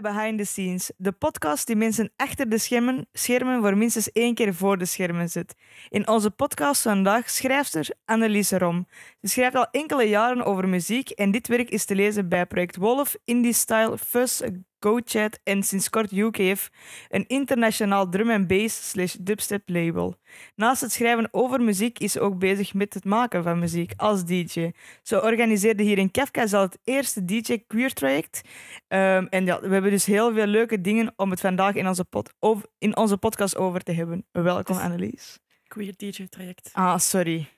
Behind 0.00 0.38
the 0.38 0.44
Scenes, 0.44 0.90
de 0.96 1.12
podcast 1.12 1.66
die 1.66 1.76
mensen 1.76 2.12
achter 2.16 2.48
de 2.48 2.58
schermen, 2.58 3.08
schermen 3.12 3.60
voor 3.60 3.76
minstens 3.76 4.12
één 4.12 4.34
keer 4.34 4.54
voor 4.54 4.78
de 4.78 4.84
schermen 4.84 5.28
zit. 5.28 5.54
In 5.88 6.08
onze 6.08 6.30
podcast 6.30 6.82
vandaag 6.82 7.30
schrijfster 7.30 7.90
Anneliese 8.04 8.58
Rom. 8.58 8.86
Ze 9.20 9.28
schrijft 9.28 9.56
al 9.56 9.66
enkele 9.70 10.04
jaren 10.04 10.44
over 10.44 10.68
muziek 10.68 11.10
en 11.10 11.30
dit 11.30 11.48
werk 11.48 11.70
is 11.70 11.84
te 11.84 11.94
lezen 11.94 12.28
bij 12.28 12.46
Project 12.46 12.76
Wolf, 12.76 13.16
Indie 13.24 13.52
Style, 13.52 13.98
Fuzz, 13.98 14.40
GoChat 14.80 15.40
en 15.44 15.62
sinds 15.62 15.90
kort 15.90 16.12
UKF, 16.12 16.70
een 17.08 17.24
internationaal 17.26 18.08
drum 18.08 18.30
and 18.30 18.46
bass 18.46 18.90
slash 18.90 19.14
dubstep 19.20 19.62
label. 19.66 20.14
Naast 20.54 20.80
het 20.80 20.92
schrijven 20.92 21.28
over 21.30 21.60
muziek 21.60 21.98
is 21.98 22.12
ze 22.12 22.20
ook 22.20 22.38
bezig 22.38 22.74
met 22.74 22.94
het 22.94 23.04
maken 23.04 23.42
van 23.42 23.58
muziek 23.58 23.92
als 23.96 24.24
DJ. 24.24 24.70
Ze 25.02 25.22
organiseerde 25.22 25.82
hier 25.82 25.98
in 25.98 26.10
Kafka 26.10 26.46
zelf 26.46 26.64
het 26.64 26.78
eerste 26.84 27.24
DJ 27.24 27.58
Queer 27.66 27.92
traject. 27.92 28.40
Ehm, 28.88 29.26
en 29.30 29.44
ja, 29.44 29.60
we 29.60 29.68
hebben 29.68 29.90
dus 29.90 30.06
heel 30.06 30.32
veel 30.32 30.46
leuke 30.46 30.80
dingen 30.80 31.12
om 31.16 31.30
het 31.30 31.40
vandaag 31.40 31.74
in 31.74 31.88
onze, 31.88 32.04
pod, 32.04 32.34
over, 32.38 32.66
in 32.78 32.96
onze 32.96 33.16
podcast 33.16 33.56
over 33.56 33.82
te 33.82 33.92
hebben. 33.92 34.26
Welkom, 34.32 34.76
Annelies. 34.76 35.38
Queer 35.66 35.94
DJ-traject. 35.96 36.70
Ah, 36.72 36.98
sorry. 36.98 37.48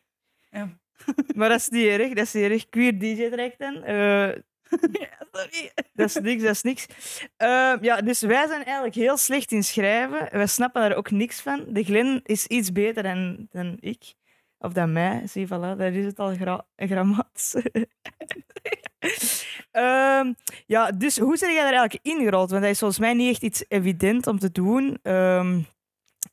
Ja. 0.50 0.78
Maar 1.36 1.48
dat 1.48 1.58
is 1.58 1.69
niet 1.69 1.86
erg, 1.86 2.08
dat 2.08 2.25
is 2.25 2.33
niet 2.33 2.45
erg. 2.45 2.69
Queer 2.69 2.98
DJ 2.98 3.28
traject 3.28 3.58
dan. 3.58 3.75
Eh, 5.33 5.43
sorry. 5.43 5.73
Dat 5.95 6.09
is 6.09 6.15
niks, 6.15 6.43
dat 6.43 6.55
is 6.55 6.63
niks. 6.63 6.87
Ehm, 7.37 7.85
ja, 7.85 8.01
dus 8.01 8.21
wij 8.21 8.47
zijn 8.47 8.65
eigenlijk 8.65 8.95
heel 8.95 9.17
slecht 9.17 9.53
in 9.53 9.65
schrijven. 9.65 10.29
Wij 10.33 10.47
snappen 10.47 10.81
daar 10.83 10.97
ook 10.97 11.11
niks 11.11 11.41
van. 11.41 11.65
De 11.69 11.85
Glen 11.85 12.21
is 12.25 12.47
iets 12.47 12.73
beter 12.73 13.03
dan, 13.03 13.47
dan 13.51 13.77
ik. 13.81 14.15
Of 14.59 14.73
dan 14.73 14.93
mij. 14.93 15.23
Zie, 15.27 15.47
voilà, 15.47 15.77
daar 15.77 15.93
is 15.93 16.05
het 16.05 16.19
al 16.19 16.35
gra. 16.35 16.67
Ehm, 19.71 20.33
ja, 20.67 20.91
dus 20.91 21.19
hoe 21.19 21.39
ben 21.39 21.53
jij 21.53 21.63
daar 21.63 21.73
eigenlijk 21.73 21.98
ingerold? 22.03 22.51
Want 22.51 22.63
dat 22.63 22.71
is 22.71 22.79
volgens 22.79 23.01
mij 23.01 23.15
niet 23.15 23.31
echt 23.31 23.43
iets 23.43 23.65
evident 23.69 24.27
om 24.27 24.39
te 24.39 24.53
doen. 24.53 24.98
Ehm, 25.03 25.61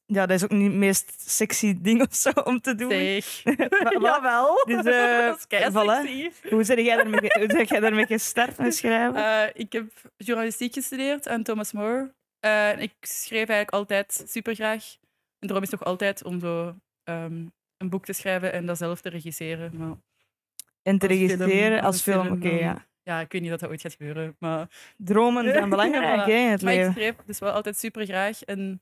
ja, 0.08 0.26
dat 0.26 0.38
is 0.38 0.44
ook 0.44 0.52
niet 0.52 0.68
het 0.68 0.78
meest 0.78 1.30
sexy 1.30 1.76
ding 1.82 2.02
of 2.02 2.16
zo 2.16 2.30
om 2.44 2.62
te 2.62 2.76
doen. 2.76 2.92
Zeg. 2.92 3.44
Maar- 3.44 4.02
Jawel. 4.02 4.64
Dus, 4.66 4.86
eh, 4.86 5.18
dat 5.28 5.38
is 5.38 5.48
kei 5.48 5.72
voilà. 5.72 6.06
sexy. 6.06 6.50
Hoe 6.50 6.66
ben 6.66 6.84
jij 6.84 6.96
daarmee, 6.96 7.20
hoe 7.20 7.66
jij 7.66 7.80
daarmee 7.80 8.06
gestart 8.06 8.58
met 8.58 8.76
schrijven? 8.76 9.16
Eh, 9.16 9.50
ik 9.54 9.74
heb 9.74 9.92
journalistiek 10.18 10.74
gestudeerd 10.74 11.28
aan 11.28 11.44
Thomas 11.44 11.72
More. 11.72 12.14
Eh, 12.40 12.70
en 12.70 12.80
ik 12.80 12.94
schreef 13.02 13.48
eigenlijk 13.50 13.72
altijd 13.72 14.24
super 14.28 14.56
graag. 14.56 14.84
Mijn 15.40 15.52
droom 15.52 15.62
is 15.64 15.70
nog 15.70 15.84
altijd 15.84 16.24
om 16.24 16.40
zo 16.40 16.76
ehm, 17.04 17.46
een 17.78 17.90
boek 17.90 18.06
te 18.06 18.14
schrijven 18.14 18.54
en 18.54 18.66
dat 18.66 18.78
zelf 18.78 19.02
te 19.02 19.10
regisseren. 19.10 19.72
Maar 19.78 19.96
en 20.82 20.98
te 21.00 21.08
als 21.08 21.18
film, 21.18 21.28
registreren 21.28 21.82
als 21.82 22.02
film, 22.02 22.28
oké, 22.32 22.50
ja. 22.50 22.86
Ja, 23.04 23.20
ik 23.20 23.32
weet 23.32 23.42
niet 23.42 23.50
dat 23.50 23.60
dat 23.60 23.70
ooit 23.70 23.82
gaat 23.82 23.92
gebeuren. 23.92 24.36
Maar, 24.40 24.68
Dromen 24.98 25.52
zijn 25.52 25.70
belangrijk 25.70 26.22
Voilà. 26.22 26.26
hè, 26.32 26.38
in 26.38 26.50
het 26.50 26.62
maar 26.62 26.74
ik 26.74 26.80
leven. 26.80 26.94
schreef 26.94 27.16
dus 27.26 27.40
wel 27.40 27.52
altijd 27.52 27.78
super 27.78 28.06
graag. 28.06 28.44
En 28.44 28.72
ik 28.72 28.80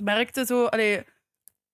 merkte 0.00 0.44
zo, 0.46 0.64
allee, 0.64 1.02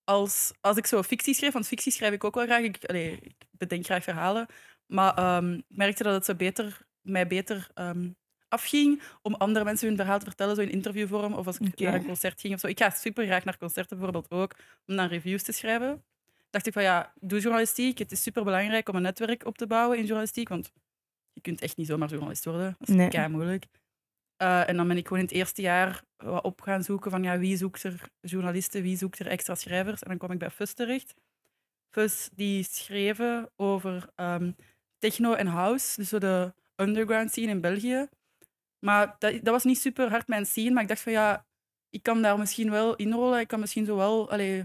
als, 0.03 0.51
als 0.61 0.77
ik 0.77 0.85
zo 0.85 1.03
fictie 1.03 1.33
schreef, 1.33 1.53
want 1.53 1.67
fictie 1.67 1.91
schrijf 1.91 2.13
ik 2.13 2.23
ook 2.23 2.35
wel 2.35 2.45
graag. 2.45 2.61
Ik, 2.61 2.85
allee, 2.85 3.19
ik 3.21 3.35
bedenk 3.51 3.85
graag 3.85 4.03
verhalen. 4.03 4.47
Maar 4.85 5.13
ehm, 5.15 5.53
ik 5.53 5.63
merkte 5.67 6.03
dat 6.03 6.13
het 6.13 6.25
zo 6.25 6.35
beter, 6.35 6.81
mij 7.01 7.27
beter 7.27 7.67
ehm, 7.73 8.09
afging 8.47 9.01
om 9.21 9.33
andere 9.35 9.65
mensen 9.65 9.87
hun 9.87 9.97
verhaal 9.97 10.19
te 10.19 10.25
vertellen, 10.25 10.55
zo 10.55 10.61
in 10.61 10.71
interviewvorm. 10.71 11.33
Of 11.33 11.47
als 11.47 11.57
ik 11.57 11.79
naar 11.79 11.93
een 11.93 12.05
concert 12.05 12.41
ging 12.41 12.53
of 12.53 12.59
zo. 12.59 12.67
Ik 12.67 12.79
ga 12.79 12.89
super 12.89 13.25
graag 13.25 13.43
naar 13.43 13.57
concerten 13.57 13.97
bijvoorbeeld 13.97 14.31
ook, 14.31 14.55
om 14.87 14.95
dan 14.95 15.07
reviews 15.07 15.43
te 15.43 15.51
schrijven. 15.51 16.03
Dacht 16.49 16.67
ik 16.67 16.73
van 16.73 16.83
ja, 16.83 17.13
doe 17.19 17.39
journalistiek. 17.39 17.97
Het 17.97 18.11
is 18.11 18.21
super 18.21 18.43
belangrijk 18.43 18.89
om 18.89 18.95
een 18.95 19.01
netwerk 19.01 19.45
op 19.45 19.57
te 19.57 19.67
bouwen 19.67 19.97
in 19.97 20.03
journalistiek. 20.03 20.49
Want 20.49 20.71
je 21.33 21.41
kunt 21.41 21.61
echt 21.61 21.77
niet 21.77 21.87
zomaar 21.87 22.09
journalist 22.09 22.45
worden. 22.45 22.75
Dat 22.79 22.89
is 22.89 22.95
Nee. 22.95 23.27
moeilijk. 23.27 23.65
Eh, 24.41 24.69
en 24.69 24.77
dan 24.77 24.87
ben 24.87 24.97
ik 24.97 25.07
gewoon 25.07 25.19
in 25.19 25.25
het 25.25 25.35
eerste 25.35 25.61
jaar 25.61 26.03
wat 26.17 26.43
op 26.43 26.61
gaan 26.61 26.83
zoeken 26.83 27.11
van 27.11 27.23
ja, 27.23 27.37
wie 27.37 27.57
zoekt 27.57 27.83
er 27.83 28.09
journalisten, 28.21 28.81
wie 28.81 28.97
zoekt 28.97 29.19
er 29.19 29.27
extra 29.27 29.55
schrijvers. 29.55 30.01
En 30.01 30.09
dan 30.09 30.17
kwam 30.17 30.31
ik 30.31 30.39
bij 30.39 30.49
FUS 30.49 30.73
terecht. 30.73 31.13
FUS 31.89 32.29
die 32.33 32.63
schreven 32.63 33.51
over 33.55 34.09
ehm, 34.15 34.51
techno 34.97 35.33
en 35.33 35.47
house, 35.47 35.95
dus 35.95 36.09
zo 36.09 36.17
de 36.17 36.53
underground 36.75 37.31
scene 37.31 37.47
in 37.47 37.61
België. 37.61 38.07
Maar 38.79 39.15
dat, 39.17 39.33
dat 39.33 39.53
was 39.53 39.63
niet 39.63 39.79
super 39.79 40.09
hard 40.09 40.27
mijn 40.27 40.45
scene, 40.45 40.71
maar 40.71 40.81
ik 40.83 40.89
dacht 40.89 41.01
van 41.01 41.11
ja, 41.11 41.45
ik 41.89 42.03
kan 42.03 42.21
daar 42.21 42.37
misschien 42.37 42.71
wel 42.71 42.95
inrollen. 42.95 43.39
Ik 43.39 43.47
kan 43.47 43.59
misschien 43.59 43.85
zo 43.85 43.95
wel 43.95 44.31
allee, 44.31 44.63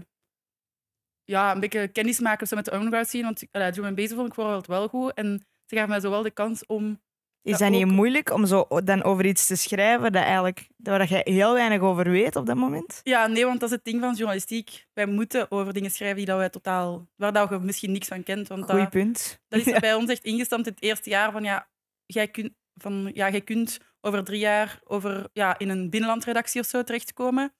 ja, 1.23 1.51
een 1.51 1.59
beetje 1.59 1.87
kennis 1.87 2.19
maken 2.19 2.55
met 2.55 2.65
de 2.65 2.73
underground 2.73 3.07
scene, 3.07 3.23
want 3.23 3.43
allee, 3.51 3.71
drum 3.71 3.85
and 3.85 3.95
bass 3.95 4.13
vond 4.13 4.37
ik 4.37 4.65
wel 4.67 4.87
goed. 4.87 5.13
En 5.13 5.45
ze 5.65 5.75
gaven 5.75 5.89
mij 5.89 5.99
zo 5.99 6.09
wel 6.09 6.23
de 6.23 6.31
kans 6.31 6.65
om 6.65 7.01
Is 7.45 7.57
dat 7.57 7.69
niet 7.69 7.83
ook- 7.85 7.91
moeilijk 7.91 8.31
om 8.33 8.45
zo 8.45 8.67
dan 8.83 9.03
over 9.03 9.25
iets 9.25 9.45
te 9.47 9.55
schrijven 9.55 10.11
dat 10.11 10.23
eigenlijk, 10.23 10.67
waar 10.77 11.09
je 11.09 11.21
heel 11.23 11.53
weinig 11.53 11.81
over 11.81 12.09
weet 12.09 12.35
op 12.35 12.45
dat 12.45 12.55
moment? 12.55 12.99
Ja, 13.03 13.27
nee, 13.27 13.45
want 13.45 13.59
dat 13.59 13.69
is 13.69 13.75
het 13.75 13.85
ding 13.85 13.99
van 14.01 14.13
journalistiek. 14.13 14.85
Wij 14.93 15.05
moeten 15.05 15.51
over 15.51 15.73
dingen 15.73 15.91
schrijven 15.91 16.17
die 16.17 16.25
dat 16.25 16.37
wij 16.37 16.49
totaal, 16.49 17.07
waar 17.15 17.33
dat 17.33 17.49
je 17.49 17.57
misschien 17.59 17.91
niks 17.91 18.07
van 18.07 18.23
kent. 18.23 18.47
Want 18.47 18.63
Goeie 18.65 18.79
dat, 18.81 18.89
punt. 18.89 19.39
dat 19.47 19.65
is 19.65 19.79
bij 19.79 19.93
ons 19.93 20.09
echt 20.09 20.23
ingestampt 20.23 20.67
in 20.67 20.73
het 20.73 20.83
eerste 20.83 21.09
jaar 21.09 21.31
van 21.31 21.43
ja, 21.43 21.67
jij 22.05 22.27
kunt, 22.27 22.53
van, 22.75 23.11
ja, 23.13 23.29
jij 23.29 23.41
kunt 23.41 23.79
over 24.01 24.23
drie 24.23 24.39
jaar 24.39 24.79
over, 24.83 25.27
ja, 25.33 25.57
in 25.57 25.69
een 25.69 25.89
binnenlandredactie 25.89 26.61
of 26.61 26.67
zo 26.67 26.83
terechtkomen. 26.83 27.53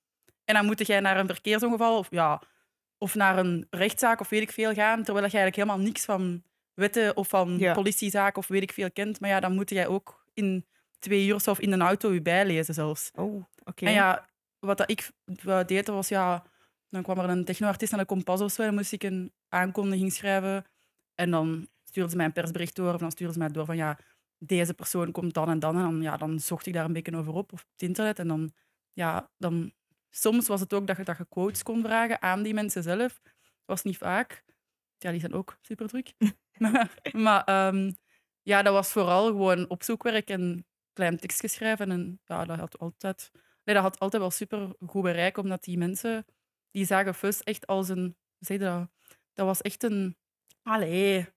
En 0.45 0.55
dan 0.55 0.65
moet 0.65 0.87
jij 0.87 0.99
naar 0.99 1.17
een 1.17 1.27
verkeersongeval 1.27 1.97
of, 1.97 2.07
ja, 2.09 2.41
of 2.97 3.15
naar 3.15 3.37
een 3.37 3.67
rechtszaak 3.69 4.19
of 4.19 4.29
weet 4.29 4.41
ik 4.41 4.51
veel 4.51 4.73
gaan, 4.73 5.03
terwijl 5.03 5.25
je 5.25 5.31
eigenlijk 5.31 5.55
helemaal 5.55 5.85
niks 5.85 6.05
van 6.05 6.43
wetten 6.75 7.15
of 7.17 7.27
van 7.27 7.57
Ja. 7.57 7.73
politiezaken 7.73 8.37
of 8.37 8.47
weet 8.47 8.61
ik 8.61 8.71
veel 8.71 8.91
kent. 8.91 9.19
Maar 9.19 9.29
ja, 9.29 9.39
dan 9.39 9.53
moet 9.55 9.69
jij 9.69 9.87
ook 9.87 10.25
in 10.33 10.65
twee 10.99 11.25
uur 11.27 11.35
of 11.35 11.47
of 11.47 11.59
in 11.59 11.71
een 11.71 11.81
auto 11.81 12.13
je 12.13 12.21
bijlezen 12.21 12.73
zelfs. 12.73 13.11
Oh, 13.15 13.43
oké. 13.63 13.85
En 13.85 13.91
ja, 13.91 14.25
wat 14.59 14.77
dat 14.77 14.89
ik 14.89 15.11
deed, 15.65 15.87
was 15.87 16.07
ja... 16.07 16.43
Dan 16.89 17.03
kwam 17.03 17.19
er 17.19 17.29
een 17.29 17.45
technoartiest 17.45 17.93
aan 17.93 17.99
de 17.99 18.05
kompas 18.05 18.41
of 18.41 18.51
zo. 18.51 18.61
En 18.61 18.67
dan 18.67 18.77
moest 18.77 18.91
ik 18.91 19.03
een 19.03 19.31
aankondiging 19.49 20.13
schrijven. 20.13 20.65
En 21.15 21.31
dan 21.31 21.67
stuurden 21.83 22.11
ze 22.11 22.17
mij 22.17 22.25
een 22.25 22.33
persbericht 22.33 22.75
door. 22.75 22.93
Of 22.93 22.99
dan 22.99 23.11
stuurden 23.11 23.33
ze 23.35 23.41
mij 23.41 23.51
door 23.51 23.65
van 23.65 23.75
ja, 23.75 23.99
deze 24.37 24.73
persoon 24.73 25.11
komt 25.11 25.33
dan 25.33 25.49
en 25.49 25.59
dan. 25.59 25.75
En 25.75 25.81
dan, 25.81 26.01
ja, 26.01 26.17
dan 26.17 26.39
zocht 26.39 26.65
ik 26.65 26.73
daar 26.73 26.85
een 26.85 26.93
beetje 26.93 27.17
over 27.17 27.33
op, 27.33 27.53
op 27.53 27.57
het 27.71 27.81
internet. 27.81 28.19
En 28.19 28.27
dan, 28.27 28.51
ja, 28.93 29.29
dan... 29.37 29.73
Soms 30.09 30.47
was 30.47 30.59
het 30.59 30.73
ook 30.73 30.87
dat 30.87 30.97
je, 30.97 31.03
dat 31.03 31.17
je 31.17 31.25
quotes 31.29 31.63
kon 31.63 31.81
vragen 31.81 32.21
aan 32.21 32.43
die 32.43 32.53
mensen 32.53 32.83
zelf. 32.83 33.19
Dat 33.23 33.33
was 33.65 33.83
niet 33.83 33.97
vaak. 33.97 34.43
Ja, 34.97 35.11
die 35.11 35.19
zijn 35.19 35.33
ook 35.33 35.57
super 35.61 35.87
druk. 35.87 36.13
maar 36.57 36.99
maar 37.25 37.43
ehm, 37.43 37.91
ja, 38.41 38.61
dat 38.61 38.73
was 38.73 38.91
vooral 38.91 39.25
gewoon 39.25 39.69
opzoekwerk 39.69 40.29
en 40.29 40.65
klein 40.93 41.17
tekstje 41.17 41.47
schrijven. 41.47 41.91
En 41.91 42.21
ja, 42.25 42.45
dat 42.45 42.57
had 42.57 42.79
altijd 42.79 43.31
Nee, 43.63 43.75
dat 43.75 43.83
had 43.83 43.99
altijd 43.99 44.21
wel 44.21 44.31
super 44.31 44.75
goed 44.87 45.01
bereik, 45.03 45.37
omdat 45.37 45.63
die 45.63 45.77
mensen 45.77 46.25
die 46.71 46.85
zagen 46.85 47.15
Fus 47.15 47.43
echt 47.43 47.67
als 47.67 47.89
een. 47.89 48.17
Zeg 48.39 48.57
dat? 48.59 48.89
Dat 49.33 49.45
was 49.45 49.61
echt 49.61 49.83
een. 49.83 50.17
Allee. 50.63 51.27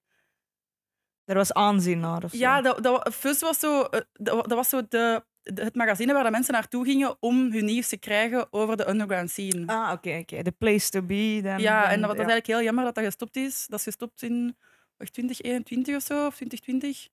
Er 1.25 1.35
was 1.35 1.53
aanzien 1.53 1.99
naar 2.01 2.25
of 2.25 2.31
zo. 2.31 2.37
Ja, 2.37 2.61
dat, 2.61 2.83
dat, 2.83 3.15
Fus 3.15 3.41
was 3.41 3.59
zo, 3.59 3.83
eh, 3.83 4.01
dat, 4.13 4.49
dat 4.49 4.53
was 4.53 4.69
zo 4.69 4.83
de- 4.89 5.25
het 5.55 5.75
magazine 5.75 6.13
waar 6.13 6.25
de 6.25 6.31
mensen 6.31 6.53
naartoe 6.53 6.85
gingen 6.85 7.17
om 7.21 7.53
hun 7.53 7.65
nieuws 7.65 7.89
te 7.89 7.97
krijgen 7.97 8.53
over 8.53 8.77
de 8.77 8.89
underground 8.89 9.31
scene. 9.31 9.67
Ah, 9.67 9.93
oké, 9.93 10.19
oké. 10.19 10.43
The 10.43 10.53
place 10.53 10.91
to 10.91 11.03
be. 11.03 11.41
Dan, 11.43 11.59
ja, 11.61 11.83
dan- 11.83 11.91
en 11.91 12.01
dat, 12.01 12.11
ja. 12.11 12.17
eigenlijk 12.17 12.47
heel 12.47 12.63
jammer 12.63 12.85
dat 12.85 12.95
dat 12.95 13.05
gestopt 13.05 13.37
is. 13.37 13.67
Dat 13.67 13.79
is 13.79 13.85
gestopt 13.85 14.23
in 14.23 14.57
wacht, 14.97 15.13
2021 15.13 15.97
of 15.97 16.03
zo, 16.03 16.27
of 16.27 16.35
2020. 16.35 17.09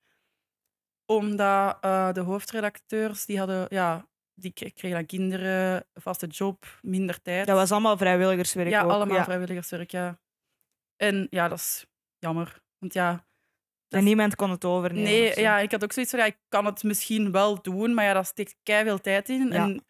Omdat 1.05 1.77
eh, 1.81 2.13
de 2.13 2.19
hoofdredacteurs, 2.19 3.25
die 3.25 3.37
hadden, 3.37 3.65
ja, 3.69 4.07
die 4.33 4.51
kre- 4.53 4.69
kregen 4.71 4.97
dan 4.97 5.05
kinderen, 5.05 5.85
vaste 5.93 6.27
job, 6.27 6.79
minder 6.81 7.21
tijd. 7.21 7.47
Dat 7.47 7.55
was 7.55 7.71
allemaal 7.71 7.97
vrijwilligerswerk 7.97 8.69
ja, 8.69 8.83
ook. 8.83 8.91
allemaal 8.91 9.15
ja. 9.17 9.23
vrijwilligerswerk, 9.23 9.91
ja. 9.91 10.19
En 10.95 11.27
ja, 11.29 11.47
dat 11.47 11.57
is 11.57 11.85
jammer. 12.19 12.61
Want 12.79 12.93
ja, 12.93 13.25
En 13.89 14.03
niemand 14.03 14.35
kon 14.35 14.49
het 14.49 14.65
overnemen. 14.65 15.03
nee, 15.11 15.39
ja, 15.39 15.59
ik 15.59 15.71
had 15.71 15.83
ook 15.83 15.91
zoiets 15.91 16.11
van, 16.11 16.21
ja, 16.21 16.25
ik 16.25 16.37
kan 16.49 16.65
het 16.65 16.83
misschien 16.83 17.31
wel 17.31 17.61
doen, 17.61 17.93
maar 17.93 18.05
ja, 18.05 18.13
dat 18.13 18.25
steekt 18.25 18.55
veel 18.83 19.01
tijd 19.01 19.29
in. 19.29 19.47
Ja. 19.47 19.53
En 19.53 19.85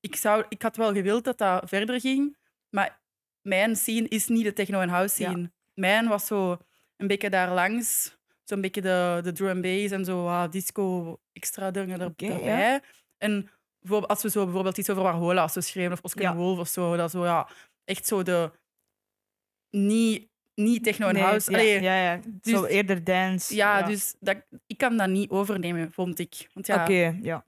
ik, 0.00 0.16
zou, 0.16 0.44
ik 0.48 0.62
had 0.62 0.76
wel 0.76 0.92
gewild 0.92 1.24
dat 1.24 1.38
dat 1.38 1.68
verder 1.68 2.00
ging, 2.00 2.36
maar 2.70 3.00
mijn 3.40 3.76
scene 3.76 4.08
is 4.08 4.26
niet 4.26 4.44
de 4.44 4.52
techno- 4.52 4.80
en 4.80 4.88
house 4.88 5.22
Ja. 5.22 5.30
scene. 5.30 5.52
Mijn 5.74 6.08
was 6.08 6.26
zo 6.26 6.58
een 6.96 7.06
beetje 7.06 7.30
daar 7.30 7.52
langs, 7.52 8.16
zo'n 8.44 8.60
beetje 8.60 8.80
de, 8.80 9.20
de 9.22 9.32
drum 9.32 9.50
and 9.50 9.60
bass 9.62 9.90
en 9.92 10.04
zo 10.04 10.26
ah, 10.26 10.50
disco 10.50 11.16
extra 11.32 11.70
dingen 11.70 12.00
er, 12.00 12.12
erbij. 12.16 12.80
En 13.18 13.50
bijvoorbeeld, 13.80 14.10
als 14.10 14.22
we 14.22 14.30
zo 14.30 14.44
bijvoorbeeld 14.44 14.78
iets 14.78 14.90
over 14.90 15.02
we 15.54 15.60
schreven, 15.60 15.92
of 15.92 16.00
Oscar 16.02 16.22
Ja. 16.22 16.34
Wolf 16.34 16.58
of 16.58 16.68
zo, 16.68 16.96
dat 16.96 17.10
zo, 17.10 17.24
ja, 17.24 17.48
echt 17.84 18.06
zo 18.06 18.22
de... 18.22 18.50
Niet, 19.70 20.28
niet 20.56 20.84
techno 20.84 21.06
en 21.08 21.14
Nee, 21.14 21.22
house. 21.22 21.50
Ja, 21.50 21.58
Allee, 21.58 21.80
ja, 21.80 22.02
ja. 22.02 22.20
dus- 22.24 22.52
zo 22.52 22.64
eerder 22.64 23.04
dance. 23.04 23.54
ja, 23.54 23.82
dus 23.82 24.14
dat, 24.20 24.36
ik 24.66 24.78
kan 24.78 24.96
dat 24.96 25.08
niet 25.08 25.30
overnemen, 25.30 25.92
vond 25.92 26.18
ik. 26.18 26.48
Want 26.52 26.66
ja, 26.66 26.82
Oké, 26.82 27.18
ja. 27.22 27.44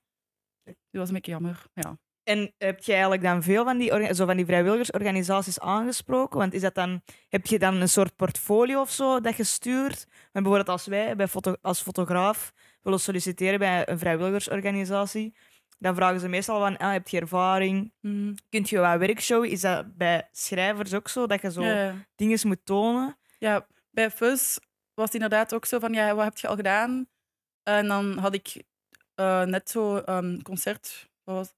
dat 0.65 0.75
was 0.91 1.09
een 1.09 1.15
beetje 1.15 1.31
jammer. 1.31 1.67
Ja. 1.75 1.99
En 2.23 2.53
heb 2.59 2.81
je 2.81 2.93
eigenlijk 2.93 3.23
dan 3.23 3.43
veel 3.43 3.65
van 3.65 3.79
die, 3.79 4.15
zo 4.15 4.27
van 4.27 4.37
die 4.37 4.47
vrijwilligersorganisaties 4.47 5.61
aangesproken? 5.61 6.39
Want 6.39 6.53
is 6.55 6.61
dat 6.61 6.75
dan, 6.75 7.03
heb 7.29 7.47
je 7.47 7.59
dan 7.59 7.75
een 7.75 7.89
soort 7.89 8.17
portfolio 8.17 8.81
of 8.81 8.91
zo 8.91 9.21
dat 9.21 9.37
je 9.37 9.45
stuurt? 9.45 10.07
Maar 10.09 10.43
bijvoorbeeld 10.43 10.69
als 10.69 10.87
wij 10.87 11.17
bij 11.17 11.29
foto, 11.29 11.55
als 11.63 11.83
fotograaf 11.83 12.53
willen 12.83 13.01
solliciteren 13.01 13.59
bij 13.59 13.89
een 13.89 13.99
vrijwilligersorganisatie, 13.99 15.35
dan 15.79 15.95
vragen 15.95 16.21
ze 16.21 16.29
meestal 16.29 16.61
van, 16.61 16.77
ah, 16.77 16.93
heb 16.93 17.09
je 17.09 17.21
ervaring? 17.21 17.93
Mhm. 18.01 18.35
Kunt 18.49 18.69
je 18.69 18.79
wat 18.79 18.99
werkshowen? 18.99 19.51
Is 19.51 19.61
dat 19.61 19.97
bij 19.97 20.29
schrijvers 20.33 20.95
ook 20.95 21.09
zo, 21.09 21.27
dat 21.27 21.43
je 21.43 21.53
zo 21.53 21.63
Ja, 21.63 21.83
ja. 21.85 21.95
dingen 22.15 22.39
moet 22.43 22.65
tonen? 22.65 23.19
Ja, 23.39 23.67
bij 23.91 24.11
Fuzz 24.11 24.59
was 24.95 25.05
het 25.05 25.15
inderdaad 25.15 25.55
ook 25.55 25.65
zo 25.65 25.79
van, 25.79 25.93
ja, 25.93 26.15
wat 26.15 26.25
heb 26.25 26.39
je 26.39 26.49
al 26.49 26.57
gedaan? 26.57 27.09
En 27.63 27.87
dan 27.89 28.19
had 28.19 28.35
ik 28.35 28.63
eh, 29.15 29.43
net 29.43 29.71
zo 29.71 30.03
een 30.05 30.43
concert, 30.43 31.09
wat 31.25 31.35
was, 31.35 31.55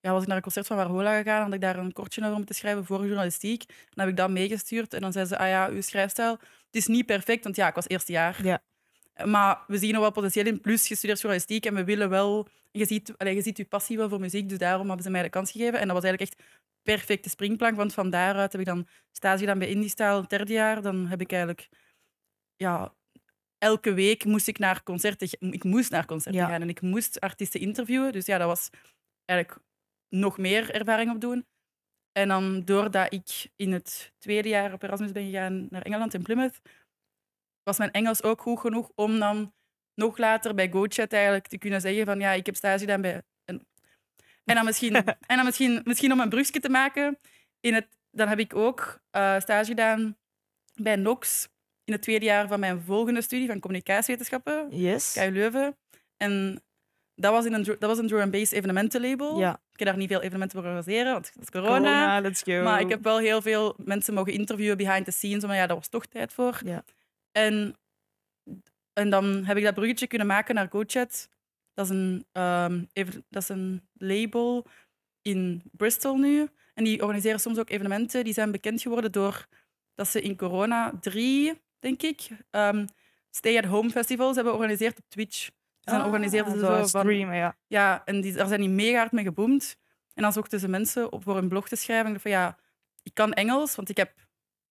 ja, 0.00 0.12
was 0.12 0.22
ik 0.22 0.28
naar 0.28 0.36
een 0.36 0.42
concert 0.42 0.66
van 0.66 0.76
Warhola 0.76 1.16
gegaan, 1.16 1.42
had 1.42 1.54
ik 1.54 1.60
daar 1.60 1.78
een 1.78 1.92
kortje 1.92 2.22
over 2.24 2.36
moeten 2.36 2.54
schrijven 2.54 2.84
voor 2.84 3.06
journalistiek. 3.06 3.66
Dan 3.66 4.04
heb 4.04 4.08
ik 4.08 4.16
dat 4.16 4.30
meegestuurd 4.30 4.94
en 4.94 5.00
dan 5.00 5.12
zei 5.12 5.24
ze, 5.26 5.38
ah 5.38 5.48
ja, 5.48 5.68
uw 5.68 5.80
schrijfstijl, 5.80 6.30
het 6.30 6.40
is 6.70 6.86
niet 6.86 7.06
perfect, 7.06 7.44
want 7.44 7.56
ja, 7.56 7.68
ik 7.68 7.74
was 7.74 7.88
eerste 7.88 8.12
jaar. 8.12 8.44
Ja. 8.44 8.62
Maar 9.24 9.64
we 9.66 9.78
zien 9.78 9.94
er 9.94 10.00
wel 10.00 10.10
potentieel 10.12 10.46
in, 10.46 10.60
plus 10.60 10.88
je 10.88 10.94
studeert 10.94 11.20
journalistiek 11.20 11.66
en 11.66 11.74
we 11.74 11.84
willen 11.84 12.08
wel, 12.08 12.48
je 12.70 12.84
ziet, 12.84 13.14
allee, 13.16 13.34
je 13.34 13.42
ziet 13.42 13.56
je 13.56 13.64
passie 13.64 13.96
wel 13.96 14.08
voor 14.08 14.20
muziek, 14.20 14.48
dus 14.48 14.58
daarom 14.58 14.86
hebben 14.86 15.04
ze 15.04 15.10
mij 15.10 15.22
de 15.22 15.28
kans 15.28 15.50
gegeven. 15.50 15.78
En 15.80 15.86
dat 15.86 15.96
was 15.96 16.04
eigenlijk 16.04 16.32
echt 16.32 16.42
perfecte 16.82 17.28
springplank, 17.28 17.76
want 17.76 17.94
van 17.94 18.10
daaruit 18.10 18.52
heb 18.52 18.60
ik 18.60 18.66
dan 18.66 18.86
stage 19.12 19.38
gedaan 19.38 19.58
bij 19.58 19.68
Indiestyle, 19.68 20.20
het 20.20 20.30
derde 20.30 20.52
jaar. 20.52 20.82
Dan 20.82 21.06
heb 21.06 21.20
ik 21.20 21.30
eigenlijk, 21.30 21.68
ja, 22.56 22.94
elke 23.58 23.92
week 23.92 24.24
moest 24.24 24.48
ik 24.48 24.58
naar 24.58 24.82
concerten, 24.82 25.28
ik 25.38 25.64
moest 25.64 25.90
naar 25.90 26.06
concerten 26.06 26.40
Ja. 26.40 26.48
gaan 26.48 26.62
en 26.62 26.68
ik 26.68 26.80
moest 26.80 27.20
artiesten 27.20 27.60
interviewen. 27.60 28.12
Dus 28.12 28.26
ja, 28.26 28.38
dat 28.38 28.46
was 28.46 28.70
eigenlijk 29.24 29.60
nog 30.08 30.38
meer 30.38 30.70
ervaring 30.74 31.10
opdoen. 31.10 31.46
En 32.12 32.28
dan 32.28 32.64
doordat 32.64 33.12
ik 33.12 33.50
in 33.56 33.72
het 33.72 34.12
tweede 34.18 34.48
jaar 34.48 34.72
op 34.72 34.82
Erasmus 34.82 35.12
ben 35.12 35.24
gegaan 35.24 35.66
naar 35.70 35.82
Engeland 35.82 36.14
in 36.14 36.22
Plymouth, 36.22 36.60
was 37.62 37.78
mijn 37.78 37.90
Engels 37.90 38.22
ook 38.22 38.40
goed 38.40 38.60
genoeg 38.60 38.90
om 38.94 39.18
dan 39.18 39.52
nog 39.94 40.18
later 40.18 40.54
bij 40.54 40.70
GoChat 40.70 41.12
eigenlijk 41.12 41.46
te 41.46 41.58
kunnen 41.58 41.80
zeggen 41.80 42.04
van 42.04 42.20
ja, 42.20 42.32
ik 42.32 42.46
heb 42.46 42.56
stage 42.56 42.78
gedaan 42.78 43.00
bij... 43.00 43.22
En, 43.44 43.66
en 44.44 44.54
dan, 44.54 44.64
misschien, 44.64 44.94
en 45.30 45.36
dan 45.36 45.44
misschien, 45.44 45.80
misschien 45.84 46.12
om 46.12 46.20
een 46.20 46.28
brugje 46.28 46.60
te 46.60 46.68
maken, 46.68 47.18
in 47.60 47.74
het, 47.74 47.86
dan 48.10 48.28
heb 48.28 48.38
ik 48.38 48.54
ook 48.54 49.00
eh, 49.10 49.40
stage 49.40 49.64
gedaan 49.64 50.16
bij 50.74 50.96
Nox 50.96 51.48
in 51.84 51.92
het 51.92 52.02
tweede 52.02 52.24
jaar 52.24 52.48
van 52.48 52.60
mijn 52.60 52.80
volgende 52.80 53.22
studie 53.22 53.46
van 53.46 53.60
communicatiewetenschappen, 53.60 54.66
Yes. 54.70 55.12
KU 55.12 55.30
Leuven. 55.30 55.76
En 56.16 56.62
dat 57.14 57.32
was, 57.32 57.44
in 57.44 57.52
een, 57.52 57.64
dat 57.64 57.80
was 57.80 57.98
een 57.98 58.06
drum 58.06 58.20
and 58.20 58.30
bass 58.30 58.52
evenementenlabel. 58.52 59.38
Ja. 59.38 59.52
Ik 59.52 59.78
heb 59.78 59.88
daar 59.88 59.96
niet 59.96 60.08
veel 60.08 60.20
evenementen 60.22 60.58
voor 60.58 60.66
organiseren, 60.66 61.12
want 61.12 61.30
het 61.34 61.42
is 61.42 61.50
corona. 61.50 61.76
Corona, 61.76 62.20
let's 62.20 62.42
go. 62.42 62.62
Maar 62.62 62.80
ik 62.80 62.88
heb 62.88 63.02
wel 63.02 63.18
heel 63.18 63.42
veel 63.42 63.74
mensen 63.84 64.14
mogen 64.14 64.32
interviewen 64.32 64.76
behind 64.76 65.04
the 65.04 65.10
scenes. 65.10 65.44
Maar 65.44 65.56
ja, 65.56 65.66
daar 65.66 65.76
was 65.76 65.88
toch 65.88 66.06
tijd 66.06 66.32
voor. 66.32 66.60
Ja. 66.64 66.84
En, 67.32 67.76
en 68.92 69.10
dan 69.10 69.44
heb 69.44 69.56
ik 69.56 69.64
dat 69.64 69.74
bruggetje 69.74 70.06
kunnen 70.06 70.26
maken 70.26 70.54
naar 70.54 70.68
GoChat. 70.70 71.28
Dat 71.74 71.84
is 71.84 71.90
een, 71.90 72.26
ehm, 72.32 72.84
even, 72.92 73.24
dat 73.28 73.42
is 73.42 73.48
een 73.48 73.88
label 73.92 74.66
in 75.22 75.62
Bristol 75.72 76.16
nu. 76.16 76.48
En 76.74 76.84
die 76.84 77.02
organiseren 77.02 77.40
soms 77.40 77.58
ook 77.58 77.70
evenementen. 77.70 78.24
Die 78.24 78.32
zijn 78.32 78.50
bekend 78.50 78.82
geworden 78.82 79.12
door 79.12 79.46
dat 79.94 80.08
ze 80.08 80.20
in 80.22 80.36
corona 80.36 80.92
drie, 81.00 81.60
denk 81.78 82.02
ik, 82.02 82.28
ehm, 82.50 82.86
stay-at-home 83.30 83.90
festivals 83.90 84.34
hebben 84.34 84.52
georganiseerd 84.52 84.98
op 84.98 85.04
Twitch. 85.08 85.50
Dan 85.80 86.00
Ah, 86.00 86.06
organiseerden 86.06 86.52
ze 86.52 86.58
zo 86.58 86.66
zo 86.66 86.72
een 86.72 86.88
van... 86.88 87.00
streamen, 87.00 87.36
ja. 87.36 87.56
Ja, 87.66 88.02
en 88.04 88.20
die, 88.20 88.32
daar 88.32 88.48
zijn 88.48 88.60
die 88.60 88.68
mega 88.68 88.98
hard 88.98 89.12
mee 89.12 89.24
geboomd. 89.24 89.76
En 90.14 90.22
dan 90.22 90.32
zochten 90.32 90.60
ze 90.60 90.68
mensen 90.68 91.12
op 91.12 91.22
voor 91.22 91.36
een 91.36 91.48
blog 91.48 91.68
te 91.68 91.76
schrijven. 91.76 92.14
Ik 92.14 92.20
van 92.20 92.30
ja, 92.30 92.58
ik 93.02 93.14
kan 93.14 93.32
Engels, 93.32 93.74
want 93.74 93.88
ik 93.88 93.96
heb, 93.96 94.12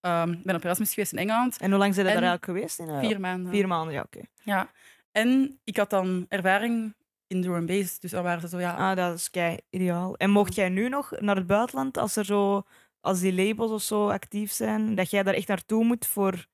ehm, 0.02 0.36
ben 0.44 0.56
op 0.56 0.64
Erasmus 0.64 0.94
geweest 0.94 1.12
in 1.12 1.18
Engeland. 1.18 1.58
En 1.58 1.70
hoe 1.70 1.80
lang 1.80 1.94
zijn 1.94 2.08
En 2.08 2.14
daar 2.14 2.22
eigenlijk 2.24 2.60
geweest? 2.60 2.80
In, 2.80 2.90
eh, 2.90 3.00
Vier 3.00 3.20
maanden. 3.20 3.52
Vier 3.52 3.68
maanden, 3.68 3.94
ja, 3.94 4.02
oké. 4.02 4.22
Ja. 4.44 4.72
En 5.12 5.60
ik 5.64 5.78
had 5.78 5.90
dan 5.90 6.26
ervaring 6.30 6.94
in 7.28 7.42
drum 7.42 7.66
bass. 7.66 8.00
Dus 8.00 8.12
dan 8.12 8.24
waren 8.24 8.42
ze 8.42 8.48
zo, 8.48 8.60
ja... 8.60 8.74
Ah, 8.76 8.96
dat 8.96 9.16
is 9.16 9.30
kei 9.30 9.58
ideaal. 9.70 10.16
En 10.16 10.30
mocht 10.30 10.56
jij 10.56 10.70
nu 10.70 10.90
nog 10.90 11.12
naar 11.20 11.36
het 11.36 11.48
buitenland, 11.48 11.98
als 11.98 12.16
er 12.16 12.26
zo, 12.26 12.64
als 13.02 13.20
die 13.20 13.34
labels 13.34 13.72
of 13.72 13.82
zo 13.82 14.10
actief 14.10 14.52
zijn, 14.52 14.96
dat 14.96 15.10
jij 15.10 15.24
daar 15.24 15.34
echt 15.34 15.48
naartoe 15.48 15.84
moet 15.84 16.08
voor 16.08 16.46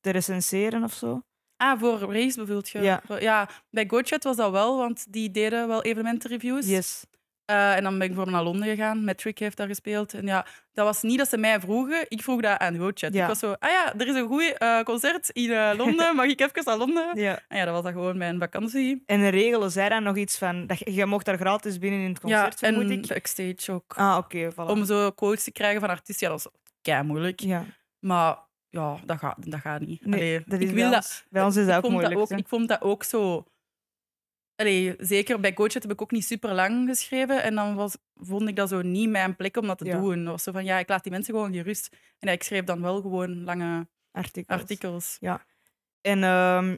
te 0.00 0.10
recenseren 0.10 0.82
of 0.84 0.92
zo? 0.92 1.22
Ah, 1.56 1.80
voor 1.80 2.12
race 2.12 2.40
bedoelt 2.40 2.68
je? 2.68 2.80
Ja. 2.80 3.02
Ja, 3.18 3.48
bij 3.70 3.84
GoChat 3.88 4.24
was 4.24 4.36
dat 4.36 4.50
wel, 4.50 4.76
want 4.76 5.12
die 5.12 5.30
deden 5.30 5.68
wel 5.68 5.82
evenementenreviews. 5.82 6.66
Yes. 6.66 7.04
Eh, 7.48 7.76
en 7.76 7.82
dan 7.82 7.92
ben 7.92 8.02
ik 8.02 8.14
bijvoorbeeld 8.14 8.36
naar 8.36 8.44
Londen 8.44 8.68
gegaan. 8.68 9.04
Metric 9.04 9.38
heeft 9.38 9.56
daar 9.56 9.66
gespeeld. 9.66 10.14
En 10.14 10.26
ja, 10.26 10.46
dat 10.72 10.84
was 10.84 11.02
niet 11.02 11.18
dat 11.18 11.28
ze 11.28 11.38
mij 11.38 11.60
vroegen. 11.60 12.06
Ik 12.08 12.22
vroeg 12.22 12.40
dat 12.40 12.58
aan 12.58 12.76
GoChat. 12.76 13.12
Ja. 13.12 13.22
Ik 13.22 13.28
was 13.28 13.38
zo, 13.38 13.54
ah 13.58 13.70
ja, 13.70 13.94
er 13.98 14.06
is 14.06 14.14
een 14.14 14.26
goed 14.26 14.56
concert 14.84 15.28
in 15.28 15.50
eh, 15.50 15.70
Londen. 15.76 16.16
Mag 16.16 16.26
ik 16.26 16.40
even 16.40 16.64
naar 16.64 16.76
Londen? 16.76 17.10
Ja. 17.14 17.40
En 17.48 17.58
ja, 17.58 17.64
dat 17.64 17.74
was 17.74 17.82
dan 17.82 17.92
gewoon 17.92 18.16
mijn 18.18 18.38
vakantie. 18.38 19.02
En 19.06 19.30
regelen 19.30 19.70
zij 19.70 19.88
dan 19.88 20.02
nog 20.02 20.16
iets 20.16 20.38
van, 20.38 20.66
dat 20.66 20.78
je, 20.78 20.94
je 20.94 21.06
mocht 21.06 21.24
daar 21.24 21.38
gratis 21.38 21.78
binnen 21.78 22.00
in 22.00 22.08
het 22.08 22.20
concert, 22.20 22.60
ja, 22.60 22.68
en 22.68 22.90
ik? 22.90 23.06
backstage 23.06 23.72
ook. 23.72 23.94
Ah, 23.96 24.16
oké, 24.16 24.52
voilà. 24.52 24.70
Om 24.70 24.84
zo 24.84 25.10
quotes 25.10 25.44
te 25.44 25.52
krijgen 25.52 25.80
van 25.80 25.88
artiesten, 25.88 26.26
ja, 26.26 26.32
dat 26.32 26.44
is 26.52 26.72
kei 26.82 27.02
moeilijk. 27.02 27.40
Ja. 27.40 27.64
Maar 27.98 28.38
ja, 28.68 28.96
dat 29.04 29.18
gaat, 29.18 29.50
dat 29.50 29.60
gaat 29.60 29.80
niet. 29.80 30.06
Nee, 30.06 30.20
Allee, 30.20 30.42
dat 30.46 30.60
is 30.60 30.68
ik 30.68 30.74
bij 30.74 30.82
wil 30.82 30.90
dat, 30.90 31.02
ons, 31.02 31.24
bij 31.30 31.42
ons 31.42 31.56
is 31.56 31.66
dat 31.66 31.84
ook 31.84 31.90
moeilijk. 31.90 32.14
Dat 32.14 32.32
ook, 32.32 32.38
ik 32.38 32.48
vond 32.48 32.68
dat 32.68 32.80
ook 32.80 33.04
zo... 33.04 33.46
Allee, 34.60 34.94
zeker 34.98 35.40
bij 35.40 35.52
GoChat 35.54 35.82
heb 35.82 35.92
ik 35.92 36.02
ook 36.02 36.10
niet 36.10 36.24
super 36.24 36.54
lang 36.54 36.88
geschreven. 36.88 37.42
En 37.42 37.54
dan 37.54 37.74
was, 37.74 37.96
vond 38.14 38.48
ik 38.48 38.56
dat 38.56 38.68
zo 38.68 38.82
niet 38.82 39.08
mijn 39.10 39.36
plek 39.36 39.56
om 39.56 39.66
dat 39.66 39.78
te 39.78 39.84
Ja. 39.84 40.00
doen. 40.00 40.22
Dat 40.24 40.32
was 40.32 40.42
zo 40.42 40.52
van, 40.52 40.64
ja, 40.64 40.78
ik 40.78 40.88
laat 40.88 41.02
die 41.02 41.12
mensen 41.12 41.34
gewoon 41.34 41.52
gerust. 41.52 41.88
En 42.18 42.28
ja, 42.28 42.30
ik 42.32 42.42
schreef 42.42 42.64
dan 42.64 42.80
wel 42.82 43.00
gewoon 43.00 43.44
lange 43.44 43.88
Artikels. 44.10 44.60
artikels. 44.60 45.16
En 46.00 46.22
ehm, 46.22 46.76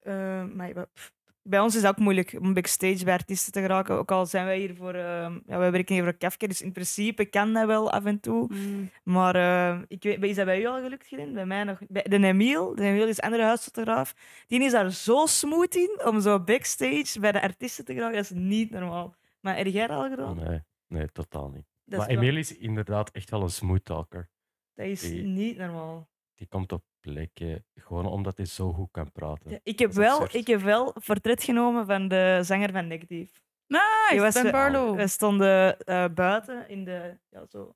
eh, 0.00 0.44
maar, 0.44 0.68
ja, 0.74 0.84
pff, 0.84 1.12
bij 1.42 1.60
ons 1.60 1.74
is 1.74 1.82
het 1.82 1.90
ook 1.90 1.98
moeilijk 1.98 2.36
om 2.40 2.54
backstage 2.54 3.04
bij 3.04 3.12
artiesten 3.14 3.52
te 3.52 3.60
geraken. 3.60 3.94
Ook 3.94 4.10
al 4.10 4.26
zijn 4.26 4.44
wij 4.44 4.58
hier 4.58 4.74
voor... 4.74 4.94
ehm 4.94 5.38
ja, 5.46 5.58
wij 5.58 5.70
werken 5.72 5.94
hier 5.94 6.04
voor 6.04 6.12
Kafka, 6.14 6.46
dus 6.46 6.62
in 6.62 6.72
principe 6.72 7.24
kan 7.24 7.52
dat 7.52 7.66
wel 7.66 7.90
af 7.90 8.04
en 8.04 8.20
toe. 8.20 8.52
Mm. 8.54 8.90
Maar 9.04 9.34
eh, 9.34 9.82
ik 9.88 10.02
weet, 10.02 10.22
is 10.22 10.36
dat 10.36 10.44
bij 10.44 10.60
u 10.60 10.66
al 10.66 10.80
gelukt, 10.80 11.06
Grin? 11.06 11.32
Bij 11.34 11.46
mij 11.46 11.64
nog. 11.64 11.78
Bij 11.88 12.02
de 12.02 12.16
Emiel, 12.26 12.74
de 12.74 12.82
Emiel 12.82 13.08
is 13.08 13.16
een 13.16 13.24
andere 13.24 13.42
huisfotograaf. 13.42 14.14
Die 14.46 14.62
is 14.64 14.72
daar 14.72 14.90
zo 14.92 15.26
smooth 15.26 15.74
in 15.74 16.00
om 16.04 16.20
zo 16.20 16.40
backstage 16.40 17.20
bij 17.20 17.32
de 17.32 17.42
artiesten 17.42 17.84
te 17.84 17.92
geraken. 17.94 18.16
Dat 18.16 18.24
is 18.24 18.30
niet 18.30 18.70
normaal. 18.70 19.14
Maar 19.40 19.56
heb 19.56 19.66
jij 19.66 19.86
dat 19.86 19.96
al 19.96 20.08
gedaan? 20.10 20.36
Nee, 20.36 20.60
nee, 20.86 21.08
totaal 21.12 21.48
niet. 21.50 21.64
Dat 21.84 21.98
maar 21.98 22.08
is, 22.08 22.14
wel- 22.14 22.24
Emil 22.24 22.36
is 22.38 22.56
inderdaad 22.56 23.10
echt 23.10 23.30
wel 23.30 23.42
een 23.42 23.50
smooth 23.50 23.84
talker. 23.84 24.28
dat 24.74 24.86
is 24.86 25.00
die- 25.00 25.22
niet 25.22 25.56
normaal. 25.56 26.08
Die 26.34 26.46
komt 26.46 26.72
op 26.72 26.84
plekken 27.02 27.64
gewoon 27.74 28.06
omdat 28.06 28.36
hij 28.36 28.46
zo 28.46 28.72
goed 28.72 28.88
kan 28.90 29.12
praten. 29.12 29.50
Ja, 29.50 29.58
ik, 29.62 29.78
heb 29.78 29.92
wel, 29.92 30.20
absurd. 30.20 30.34
ik 30.34 30.46
heb 30.46 30.60
wel 30.60 30.94
portret 31.04 31.42
genomen 31.44 31.86
van 31.86 32.08
de 32.08 32.38
zanger 32.42 32.72
van 32.72 32.86
Negative. 32.86 33.32
Die 33.66 33.80
Nice, 34.10 34.22
was, 34.22 34.34
Ben 34.34 34.46
eh, 34.46 34.52
Barlow. 34.52 34.96
We 34.96 35.06
stonden 35.06 35.78
eh, 35.78 36.04
buiten 36.14 36.68
in 36.68 36.84
de, 36.84 37.18
ja, 37.28 37.46
zo, 37.48 37.74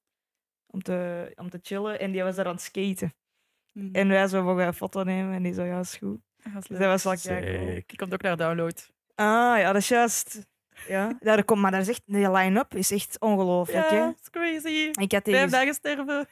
om, 0.67 0.83
te, 0.83 1.33
om 1.35 1.51
te 1.51 1.59
chillen 1.63 2.01
en 2.01 2.11
die 2.11 2.23
was 2.23 2.37
daar 2.37 2.47
aan 2.47 2.53
het 2.53 2.63
skaten. 2.63 3.15
Mm. 3.73 3.89
En 3.93 4.09
wij 4.09 4.29
zo 4.29 4.43
mogen 4.43 4.67
een 4.67 4.75
foto 4.75 5.03
nemen 5.03 5.35
en 5.35 5.43
die 5.43 5.53
zo, 5.53 5.65
ja, 5.65 5.79
is 5.79 5.97
goed. 5.97 6.21
Dat 6.37 6.53
was 6.53 6.67
Dus 6.67 6.79
leuk. 6.79 6.89
dat 6.89 7.03
was 7.03 7.23
cool. 7.27 7.41
Die 7.87 7.97
komt 7.97 8.13
ook 8.13 8.23
naar 8.23 8.37
download. 8.37 8.91
Ah, 9.15 9.59
ja, 9.59 9.73
dat 9.73 9.83
is 9.83 9.89
juist. 9.89 10.47
Ja, 10.89 11.17
daar 11.21 11.45
komt, 11.45 11.61
maar 11.61 11.71
daar 11.71 11.81
is 11.81 11.89
echt, 11.89 12.03
de 12.05 12.31
line-up 12.31 12.75
is 12.75 12.91
echt 12.91 13.21
ongelooflijk. 13.21 13.91
Ja, 13.91 13.97
hè? 13.97 14.09
it's 14.09 14.31
crazy. 14.31 14.91
Ik 15.01 15.13
had 15.13 15.23
Vijf 15.25 15.51
dagen 15.51 15.75
sterven. 15.75 16.27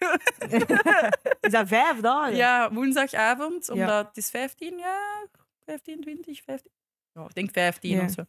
is 1.41 1.51
dat 1.53 1.69
vijf 1.69 2.01
dagen? 2.01 2.37
Ja, 2.37 2.73
woensdagavond, 2.73 3.67
Ja. 3.67 3.73
omdat 3.73 4.07
het 4.07 4.17
is 4.17 4.31
15 4.31 4.79
jaar, 4.79 5.27
15, 5.65 6.01
20, 6.01 6.43
15. 6.43 6.71
Ja, 7.13 7.23
ik 7.25 7.35
denk 7.35 7.51
15 7.53 7.91
Ja. 7.97 8.05
of 8.05 8.11
zo. 8.11 8.23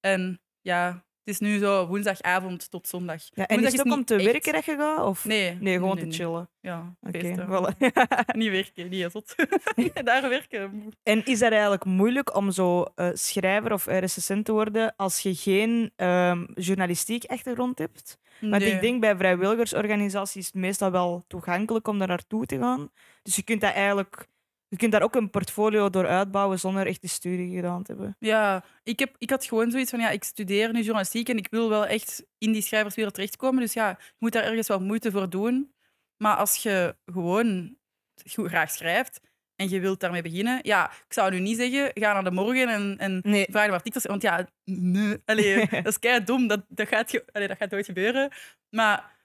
En 0.00 0.40
ja, 0.60 1.04
is 1.28 1.38
nu 1.38 1.58
zo 1.58 1.86
woensdagavond 1.86 2.70
tot 2.70 2.88
zondag. 2.88 3.22
Ja, 3.34 3.46
en 3.46 3.64
is 3.64 3.72
het 3.72 3.86
ook 3.86 3.92
om 3.92 4.04
te 4.04 4.14
echt- 4.14 4.24
werken 4.24 4.52
dat 4.52 4.64
je 4.64 4.76
gaat? 4.76 5.04
Of? 5.04 5.24
Nee. 5.24 5.56
Nee, 5.60 5.74
gewoon 5.74 5.94
nee, 5.94 6.02
te 6.02 6.08
nee. 6.08 6.16
chillen. 6.18 6.48
Ja, 6.60 6.96
Oké, 7.00 7.18
feesten. 7.18 7.46
voilà. 7.46 7.76
niet 8.38 8.50
werken, 8.50 8.88
niet 8.88 9.10
zot. 9.12 9.34
Daar 10.04 10.28
werken. 10.28 10.92
En 11.02 11.24
is 11.24 11.38
dat 11.38 11.50
eigenlijk 11.52 11.84
moeilijk 11.84 12.36
om 12.36 12.50
zo 12.50 12.84
eh, 12.94 13.08
schrijver 13.12 13.72
of 13.72 13.86
recensent 13.86 14.44
te 14.44 14.52
worden 14.52 14.94
als 14.96 15.20
je 15.20 15.34
geen 15.34 15.92
ehm, 15.96 16.44
journalistiek 16.54 17.24
achtergrond 17.24 17.78
hebt? 17.78 18.18
Want 18.40 18.62
ik 18.62 18.80
denk 18.80 19.00
bij 19.00 19.16
vrijwilligersorganisaties 19.16 20.36
is 20.36 20.46
het 20.46 20.54
meestal 20.54 20.90
wel 20.90 21.24
toegankelijk 21.28 21.88
om 21.88 21.98
daar 21.98 22.08
naartoe 22.08 22.46
te 22.46 22.58
gaan. 22.58 22.90
Dus 23.22 23.36
je 23.36 23.42
kunt 23.42 23.60
dat 23.60 23.72
eigenlijk, 23.72 24.26
je 24.68 24.76
kunt 24.76 24.92
daar 24.92 25.02
ook 25.02 25.14
een 25.14 25.30
portfolio 25.30 25.90
door 25.90 26.06
uitbouwen 26.06 26.58
zonder 26.58 26.86
echt 26.86 27.00
die 27.00 27.10
studie 27.10 27.54
gedaan 27.54 27.82
te 27.82 27.92
hebben. 27.92 28.16
Ja, 28.18 28.64
ik, 28.82 28.98
heb, 28.98 29.14
ik 29.18 29.30
had 29.30 29.44
gewoon 29.44 29.70
zoiets 29.70 29.90
van, 29.90 30.00
ja, 30.00 30.10
ik 30.10 30.24
studeer 30.24 30.72
nu 30.72 30.80
journalistiek 30.80 31.28
en 31.28 31.36
ik 31.36 31.46
wil 31.50 31.68
wel 31.68 31.86
echt 31.86 32.26
in 32.38 32.52
die 32.52 32.62
schrijverswereld 32.62 33.14
terechtkomen. 33.14 33.60
Dus 33.60 33.72
ja, 33.72 33.88
je 33.88 34.14
moet 34.18 34.32
daar 34.32 34.44
ergens 34.44 34.68
wel 34.68 34.80
moeite 34.80 35.10
voor 35.10 35.30
doen. 35.30 35.72
Maar 36.16 36.36
als 36.36 36.56
je 36.56 36.96
gewoon 37.06 37.76
goed 38.30 38.48
graag 38.48 38.70
schrijft 38.70 39.20
en 39.56 39.68
je 39.68 39.80
wilt 39.80 40.00
daarmee 40.00 40.22
beginnen, 40.22 40.58
ja, 40.62 40.90
ik 40.90 41.12
zou 41.12 41.30
nu 41.30 41.40
niet 41.40 41.56
zeggen, 41.56 41.90
ga 41.94 42.12
naar 42.12 42.24
de 42.24 42.30
morgen 42.30 42.68
en, 42.68 42.96
en 42.98 43.20
Nee. 43.22 43.46
vraag 43.50 43.66
naar 43.66 43.74
artikels. 43.76 44.04
Want 44.04 44.22
ja, 44.22 44.48
nee, 44.64 45.16
allee, 45.24 45.66
dat 45.70 45.86
is 45.86 45.98
kei 45.98 46.24
dom. 46.24 46.46
Dat, 46.46 46.64
dat, 46.68 46.88
gaat, 46.88 47.22
allee, 47.32 47.48
dat 47.48 47.56
gaat 47.56 47.70
nooit 47.70 47.86
gebeuren. 47.86 48.30
Maar 48.70 49.16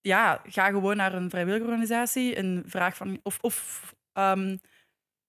ja, 0.00 0.42
ga 0.46 0.66
gewoon 0.70 0.96
naar 0.96 1.14
een 1.14 1.30
vrijwilligerorganisatie 1.30 2.34
en 2.34 2.62
vraag 2.66 2.96
van... 2.96 3.20
Of, 3.22 3.38
of 3.40 3.82
ehm, 4.12 4.56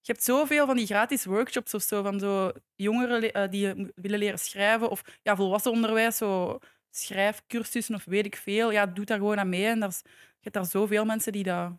je 0.02 0.12
hebt 0.12 0.24
zoveel 0.24 0.66
van 0.66 0.76
die 0.76 0.86
gratis 0.86 1.24
workshops 1.24 1.74
of 1.74 1.82
zo, 1.82 2.02
van 2.02 2.18
zo 2.20 2.52
jongeren 2.76 3.32
eh, 3.32 3.50
die 3.50 3.92
willen 3.94 4.18
leren 4.18 4.38
schrijven. 4.38 4.90
Of 4.90 5.02
ja, 5.22 5.36
volwassen 5.36 5.70
onderwijs, 5.72 6.16
zo 6.16 6.58
schrijfcursussen 6.90 7.94
of 7.94 8.04
weet 8.04 8.26
ik 8.26 8.36
veel. 8.36 8.70
Ja, 8.72 8.86
doe 8.86 9.04
daar 9.04 9.18
gewoon 9.18 9.38
aan 9.38 9.48
mee. 9.48 9.66
En 9.66 9.80
daar 9.80 9.88
is- 9.88 10.02
je 10.04 10.46
hebt 10.50 10.54
daar 10.54 10.66
zoveel 10.66 11.04
mensen 11.04 11.32
die 11.32 11.42
daar 11.42 11.78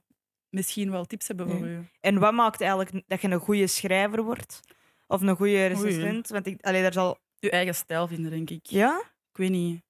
misschien 0.50 0.92
wel 0.92 1.06
tips 1.06 1.28
hebben 1.28 1.50
voor 1.50 1.68
u. 1.68 1.88
En 2.00 2.20
wat 2.20 2.34
maakt 2.34 2.62
eigenlijk 2.62 3.04
dat 3.08 3.22
je 3.22 3.28
een 3.28 3.40
goede 3.40 3.68
schrijver 3.68 4.24
wordt? 4.24 4.60
Of 5.08 5.22
een 5.22 5.36
goede 5.36 5.66
recensent? 5.68 6.28
Want 6.28 6.48
ik, 6.48 6.62
allee, 6.62 6.82
daar 6.82 6.94
zal... 6.94 7.18
Je 7.40 7.50
eigen 7.50 7.75
stijl 7.75 8.08
vinden, 8.08 8.32
denk 8.32 8.50
ik. 8.50 8.66
Ja? 8.66 8.98
Ik 9.32 9.38
weet 9.38 9.50
niet. 9.50 9.82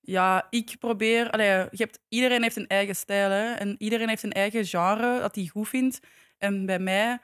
Ja, 0.00 0.46
ik 0.50 0.76
probeer... 0.78 1.30
Allee, 1.30 1.46
je 1.48 1.68
hebt, 1.70 1.98
iedereen 2.08 2.42
heeft 2.42 2.56
een 2.56 2.66
eigen 2.66 2.96
stijl. 2.96 3.30
Hè, 3.30 3.52
en 3.52 3.74
iedereen 3.78 4.08
heeft 4.08 4.22
een 4.22 4.32
eigen 4.32 4.64
genre 4.66 5.20
dat 5.20 5.34
hij 5.34 5.46
goed 5.46 5.68
vindt. 5.68 6.00
En 6.38 6.66
bij 6.66 6.78
mij... 6.78 7.18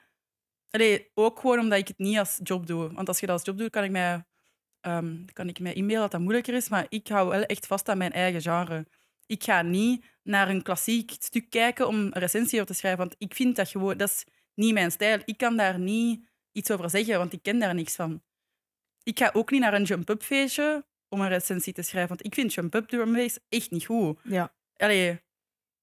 Allee, 0.71 1.11
ook 1.15 1.41
gewoon 1.41 1.59
omdat 1.59 1.79
ik 1.79 1.89
het 1.89 1.99
niet 1.99 2.19
als 2.19 2.41
job 2.43 2.67
doe. 2.67 2.93
Want 2.93 3.09
als 3.09 3.21
je 3.21 3.27
dat 3.27 3.37
als 3.37 3.45
job 3.47 3.59
doet, 3.59 3.71
kan 3.71 3.85
ik 3.85 3.91
mij, 3.91 4.25
ehm, 4.81 5.25
kan 5.33 5.49
ik 5.49 5.61
mij 5.61 5.73
inbeelden 5.73 6.03
dat 6.03 6.11
dat 6.11 6.21
moeilijker 6.21 6.55
is. 6.55 6.69
Maar 6.69 6.87
ik 6.89 7.09
hou 7.09 7.29
wel 7.29 7.43
echt 7.43 7.67
vast 7.67 7.89
aan 7.89 7.99
mijn 7.99 8.13
eigen 8.13 8.41
genre. 8.43 8.87
Ik 9.27 9.45
ga 9.45 9.63
niet 9.63 10.05
naar 10.23 10.49
een 10.49 10.63
klassiek 10.63 11.11
stuk 11.19 11.51
kijken 11.51 11.89
om 11.89 11.95
een 11.95 12.13
recensie 12.13 12.65
te 12.65 12.75
schrijven. 12.75 13.01
Want 13.01 13.15
ik 13.19 13.35
vind 13.35 13.57
dat 13.57 13.69
gewoon... 13.69 13.97
Dat 13.97 14.09
is 14.09 14.25
niet 14.55 14.73
mijn 14.73 14.91
stijl. 14.91 15.19
Ik 15.25 15.37
kan 15.37 15.57
daar 15.57 15.79
niet 15.79 16.29
iets 16.53 16.71
over 16.71 16.91
zeggen, 16.91 17.19
want 17.19 17.33
ik 17.33 17.43
ken 17.43 17.59
daar 17.59 17.75
niks 17.75 17.95
van. 17.95 18.23
Ik 19.03 19.19
ga 19.19 19.31
ook 19.33 19.51
niet 19.51 19.61
naar 19.61 19.75
een 19.75 19.83
jump-up 19.83 20.23
feestje 20.23 20.87
om 21.09 21.21
een 21.21 21.29
recensie 21.29 21.73
te 21.73 21.83
schrijven. 21.83 22.09
Want 22.09 22.25
ik 22.25 22.35
vind 22.35 22.55
jump-up 22.55 22.93
echt 23.49 23.71
niet 23.71 23.87
goed. 23.87 24.19
Ja. 24.23 24.55
Allee, 24.77 25.21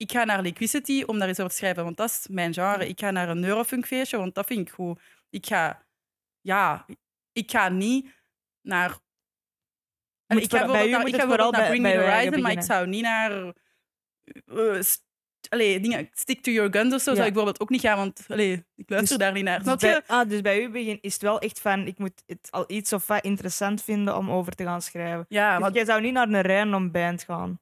ik 0.05 0.11
ga 0.11 0.23
naar 0.23 0.41
Liquidity 0.41 1.03
om 1.05 1.19
daar 1.19 1.29
iets 1.29 1.39
over 1.39 1.51
te 1.51 1.57
schrijven, 1.57 1.83
want 1.83 1.97
dat 1.97 2.09
is 2.09 2.27
mijn 2.29 2.53
genre. 2.53 2.87
Ik 2.87 2.99
ga 2.99 3.11
naar 3.11 3.29
een 3.29 3.39
Neurofunk 3.39 3.85
feestje, 3.87 4.17
want 4.17 4.35
dat 4.35 4.45
vind 4.45 4.59
ik 4.67 4.69
goed. 4.73 4.99
Ik 5.29 5.45
ga... 5.45 5.85
Ja, 6.41 6.85
ik 7.31 7.51
ga 7.51 7.69
niet 7.69 8.05
naar... 8.61 8.97
Ik 10.27 10.51
ga 10.51 10.65
bij 10.65 10.87
u 10.87 10.89
naar, 10.89 11.07
ik 11.07 11.15
ga 11.15 11.27
vooral 11.27 11.51
naar 11.51 11.67
Bring 11.67 11.83
bij 11.83 11.95
Me 11.97 12.01
eigen 12.03 12.13
Horizon, 12.17 12.41
maar 12.41 12.51
ik 12.51 12.61
zou 12.61 12.87
niet 12.87 13.01
naar... 13.03 13.53
st- 14.83 15.03
allee, 15.49 15.79
dingen, 15.79 16.09
stick 16.13 16.41
to 16.43 16.51
your 16.51 16.71
guns 16.71 16.93
of 16.93 17.01
zo, 17.01 17.09
Ja. 17.09 17.15
zou 17.15 17.27
ik 17.27 17.33
bijvoorbeeld 17.33 17.59
ook 17.59 17.69
niet 17.69 17.81
gaan, 17.81 17.97
want 17.97 18.25
allee, 18.27 18.65
ik 18.75 18.89
luister 18.89 19.17
Dus- 19.17 19.25
daar 19.27 19.35
niet 19.35 19.43
naar. 19.43 19.63
Dus 19.63 19.75
bij, 19.75 20.01
ah, 20.07 20.29
dus 20.29 20.41
bij 20.41 20.61
u 20.63 20.69
begin 20.69 20.97
is 21.01 21.13
het 21.13 21.21
wel 21.21 21.39
echt 21.39 21.59
van, 21.59 21.87
ik 21.87 21.97
moet 21.97 22.23
het 22.25 22.47
al 22.51 22.63
iets 22.67 22.93
of 22.93 23.07
wat 23.07 23.23
interessant 23.23 23.83
vinden 23.83 24.17
om 24.17 24.31
over 24.31 24.55
te 24.55 24.63
gaan 24.63 24.81
schrijven. 24.81 25.25
Ja, 25.29 25.51
Dus 25.51 25.59
maar 25.61 25.71
jij 25.73 25.85
zou 25.85 26.01
niet 26.01 26.13
naar 26.13 26.29
een 26.29 26.41
random 26.41 26.91
band 26.91 27.23
gaan. 27.23 27.59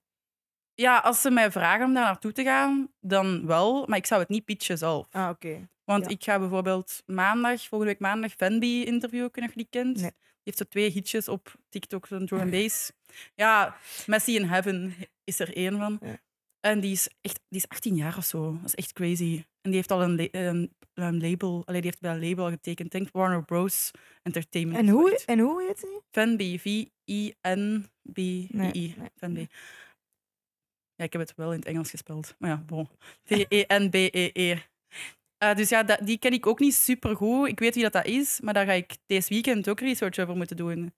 Ja, 0.76 0.98
als 0.98 1.22
ze 1.22 1.30
mij 1.30 1.52
vragen 1.52 1.86
om 1.86 1.94
daar 1.94 2.04
naartoe 2.04 2.32
te 2.32 2.44
gaan, 2.44 2.92
dan 3.00 3.46
wel. 3.46 3.86
Maar 3.88 3.98
ik 3.98 4.06
zou 4.06 4.22
het 4.22 4.30
niet 4.30 4.46
pitchen 4.46 4.78
zelf. 4.78 5.08
Ah, 5.12 5.30
oké. 5.30 5.68
Want 5.84 6.04
ja. 6.04 6.10
ik 6.10 6.24
ga 6.24 6.40
bijvoorbeeld 6.40 7.04
maandag, 7.06 7.62
volgende 7.62 7.94
week 7.94 8.02
maandag, 8.02 8.34
Venby 8.38 8.84
interviewen. 8.86 9.32
Kunnen 9.32 9.52
je 9.54 9.58
die 9.58 9.68
kent? 9.70 10.02
Nee. 10.02 10.12
Die 10.12 10.54
heeft 10.54 10.58
zo 10.58 10.64
twee 10.64 10.90
hitjes 10.90 11.28
op 11.28 11.56
TikTok, 11.70 12.08
zo'n 12.08 12.26
drum 12.26 12.50
bass. 12.50 12.92
Ja, 13.36 13.76
Messi 14.06 14.36
in 14.36 14.44
Heaven 14.44 14.96
is 15.24 15.40
er 15.40 15.56
één 15.56 15.78
van. 15.78 16.00
Ja. 16.02 16.20
En 16.60 16.80
die 16.80 16.92
is 16.92 17.10
echt 17.22 17.40
die 17.50 17.60
is 17.60 17.68
18 17.68 17.96
jaar 17.96 18.18
of 18.18 18.26
zo. 18.26 18.52
Dat 18.52 18.66
is 18.66 18.76
echt 18.76 18.94
crazy. 18.94 19.44
En 19.62 19.70
die 19.70 19.74
heeft 19.74 19.92
al 19.92 20.04
een, 20.04 20.28
een, 20.32 20.74
een 20.94 21.22
label, 21.22 21.62
allee, 21.66 21.82
die 21.82 21.90
heeft 21.90 22.02
bij 22.02 22.12
een 22.12 22.30
label 22.30 22.50
getekend. 22.50 22.92
Denk 22.92 23.10
Warner 23.12 23.46
Bros. 23.46 23.92
Entertainment. 24.22 24.80
En 24.80 24.90
hoe, 24.90 25.22
en 25.26 25.40
hoe 25.40 25.64
heet 25.64 25.82
hij? 25.82 26.02
Venby, 26.12 26.58
V-I-N-B-I-I. 26.60 28.48
Nee, 28.52 28.72
nee. 28.72 28.96
Venby. 29.16 29.48
Ja, 30.96 31.04
ik 31.04 31.12
heb 31.14 31.22
het 31.22 31.34
wel 31.36 31.52
in 31.52 31.60
het 31.60 31.68
Engels 31.68 31.90
gespeld. 31.90 32.36
Maar 32.38 32.50
ja, 32.50 32.58
bon. 32.58 32.90
V-E-N-B-E-E. 33.24 34.58
Eh, 35.38 35.56
dus 35.56 35.70
ja, 35.70 35.84
dat, 35.84 36.00
die 36.04 36.18
ken 36.18 36.34
ik 36.34 36.48
ook 36.48 36.60
niet 36.60 36.76
super 36.76 37.16
goed. 37.16 37.48
Ik 37.48 37.60
weet 37.60 37.74
wie 37.74 37.84
dat, 37.84 37.94
dat 37.94 38.06
is, 38.06 38.40
maar 38.42 38.54
daar 38.54 38.66
ga 38.66 38.72
ik 38.72 38.98
deze 39.06 39.30
weekend 39.30 39.70
ook 39.70 39.80
research 39.80 40.20
over 40.20 40.36
moeten 40.36 40.58
doen. 40.58 40.94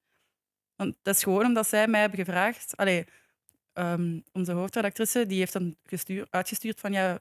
Want 0.75 0.95
dat 1.01 1.15
is 1.15 1.23
gewoon 1.23 1.45
omdat 1.45 1.67
zij 1.67 1.87
mij 1.87 1.99
hebben 1.99 2.19
gevraagd. 2.19 2.77
Allee, 2.77 3.05
ehm, 3.73 4.19
onze 4.33 4.51
hoofdredactrice 4.51 5.25
die 5.25 5.39
heeft 5.39 5.53
dan 5.53 5.75
gestuur, 5.83 6.27
uitgestuurd 6.29 6.79
van 6.79 6.91
ja, 6.91 7.19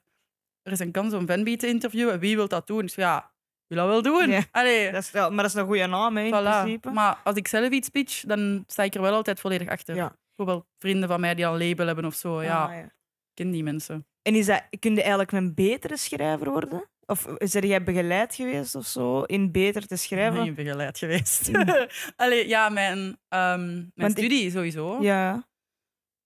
er 0.63 0.73
is 0.73 0.79
een 0.79 0.91
kans 0.91 1.13
om 1.13 1.27
Venby 1.27 1.57
te 1.57 1.67
interviewen. 1.67 2.19
Wie 2.19 2.37
wil 2.37 2.49
dat 2.49 2.67
doen? 2.67 2.81
Dus 2.81 2.95
ja, 2.95 3.31
wil 3.67 3.79
dat 3.79 3.89
wel 3.89 4.03
doen. 4.03 4.31
Ja. 4.31 4.43
Allee, 4.51 4.91
Dat 4.93 5.03
is 5.03 5.11
wel, 5.11 5.31
maar 5.31 5.43
dat 5.45 5.55
is 5.55 5.61
een 5.61 5.67
goede 5.67 5.87
naam, 5.87 6.17
hè, 6.17 6.23
in 6.23 6.33
Voilà. 6.35 6.61
principe. 6.63 6.91
Maar 6.91 7.19
als 7.25 7.37
ik 7.37 7.49
zelf 7.49 7.71
iets 7.71 7.89
pitch, 7.89 8.25
dan 8.25 8.65
sta 8.67 8.83
ik 8.83 8.95
er 8.95 9.01
wel 9.01 9.15
altijd 9.15 9.41
volledig 9.41 9.69
achter. 9.69 9.95
Ja. 9.95 10.17
Bijvoorbeeld 10.37 10.67
vrienden 10.79 11.09
van 11.09 11.21
mij 11.21 11.35
die 11.35 11.47
al 11.47 11.59
label 11.59 11.87
hebben 11.87 12.05
of 12.05 12.15
zo. 12.15 12.43
Ja, 12.43 12.65
Ah, 12.65 12.73
ja. 12.75 12.83
ik 12.83 12.91
ken 13.35 13.51
die 13.51 13.63
mensen. 13.63 14.07
En 14.23 14.35
is 14.35 14.47
dat, 14.47 14.63
kun 14.79 14.93
je 14.95 15.01
eigenlijk 15.01 15.33
een 15.33 15.55
betere 15.55 15.97
schrijver 15.97 16.51
worden? 16.51 16.89
Of 17.07 17.27
is 17.27 17.55
er 17.55 17.67
jij 17.67 17.83
begeleid 17.83 18.35
geweest 18.35 18.75
of 18.75 18.87
zo 18.87 19.23
in 19.23 19.53
beter 19.53 19.87
te 19.87 19.97
schrijven? 19.97 20.41
Nee, 20.41 20.53
begeleid 20.53 20.99
geweest. 20.99 21.49
Mm. 21.53 21.65
Allee, 22.17 22.49
ja, 22.49 22.69
mijn, 22.69 22.99
ehm, 23.29 23.65
mijn 23.75 23.93
Want 23.95 24.19
ik- 24.19 24.25
studie 24.25 24.51
sowieso. 24.51 25.03
Ja. 25.03 25.49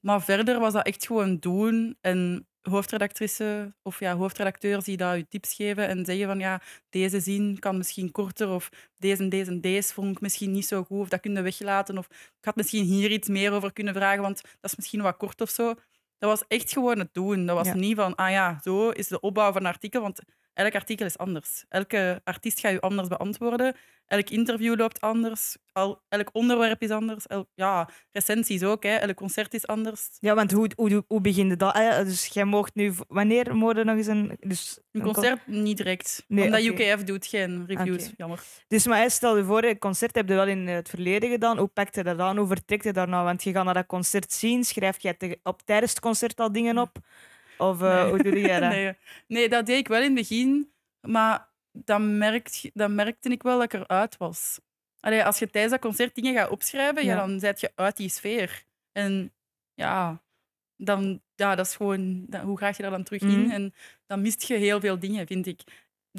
Maar 0.00 0.23
verder 0.23 0.59
was 0.59 0.73
dat 0.73 0.87
echt 0.87 1.07
gewoon 1.07 1.37
doen. 1.38 1.97
En 2.00 2.49
hoofdredactrice 2.69 3.75
of 3.83 4.01
ja, 4.01 4.17
hoofdredacteurs 4.17 4.85
die 4.85 4.97
daar 4.97 5.17
je 5.17 5.29
tips 5.29 5.55
geven 5.55 5.89
en 5.89 6.05
zeggen 6.05 6.27
van 6.27 6.39
ja, 6.39 6.61
deze 6.91 7.21
zin 7.21 7.59
kan 7.59 7.77
misschien 7.77 8.11
korter 8.11 8.49
of 8.49 8.69
deze 8.99 9.23
en 9.23 9.29
deze 9.29 9.51
en 9.51 9.61
deze 9.61 9.93
vond 9.95 10.11
ik 10.17 10.21
misschien 10.21 10.51
niet 10.53 10.67
zo 10.67 10.85
goed 10.85 11.01
of 11.01 11.09
dat 11.09 11.21
kun 11.21 11.35
je 11.35 11.43
weglaten 11.43 11.99
of 11.99 12.07
ik 12.11 12.45
had 12.45 12.57
misschien 12.57 12.85
hier 12.85 13.11
iets 13.11 13.29
meer 13.29 13.53
over 13.53 13.73
kunnen 13.73 13.95
vragen, 13.95 14.23
want 14.23 14.43
dat 14.43 14.71
is 14.71 14.77
misschien 14.77 15.03
wat 15.03 15.17
kort 15.17 15.41
of 15.41 15.51
zo. 15.51 15.75
Dat 16.19 16.31
was 16.31 16.45
echt 16.49 16.73
gewoon 16.73 16.99
het 16.99 17.15
doen. 17.15 17.47
Dat 17.47 17.57
was 17.57 17.67
Ja. 17.67 17.75
niet 17.75 17.97
van, 17.97 18.15
ah 18.15 18.31
ja, 18.31 18.61
zo 18.63 18.89
is 18.91 19.09
de 19.09 19.21
opbouw 19.21 19.53
van 19.53 19.61
een 19.61 19.67
artikel, 19.73 20.01
want 20.03 20.21
elk 20.59 20.75
artikel 20.75 21.07
is 21.07 21.19
anders. 21.19 21.65
Elke 21.69 22.21
artiest 22.25 22.61
gaat 22.61 22.73
je 22.73 22.81
anders 22.81 23.09
beantwoorden. 23.09 23.75
Elk 24.07 24.31
interview 24.31 24.79
loopt 24.79 25.00
anders. 25.00 25.57
Al, 25.73 26.00
elk 26.09 26.29
onderwerp 26.33 26.83
is 26.83 26.91
anders. 26.91 27.27
El- 27.27 27.49
ja, 27.55 27.88
recensies 28.12 28.62
ook. 28.62 28.83
Hè. 28.83 28.95
Elk 28.95 29.15
concert 29.17 29.55
is 29.55 29.67
anders. 29.67 30.09
ja, 30.21 30.35
want 30.35 30.53
hoe, 30.53 30.71
hoe, 30.77 31.05
hoe 31.09 31.21
begin 31.21 31.49
je 31.49 31.57
dat? 31.57 31.75
Ah, 31.75 31.97
Dus 32.05 32.27
jij 32.27 32.45
mocht 32.45 32.75
nu... 32.75 32.93
Wanneer 33.09 33.57
mogen 33.57 33.87
nog 33.87 33.97
eens 33.97 34.07
een... 34.07 34.37
Dus, 34.41 34.79
Een 34.93 35.03
con- 35.03 35.12
concert 35.12 35.47
niet 35.47 35.77
direct. 35.77 36.25
Nee, 36.29 36.45
omdat. 36.45 36.62
UKF 36.62 37.05
doet 37.05 37.27
geen 37.27 37.65
reviews. 37.67 38.11
Jammer. 38.17 38.43
Dus 38.69 38.87
maar 38.87 39.11
stel 39.11 39.37
je 39.37 39.45
voor, 39.45 39.62
een 39.65 39.79
concert 39.79 40.15
heb 40.15 40.29
je 40.29 40.35
wel 40.35 40.47
in 40.47 40.67
het 40.67 40.88
verleden 40.88 41.31
gedaan. 41.31 41.59
Hoe 41.59 41.69
pakt 41.69 41.95
je 41.95 42.03
dat 42.03 42.19
aan? 42.19 42.37
Hoe 42.37 42.47
vertrekt 42.47 42.85
je 42.85 42.93
daarna? 42.93 43.25
Want 43.25 43.43
je 43.43 43.53
gaat 43.53 43.65
naar 43.65 43.75
dat 43.75 43.87
concert 43.87 44.33
zien. 44.33 44.65
Schrijf 44.65 44.99
jij 45.00 45.15
te- 45.15 45.38
op, 45.43 45.62
tijdens 45.62 45.91
het 45.91 46.00
concert 46.00 46.41
al 46.41 46.53
dingen 46.53 46.79
op? 46.79 46.97
Of 47.59 47.83
eh, 47.83 48.03
Nee. 48.03 48.11
hoe 48.11 48.23
doe 48.23 48.41
jij 48.41 48.61
dat? 48.61 48.71
nee. 48.71 48.93
nee, 49.27 49.49
dat 49.49 49.67
deed 49.67 49.79
ik 49.79 49.88
wel 49.88 49.99
in 49.99 50.05
het 50.05 50.15
begin. 50.15 50.73
Maar 51.00 51.49
dan, 51.73 52.19
merkt, 52.19 52.71
dan 52.75 52.95
merkte 52.95 53.29
ik 53.29 53.43
wel 53.43 53.59
dat 53.59 53.73
ik 53.73 53.81
eruit 53.81 54.17
was. 54.17 54.59
Allee, 55.00 55.25
als 55.25 55.38
je 55.38 55.50
tijdens 55.50 55.73
dat 55.73 55.83
concert 55.83 56.15
dingen 56.15 56.35
gaat 56.35 56.50
opschrijven, 56.50 57.05
ja. 57.05 57.15
Ja. 57.15 57.27
dan 57.27 57.41
zet 57.41 57.61
je 57.61 57.73
uit 57.75 57.97
die 57.97 58.09
sfeer. 58.09 58.65
En 58.93 59.33
ja, 59.75 60.23
dan, 60.77 61.21
ja 61.35 61.55
dat 61.55 61.67
is 61.67 61.77
gewoon... 61.77 62.25
dan- 62.29 62.41
hoe 62.45 62.59
ga 62.59 62.67
je 62.69 62.75
daar 62.83 62.91
dan 62.91 63.03
terug 63.05 63.21
in? 63.21 63.43
Mhm. 63.43 63.50
En 63.50 63.75
dan 64.07 64.23
mist 64.23 64.43
je 64.43 64.55
heel 64.55 64.81
veel 64.81 64.99
dingen, 64.99 65.27
vind 65.27 65.47
ik. 65.47 65.61
Ja, 65.67 65.73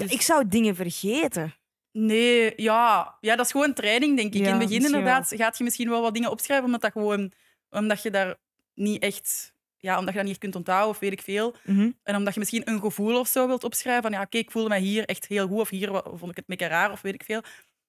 Dus- 0.04 0.12
ik 0.12 0.22
zou 0.22 0.48
dingen 0.48 0.76
vergeten. 0.76 1.54
Nee, 1.92 2.54
ja. 2.56 3.18
ja, 3.22 3.36
dat 3.36 3.46
is 3.46 3.52
gewoon 3.52 3.74
training, 3.74 4.18
denk 4.18 4.34
ik. 4.34 4.40
Ja, 4.42 4.46
In 4.54 4.60
het 4.60 4.68
begin 4.70 4.86
inderdaad 4.86 5.34
gaat 5.36 5.58
je 5.58 5.64
misschien 5.64 5.90
wel 5.90 6.02
wat 6.02 6.14
dingen 6.14 6.32
opschrijven, 6.32 6.66
omdat, 6.66 6.82
dat 6.82 6.92
gewoon, 6.92 7.32
omdat 7.70 8.02
je 8.04 8.12
daar 8.12 8.36
niet 8.74 9.02
echt... 9.02 9.54
Ja, 9.80 9.98
omdat 9.98 10.14
je 10.14 10.20
dat 10.20 10.24
niet 10.24 10.32
echt 10.32 10.40
kunt 10.40 10.56
onthouden 10.56 10.90
of 10.90 11.00
weet 11.00 11.12
ik 11.12 11.22
veel. 11.22 11.56
Mhm. 11.64 11.92
En 12.04 12.16
omdat 12.16 12.34
je 12.34 12.40
misschien 12.40 12.70
een 12.70 12.80
gevoel 12.80 13.20
of 13.20 13.28
zo 13.28 13.48
wilt 13.48 13.64
opschrijven. 13.64 14.02
Van 14.04 14.12
ja, 14.12 14.22
oké, 14.22 14.38
ik 14.38 14.52
voelde 14.52 14.70
mij 14.70 14.80
hier 14.80 15.06
echt 15.06 15.28
heel 15.28 15.48
goed. 15.48 15.60
Of 15.60 15.70
hier 15.70 16.02
vond 16.04 16.32
ik 16.32 16.36
het 16.36 16.48
mega 16.48 16.68
raar 16.68 16.92
of 16.92 17.02
weet 17.02 17.14
ik 17.14 17.24
veel. 17.24 17.42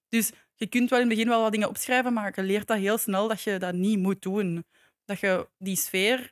Dus 0.09 0.31
je 0.55 0.67
kunt 0.67 0.89
wel 0.89 0.99
in 0.99 1.05
het 1.07 1.15
begin 1.15 1.29
wel 1.29 1.41
wat 1.41 1.51
dingen 1.51 1.69
opschrijven, 1.69 2.13
maar 2.13 2.31
je 2.35 2.43
leert 2.43 2.67
dat 2.67 2.77
heel 2.77 2.97
snel 2.97 3.27
dat 3.27 3.41
je 3.41 3.57
dat 3.57 3.73
niet 3.73 3.99
moet 3.99 4.21
doen. 4.21 4.65
Dat 5.05 5.19
je 5.19 5.47
die 5.57 5.75
sfeer... 5.75 6.31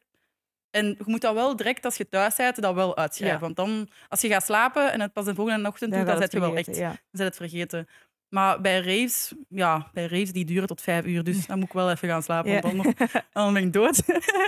En 0.70 0.86
je 0.86 1.04
moet 1.06 1.22
dat 1.22 1.34
wel 1.34 1.56
direct, 1.56 1.86
als 1.86 1.96
je 1.96 2.10
thuis 2.10 2.36
bent, 2.36 2.62
dat 2.62 2.74
wel 2.74 2.98
uitschrijven. 2.98 3.38
Ja. 3.40 3.44
Want 3.44 3.56
dan, 3.56 3.90
als 4.08 4.22
je 4.22 4.28
gaat 4.28 4.46
slapen 4.46 4.92
en 4.92 5.02
het 5.02 5.14
pas 5.14 5.26
de 5.26 5.36
volgende 5.36 5.68
ochtend 5.70 5.94
doet, 5.94 6.06
dan 6.06 6.18
zet 6.18 6.32
je 6.32 6.40
het 6.40 6.48
wel 6.48 6.58
echt 6.58 6.76
Ja. 6.76 6.88
dan 6.88 6.98
zet 7.12 7.26
het 7.28 7.36
vergeten. 7.36 7.88
Maar 8.30 8.62
bij 8.62 8.80
raves, 8.82 9.34
ja, 9.48 9.90
bij 9.94 10.08
raves 10.08 10.32
die 10.32 10.46
duren 10.46 10.68
tot 10.68 10.82
vijf 10.82 11.06
uur, 11.06 11.24
dus 11.24 11.46
dan 11.46 11.60
moet 11.60 11.68
ik 11.68 11.74
wel 11.74 11.92
even 11.92 12.08
gaan 12.10 12.24
slapen, 12.24 12.52
want 12.52 12.64
anders, 12.64 12.96
anders 13.34 13.54
ben 13.54 13.64
ik 13.64 13.74
dood. 13.74 14.04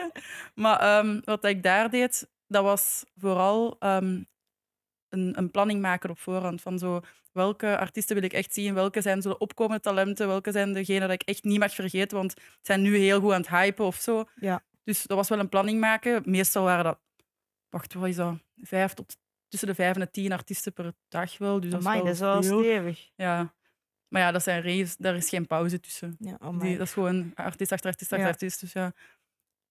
maar 0.64 0.80
ehm, 0.80 1.20
wat 1.24 1.46
ik 1.46 1.64
daar 1.64 1.90
deed, 1.90 2.30
dat 2.48 2.64
was 2.64 3.04
vooral 3.16 3.76
ehm, 3.80 4.22
een, 5.10 5.38
een 5.38 5.52
planning 5.52 5.82
maken 5.82 6.10
op 6.10 6.20
voorhand 6.20 6.62
van 6.62 6.80
zo 6.80 7.02
welke 7.32 7.78
artiesten 7.78 8.16
wil 8.16 8.24
ik 8.24 8.34
echt 8.34 8.54
zien, 8.54 8.74
welke 8.74 9.02
zijn 9.02 9.22
zullen 9.22 9.42
opkomende 9.42 9.82
talenten, 9.82 10.28
welke 10.28 10.52
zijn 10.52 10.74
degenen 10.74 11.02
dat 11.02 11.22
ik 11.22 11.22
echt 11.22 11.44
niet 11.44 11.60
mag 11.60 11.74
vergeten, 11.74 12.18
want 12.18 12.32
ze 12.32 12.40
zijn 12.62 12.82
nu 12.82 12.98
heel 12.98 13.20
goed 13.20 13.32
aan 13.32 13.42
het 13.42 13.50
hypen 13.50 13.86
of 13.86 13.96
zo. 13.96 14.26
Ja. 14.36 14.64
Dus 14.84 15.04
dat 15.04 15.18
was 15.18 15.30
wel 15.30 15.40
een 15.40 15.50
planning 15.50 15.80
maken. 15.80 16.22
Meestal 16.26 16.64
waren 16.64 16.84
dat, 16.84 17.00
wacht, 17.70 17.94
wat 17.94 18.08
is 18.08 18.16
dat? 18.16 18.36
Vijf 18.56 18.94
tot 18.94 19.18
tussen 19.48 19.68
de 19.68 19.76
vijf 19.76 19.94
en 19.94 20.02
de 20.02 20.12
tien 20.12 20.32
artiesten 20.32 20.74
per 20.74 20.94
dag 21.08 21.38
wel. 21.38 21.60
Dus 21.60 21.72
dat 21.72 21.80
is 21.80 21.86
wel 21.86 21.98
dat 21.98 22.14
is 22.14 22.20
wel 22.20 22.44
veel. 22.44 22.60
stevig. 22.60 23.10
Ja. 23.16 23.54
Maar 24.12 24.22
ja, 24.22 24.32
dat 24.32 24.44
zijn 24.44 24.62
raves, 24.64 24.96
daar 24.98 25.16
is 25.16 25.30
geen 25.30 25.48
pauze 25.48 25.80
tussen. 25.80 26.16
Ja, 26.20 26.38
Die, 26.52 26.78
dat 26.78 26.88
is 26.88 26.94
gewoon 26.94 27.32
artiest 27.36 27.72
achter 27.72 27.90
artiest 27.90 28.12
achter 28.12 28.28
Ja. 28.28 28.34
artiest. 28.34 28.60
Dus 28.60 28.74
ja. 28.74 28.94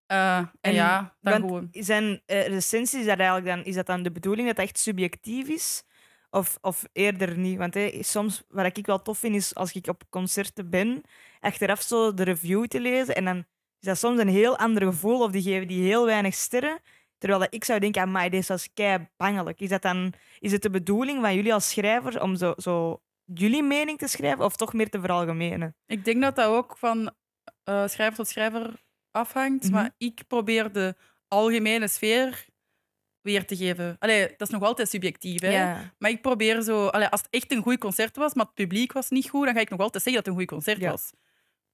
Eh, 0.06 0.36
en, 0.36 0.50
En 0.60 0.72
ja, 0.74 1.16
dan 1.20 1.40
gewoon. 1.40 1.68
Zijn 1.72 2.20
eh, 2.26 2.46
recensies, 2.46 3.00
is 3.00 3.06
dat, 3.06 3.18
eigenlijk 3.18 3.46
dan, 3.46 3.64
is 3.64 3.74
dat 3.74 3.86
dan 3.86 4.02
de 4.02 4.10
bedoeling 4.10 4.46
dat 4.48 4.56
het 4.56 4.66
echt 4.66 4.78
subjectief 4.78 5.48
is? 5.48 5.82
Of, 6.30 6.58
of 6.60 6.84
eerder 6.92 7.38
niet? 7.38 7.58
Want 7.58 7.74
hè, 7.74 7.98
soms, 8.00 8.42
wat 8.48 8.76
ik 8.76 8.86
wel 8.86 9.02
tof 9.02 9.18
vind, 9.18 9.34
is 9.34 9.54
als 9.54 9.72
ik 9.72 9.86
op 9.86 10.02
concerten 10.08 10.70
ben, 10.70 11.02
achteraf 11.40 11.80
zo 11.82 12.14
de 12.14 12.22
review 12.22 12.64
te 12.64 12.80
lezen. 12.80 13.14
En 13.14 13.24
dan 13.24 13.36
is 13.80 13.86
dat 13.86 13.98
soms 13.98 14.20
een 14.20 14.28
heel 14.28 14.58
ander 14.58 14.82
gevoel. 14.82 15.22
Of 15.22 15.30
die 15.30 15.42
geven 15.42 15.68
die 15.68 15.82
heel 15.82 16.06
weinig 16.06 16.34
sterren. 16.34 16.78
Terwijl 17.18 17.40
dat 17.40 17.54
ik 17.54 17.64
zou 17.64 17.78
denken, 17.80 18.02
amai, 18.02 18.28
dit 18.30 18.46
was 18.46 18.72
kei 18.74 19.08
bangelijk. 19.16 19.60
Is, 19.60 19.68
dat 19.68 19.82
dan, 19.82 20.12
is 20.38 20.52
het 20.52 20.62
de 20.62 20.70
bedoeling 20.70 21.20
van 21.20 21.34
jullie 21.34 21.54
als 21.54 21.68
schrijvers 21.70 22.18
om 22.18 22.36
zo, 22.36 22.54
zo 22.56 23.02
jullie 23.34 23.62
mening 23.62 23.98
te 23.98 24.06
schrijven 24.08 24.44
of 24.44 24.56
toch 24.56 24.72
meer 24.72 24.90
te 24.90 25.00
veralgemenen? 25.00 25.76
Ik 25.86 26.04
denk 26.04 26.22
dat 26.22 26.36
dat 26.36 26.46
ook 26.46 26.76
van 26.76 27.14
eh, 27.64 27.86
schrijver 27.88 28.16
tot 28.16 28.28
schrijver 28.28 28.82
afhangt. 29.10 29.64
Mhm. 29.64 29.72
Maar 29.72 29.94
ik 29.98 30.22
probeer 30.26 30.72
de 30.72 30.94
algemene 31.28 31.88
sfeer 31.88 32.46
weer 33.20 33.46
te 33.46 33.56
geven. 33.56 33.96
Allee, 33.98 34.28
dat 34.28 34.40
is 34.40 34.48
nog 34.48 34.62
altijd 34.62 34.88
subjectief. 34.88 35.40
Hè? 35.40 35.50
Ja. 35.50 35.92
Maar 35.98 36.10
ik 36.10 36.22
probeer 36.22 36.62
zo... 36.62 36.86
Allee, 36.86 37.08
als 37.08 37.20
het 37.20 37.30
echt 37.30 37.52
een 37.52 37.62
goed 37.62 37.78
concert 37.78 38.16
was, 38.16 38.34
maar 38.34 38.44
het 38.46 38.54
publiek 38.54 38.92
was 38.92 39.08
niet 39.10 39.28
goed, 39.28 39.44
dan 39.44 39.54
ga 39.54 39.60
ik 39.60 39.70
nog 39.70 39.80
altijd 39.80 40.02
zeggen 40.02 40.22
dat 40.22 40.32
het 40.32 40.34
een 40.34 40.48
goed 40.48 40.56
concert 40.56 40.80
Ja. 40.80 40.90
was. 40.90 41.10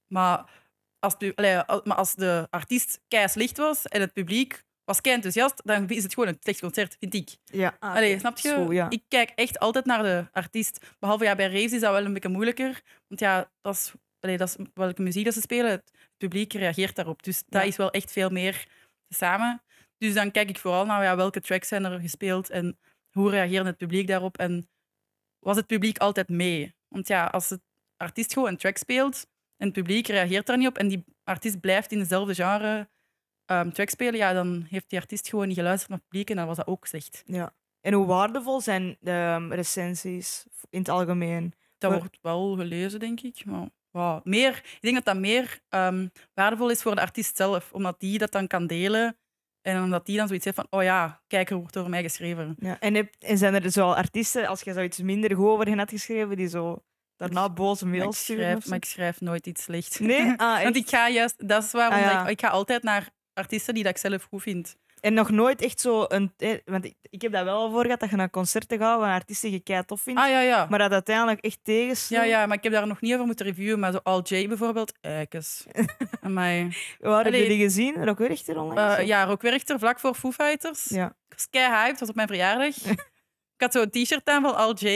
Maar 0.07 0.51
als, 0.99 1.15
allee, 1.35 1.55
maar 1.85 1.97
als 1.97 2.15
de 2.15 2.47
artiest 2.51 3.01
kei 3.09 3.29
slecht 3.29 3.57
was 3.57 3.87
en 3.87 4.01
het 4.01 4.13
publiek 4.13 4.65
was 4.87 5.01
kei 5.01 5.15
enthousiast, 5.15 5.61
dan 5.65 5.89
is 5.89 6.03
het 6.03 6.15
gewoon 6.15 6.29
een 6.29 6.39
slecht 6.41 6.61
concert, 6.61 6.97
vind 7.01 7.15
ik. 7.15 7.29
Ja. 7.45 7.77
Ah, 7.79 7.95
Allee, 7.95 8.19
snap 8.19 8.39
je? 8.39 8.49
Zo, 8.49 8.73
ja. 8.73 8.91
Ik 8.91 9.03
kijk 9.09 9.31
echt 9.35 9.59
altijd 9.59 9.85
naar 9.85 10.03
de 10.03 10.27
artiest. 10.33 10.95
Behalve 10.99 11.25
ja, 11.25 11.35
bij 11.35 11.47
raves 11.47 11.73
is 11.73 11.81
dat 11.81 11.93
wel 11.93 12.05
een 12.05 12.13
beetje 12.13 12.29
moeilijker. 12.29 12.83
Want 13.09 13.21
ja, 13.21 13.51
dat 13.61 13.75
is, 13.75 13.93
allee, 14.21 14.37
dat 14.37 14.49
is 14.49 14.67
welke 14.75 15.03
muziek 15.03 15.25
dat 15.25 15.35
ze 15.35 15.41
spelen. 15.41 15.71
Het 15.71 15.91
publiek 16.17 16.53
reageert 16.53 16.97
daarop. 16.97 17.23
Dus 17.23 17.43
dat 17.49 17.63
Ja. 17.63 17.69
is 17.69 17.77
wel 17.77 17.91
echt 17.91 18.13
veel 18.13 18.31
meer 18.31 18.67
samen. 19.09 19.63
Dus 19.99 20.15
dan 20.15 20.31
kijk 20.31 20.49
ik 20.49 20.59
vooral 20.59 20.87
naar 20.87 21.03
ja, 21.03 21.17
welke 21.17 21.41
tracks 21.41 21.69
zijn 21.69 21.85
er 21.85 22.01
gespeeld 22.01 22.51
en 22.51 22.79
hoe 23.11 23.31
reageerde 23.31 23.69
het 23.69 23.77
publiek 23.77 24.07
daarop. 24.07 24.39
En 24.39 24.69
was 25.39 25.57
het 25.57 25.67
publiek 25.67 25.99
altijd 25.99 26.29
mee? 26.29 26.75
Want 26.89 27.09
ja, 27.09 27.25
als 27.27 27.49
de 27.49 27.61
artiest 27.97 28.33
gewoon 28.33 28.49
een 28.49 28.57
track 28.57 28.77
speelt 28.77 29.27
en 29.57 29.65
het 29.67 29.73
publiek 29.73 30.07
reageert 30.07 30.47
daar 30.47 30.57
niet 30.57 30.69
op 30.69 30.79
en 30.79 30.89
die 30.89 31.05
artiest 31.25 31.61
blijft 31.61 31.93
in 31.93 31.99
dezelfde 31.99 32.35
genre 32.35 32.89
ehm, 33.47 33.71
track 33.71 33.89
spelen, 33.91 34.17
ja, 34.17 34.33
dan 34.33 34.67
heeft 34.69 34.91
die 34.91 34.99
artiest 34.99 35.29
gewoon 35.29 35.49
niet 35.49 35.57
geluisterd 35.57 35.91
naar 35.91 35.99
het 35.99 36.09
publiek 36.09 36.31
en 36.31 36.37
dan 36.37 36.47
was 36.47 36.57
dat 36.57 36.67
ook 36.67 36.87
slecht. 36.87 37.23
Ja. 37.27 37.55
En 37.81 37.93
hoe 37.93 38.07
waardevol 38.07 38.61
zijn 38.61 38.97
de 39.01 39.11
ehm, 39.11 39.53
recensies 39.53 40.47
in 40.71 40.79
het 40.79 40.89
algemeen? 40.89 41.55
Dat 41.79 41.93
wordt 41.93 42.19
wel 42.23 42.57
gelezen, 42.57 43.01
denk 43.01 43.21
ik. 43.21 43.45
Maar 43.45 43.69
wow, 43.91 44.25
meer, 44.25 44.57
ik 44.57 44.79
denk 44.81 44.95
dat 44.95 45.05
dat 45.05 45.17
meer 45.17 45.61
ehm, 45.69 46.09
waardevol 46.35 46.71
is 46.71 46.83
voor 46.83 46.95
de 46.95 47.01
artiest 47.01 47.37
zelf, 47.37 47.73
omdat 47.73 48.01
die 48.01 48.19
dat 48.19 48.33
dan 48.33 48.47
kan 48.47 48.67
delen 48.67 49.17
en 49.63 49.83
omdat 49.83 50.07
die 50.07 50.17
dan 50.17 50.27
zoiets 50.27 50.45
heeft 50.45 50.57
van, 50.57 50.67
oh 50.71 50.83
ja, 50.83 51.23
kijk, 51.27 51.51
er 51.51 51.57
wordt 51.57 51.73
door 51.73 51.91
mij 51.91 52.03
geschreven. 52.03 52.57
Ja. 52.59 52.81
En, 52.81 52.95
heb, 52.95 53.15
en 53.19 53.39
zijn 53.39 53.55
er 53.55 53.71
zo 53.71 53.91
artiesten, 53.91 54.47
als 54.47 54.63
je 54.63 54.73
zoiets 54.73 54.99
minder 54.99 55.35
goed 55.35 55.47
over 55.47 55.67
hen 55.67 55.79
had 55.79 55.91
geschreven, 55.91 56.37
die 56.37 56.49
zo 56.49 56.85
daarna 57.17 57.51
boze 57.51 57.87
mails 57.87 58.19
sturen? 58.19 58.63
maar 58.67 58.77
ik 58.77 58.85
schrijf 58.85 59.21
nooit 59.21 59.47
iets 59.47 59.63
slechts. 59.63 59.99
Nee? 59.99 60.33
Ah, 60.37 60.63
Want 60.63 60.77
ik 60.77 60.89
ga 60.89 61.09
juist, 61.09 61.49
dat 61.49 61.63
is 61.63 61.73
waarom 61.73 61.99
Ah, 61.99 62.05
ja. 62.05 62.23
ik, 62.23 62.29
ik 62.29 62.41
ga 62.41 62.49
altijd 62.49 62.83
naar 62.83 63.09
artiesten 63.37 63.75
die 63.75 63.83
dat 63.83 63.93
ik 63.93 63.99
zelf 63.99 64.23
goed 64.23 64.43
vind. 64.43 64.77
En 65.01 65.15
nog 65.15 65.31
nooit 65.31 65.63
echt 65.63 65.81
zo 65.81 66.05
een... 66.09 66.33
eh, 66.37 66.59
Want 66.65 66.85
ik, 66.85 66.95
ik 67.03 67.23
heb 67.23 67.33
dat 67.33 67.45
wel 67.45 67.57
al 67.57 67.71
voor 67.71 67.83
gehad, 67.83 68.01
dat 68.01 68.11
je 68.11 68.17
naar 68.17 68.31
concerten 68.31 68.79
gaat 68.79 69.01
van 69.01 69.09
artiesten 69.09 69.49
die 69.49 69.59
je 69.59 69.65
kei 69.65 69.85
tof 69.85 70.01
vindt, 70.01 70.21
Ah 70.21 70.29
ja, 70.29 70.41
ja. 70.41 70.67
maar 70.71 70.79
dat 70.79 70.93
uiteindelijk 70.93 71.41
echt 71.41 71.59
tegen 71.63 71.97
Ja, 72.09 72.23
ja, 72.25 72.47
maar 72.47 72.57
ik 72.57 72.63
heb 72.63 72.73
daar 72.73 72.87
nog 72.87 73.01
niet 73.01 73.13
over 73.15 73.27
moeten 73.27 73.47
reviewen. 73.47 73.79
Maar 73.79 73.93
zo 73.93 73.99
Al 74.03 74.23
J 74.23 74.49
bijvoorbeeld, 74.49 74.93
eikes. 75.01 75.65
Amai. 76.21 76.77
Waar 77.01 77.25
heb 77.25 77.33
je 77.33 77.39
Allee. 77.39 77.49
die 77.49 77.59
gezien? 77.59 78.05
Rock 78.05 78.19
Werchter 78.19 78.59
onlangs? 78.59 78.97
Eh, 78.99 79.07
ja, 79.07 79.25
Rock 79.25 79.43
Werchter 79.43 79.79
vlak 79.79 80.01
voor 80.01 80.15
Foo 80.15 80.31
Fighters. 80.33 80.85
Ja. 80.85 81.07
Ik 81.07 81.35
was 81.37 81.47
kei 81.51 81.71
hyped, 81.73 82.01
was 82.01 82.09
op 82.09 82.15
mijn 82.15 82.29
verjaardag. 82.29 82.77
ik 83.57 83.61
had 83.63 83.73
zo'n 83.73 83.91
t-shirt 83.91 84.29
aan 84.29 84.43
van 84.43 84.57
Al 84.57 84.75
J. 84.75 84.87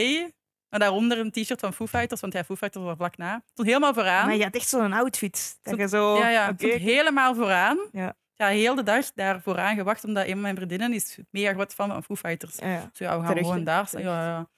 En 0.69 0.79
daaronder 0.79 1.17
een 1.17 1.31
t-shirt 1.31 1.59
van 1.59 1.73
Foo 1.73 1.87
Fighters, 1.87 2.21
want 2.21 2.33
ja, 2.33 2.43
Foo 2.43 2.55
Fighters 2.55 2.83
was 2.85 2.95
vlak 2.97 3.17
na. 3.17 3.41
Stond 3.51 3.67
helemaal 3.67 3.93
vooraan. 3.93 4.25
Maar 4.27 4.35
je 4.35 4.43
had 4.43 4.55
echt 4.55 4.69
zo'n 4.69 4.93
outfit. 4.93 5.57
Dat 5.61 5.73
Zo- 5.75 5.81
je 5.81 5.87
zo... 5.87 6.17
ja, 6.17 6.29
ja, 6.29 6.49
oké, 6.49 6.65
stond 6.67 6.81
helemaal 6.81 7.35
vooraan. 7.35 7.77
Ja. 7.91 8.15
Ja, 8.41 8.47
heel 8.47 8.75
de 8.75 8.83
dag 8.83 9.11
daar 9.15 9.41
vooraan 9.41 9.75
gewacht, 9.75 10.03
omdat 10.03 10.25
een 10.25 10.31
van 10.31 10.41
mijn 10.41 10.55
vriendinnen 10.55 10.93
is 10.93 11.17
mega 11.29 11.53
groot 11.53 11.73
fan 11.73 11.89
van 11.89 12.03
Foo 12.03 12.15
Fighters. 12.15 12.55
ja, 12.55 12.71
ja. 12.71 12.89
Zo 12.93 13.03
ja, 13.03 13.19
we 13.19 13.25
gaan 13.25 13.37
gewoon 13.37 13.63
daar. 13.63 13.89
Ja, 13.91 14.01
ja. 14.01 14.49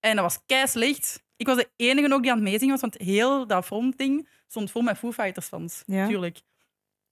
En 0.00 0.14
dat 0.14 0.24
was 0.24 0.38
kei 0.46 0.66
slecht. 0.66 1.26
Ik 1.36 1.46
was 1.46 1.56
de 1.56 1.70
enige 1.76 2.14
ook 2.14 2.22
die 2.22 2.30
aan 2.30 2.36
het 2.36 2.46
meezingen 2.46 2.72
was, 2.72 2.80
want 2.80 2.96
heel 2.98 3.46
dat 3.46 3.64
frontding 3.64 4.28
stond 4.46 4.70
vol 4.70 4.82
met 4.82 4.98
Foo 4.98 5.12
Fighters 5.12 5.46
fans. 5.46 5.82
Ja. 5.86 6.06
Tuurlijk. 6.06 6.40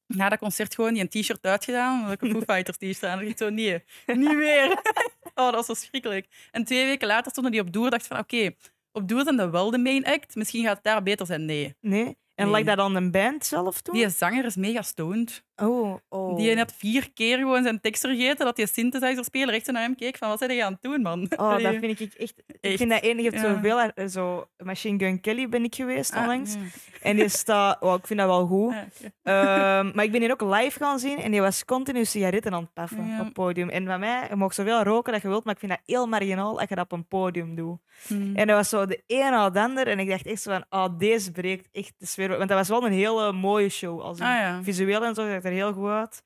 Na 0.07 0.29
dat 0.29 0.39
concert 0.39 0.75
gewoon 0.75 0.93
die 0.95 1.03
een 1.03 1.09
t-shirt 1.09 1.47
uitgedaan, 1.47 1.99
omdat 1.99 2.13
ik 2.13 2.23
een 2.23 2.31
Foo 2.31 2.41
Fighters 2.55 2.77
t-shirt 2.77 3.03
aan. 3.05 3.19
En 3.19 3.29
ik 3.29 3.39
zo, 3.39 3.49
nee, 3.49 3.85
niet 4.07 4.37
meer. 4.37 4.71
oh, 5.35 5.53
dat 5.53 5.55
was 5.55 5.67
verschrikkelijk. 5.67 6.27
En 6.51 6.65
twee 6.65 6.85
weken 6.87 7.07
later 7.07 7.31
stonden 7.31 7.53
die 7.53 7.61
op 7.61 7.73
Doer. 7.73 7.91
dacht 7.91 8.07
van, 8.07 8.19
oké, 8.19 8.51
op 8.93 9.09
Doer 9.09 9.23
zijn 9.23 9.37
dat 9.37 9.51
wel 9.51 9.71
de 9.71 9.79
main 9.79 10.05
act. 10.05 10.35
Misschien 10.35 10.65
gaat 10.65 10.75
het 10.75 10.85
daar 10.85 11.03
beter 11.03 11.27
zijn. 11.27 11.45
Nee. 11.45 11.75
Nee? 11.81 12.17
En 12.37 12.49
lag 12.49 12.63
dat 12.63 12.79
aan 12.79 12.95
een 12.95 13.11
band 13.11 13.45
zelf 13.47 13.81
toen? 13.81 13.95
Die 13.95 14.09
zanger 14.09 14.45
is 14.45 14.57
mega 14.57 14.83
stoned. 14.83 15.45
Oh, 15.63 15.97
oh. 16.09 16.37
Die 16.37 16.57
had 16.57 16.73
vier 16.77 17.13
keer 17.13 17.39
gewoon 17.39 17.63
zijn 17.63 17.81
tekst 17.81 18.01
vergeten, 18.03 18.45
dat 18.47 18.57
die 18.57 18.67
synthesizer-speler 18.67 19.55
echt 19.55 19.65
zo 19.67 19.73
naar 19.73 19.83
hem 19.83 19.97
keek 19.97 20.17
van, 20.17 20.29
wat 20.29 20.39
zijn 20.39 20.55
je 20.55 20.65
aan 20.65 20.73
het 20.73 20.83
doen, 20.83 21.03
man? 21.03 21.29
Oh, 21.37 21.51
dat 21.63 21.75
vind 21.75 22.01
ik 22.01 22.15
echt... 22.15 22.35
Ik 22.47 22.57
Echt, 22.61 22.77
vind 22.77 22.91
dat 22.91 23.03
enig. 23.03 23.25
Je 23.25 23.31
hebt 23.31 23.43
ja. 23.43 23.55
zoveel... 23.55 23.81
eh, 23.81 24.07
Zo, 24.07 24.49
Machine 24.57 24.99
Gun 24.99 25.21
Kelly 25.21 25.49
ben 25.49 25.65
ik 25.65 25.75
geweest 25.75 26.13
Ah, 26.13 26.21
onlangs. 26.21 26.55
ja. 26.55 26.61
En 27.03 27.17
die 27.17 27.29
staat... 27.29 27.81
Oh, 27.87 27.95
ik 27.95 28.07
vind 28.07 28.19
dat 28.19 28.29
wel 28.29 28.47
goed. 28.47 28.75
Ah. 29.23 29.79
Ehm, 29.79 29.91
maar 29.95 30.05
ik 30.05 30.13
ben 30.13 30.21
hier 30.21 30.31
ook 30.33 30.41
live 30.41 30.79
gaan 30.79 30.99
zien 30.99 31.19
en 31.19 31.31
die 31.31 31.41
was 31.41 31.65
continu 31.65 32.05
sigaretten 32.05 32.53
aan 32.53 32.63
het 32.63 32.73
paffen 32.73 32.99
op 33.19 33.25
het 33.25 33.33
podium. 33.33 33.69
En 33.69 33.87
van 33.87 34.01
mij, 34.01 34.27
je 34.29 34.37
mag 34.37 34.55
zoveel 34.55 34.83
roken 34.83 35.13
dat 35.13 35.23
je 35.23 35.29
wilt, 35.29 35.45
maar 35.45 35.55
ik 35.55 35.61
vind 35.61 35.73
dat 35.73 35.81
heel 35.85 36.07
marginaal 36.07 36.61
als 36.61 36.69
je 36.69 36.75
dat 36.75 36.85
op 36.85 36.93
een 36.93 37.07
podium 37.09 37.55
doet. 37.55 37.79
Hmm. 38.07 38.37
En 38.37 38.47
dat 38.47 38.57
was 38.57 38.69
zo 38.69 38.87
de 38.87 39.03
een 39.07 39.31
na 39.31 39.51
de 39.51 39.61
ander. 39.61 39.87
En 39.87 39.99
ik 39.99 40.09
dacht 40.09 40.27
echt 40.27 40.43
zo 40.43 40.51
van, 40.53 40.65
oh, 40.71 40.99
deze 40.99 41.33
breekt 41.33 41.69
echt 41.73 41.95
de 41.99 42.07
sfeer. 42.07 42.25
Want 42.29 42.49
dat 42.49 42.59
was 42.59 42.69
wel 42.69 42.87
een 42.87 42.93
hele 42.93 43.33
mooie 43.33 43.69
show. 43.69 44.01
Als 44.01 44.21
Ah 44.21 44.27
ja. 44.27 44.63
Visueel 44.63 45.05
en 45.05 45.15
zo 45.15 45.23
zag 45.25 45.33
het 45.35 45.45
er 45.45 45.51
heel 45.51 45.73
goed 45.73 45.89
uit. 45.89 46.23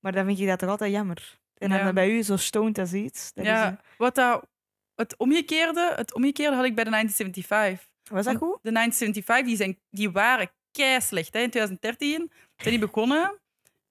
Maar 0.00 0.12
dan 0.12 0.24
vind 0.26 0.38
ik 0.40 0.46
dat 0.46 0.58
toch 0.58 0.68
altijd 0.68 0.92
jammer. 0.92 1.38
En 1.58 1.68
dan 1.68 1.78
Ja. 1.78 1.92
bij 1.92 2.10
u 2.10 2.22
zo 2.22 2.36
stoned 2.36 2.78
als 2.78 2.92
iets. 2.92 3.32
Dat 3.34 3.44
is, 3.44 3.50
Ja, 3.50 3.66
eh, 3.70 3.76
wat 3.98 4.14
dat, 4.14 4.46
het, 4.94 5.16
omgekeerde, 5.16 5.92
het 5.96 6.14
omgekeerde 6.14 6.56
had 6.56 6.64
ik 6.64 6.74
bij 6.74 6.84
de 6.84 6.90
1975. 6.90 7.88
was 8.10 8.24
dat 8.24 8.36
goed? 8.36 8.58
De 8.62 8.70
1975 8.72 9.46
die, 9.46 9.56
zijn, 9.56 9.78
die 9.90 10.10
waren 10.10 10.50
kei 10.72 11.00
slecht. 11.00 11.32
Hè. 11.34 11.40
In 11.40 11.50
2013 11.50 12.30
zijn 12.56 12.78
die 12.78 12.86
begonnen. 12.88 13.38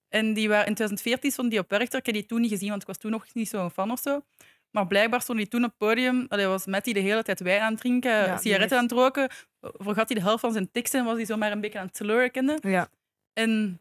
En 0.08 0.34
die 0.34 0.48
waren, 0.48 0.66
in 0.66 0.74
2014 0.74 1.30
stonden 1.30 1.52
die 1.54 1.62
op 1.62 1.70
Werchter. 1.70 1.98
Ik 1.98 2.06
heb 2.06 2.14
die 2.14 2.26
toen 2.26 2.40
niet 2.40 2.50
gezien, 2.50 2.68
want 2.68 2.80
ik 2.80 2.86
was 2.88 2.96
toen 2.98 3.10
nog 3.10 3.26
niet 3.32 3.48
zo'n 3.48 3.70
fan 3.70 3.90
of 3.90 4.00
zo. 4.00 4.20
Maar 4.70 4.86
blijkbaar 4.86 5.20
stond 5.20 5.38
die 5.38 5.48
toen 5.48 5.64
op 5.64 5.68
het 5.70 5.78
podium. 5.78 6.26
Allee, 6.28 6.46
was 6.46 6.66
Matty 6.66 6.92
de 6.92 7.00
hele 7.00 7.22
tijd 7.22 7.40
wijn 7.40 7.60
aan 7.60 7.70
het 7.72 7.80
drinken, 7.80 8.10
Ja, 8.10 8.36
sigaretten 8.36 8.76
aan 8.76 8.82
het 8.82 8.92
roken. 8.92 9.28
Vergat 9.60 10.08
hij 10.08 10.18
de 10.18 10.24
helft 10.24 10.40
van 10.40 10.52
zijn 10.52 10.70
teksten 10.70 11.00
en 11.00 11.06
was 11.06 11.16
hij 11.16 11.24
zomaar 11.26 11.52
een 11.52 11.60
beetje 11.60 11.78
aan 11.78 11.86
het 11.86 11.96
slurren. 11.96 12.30
kende. 12.30 12.58
Ja. 12.60 12.88
En 13.32 13.80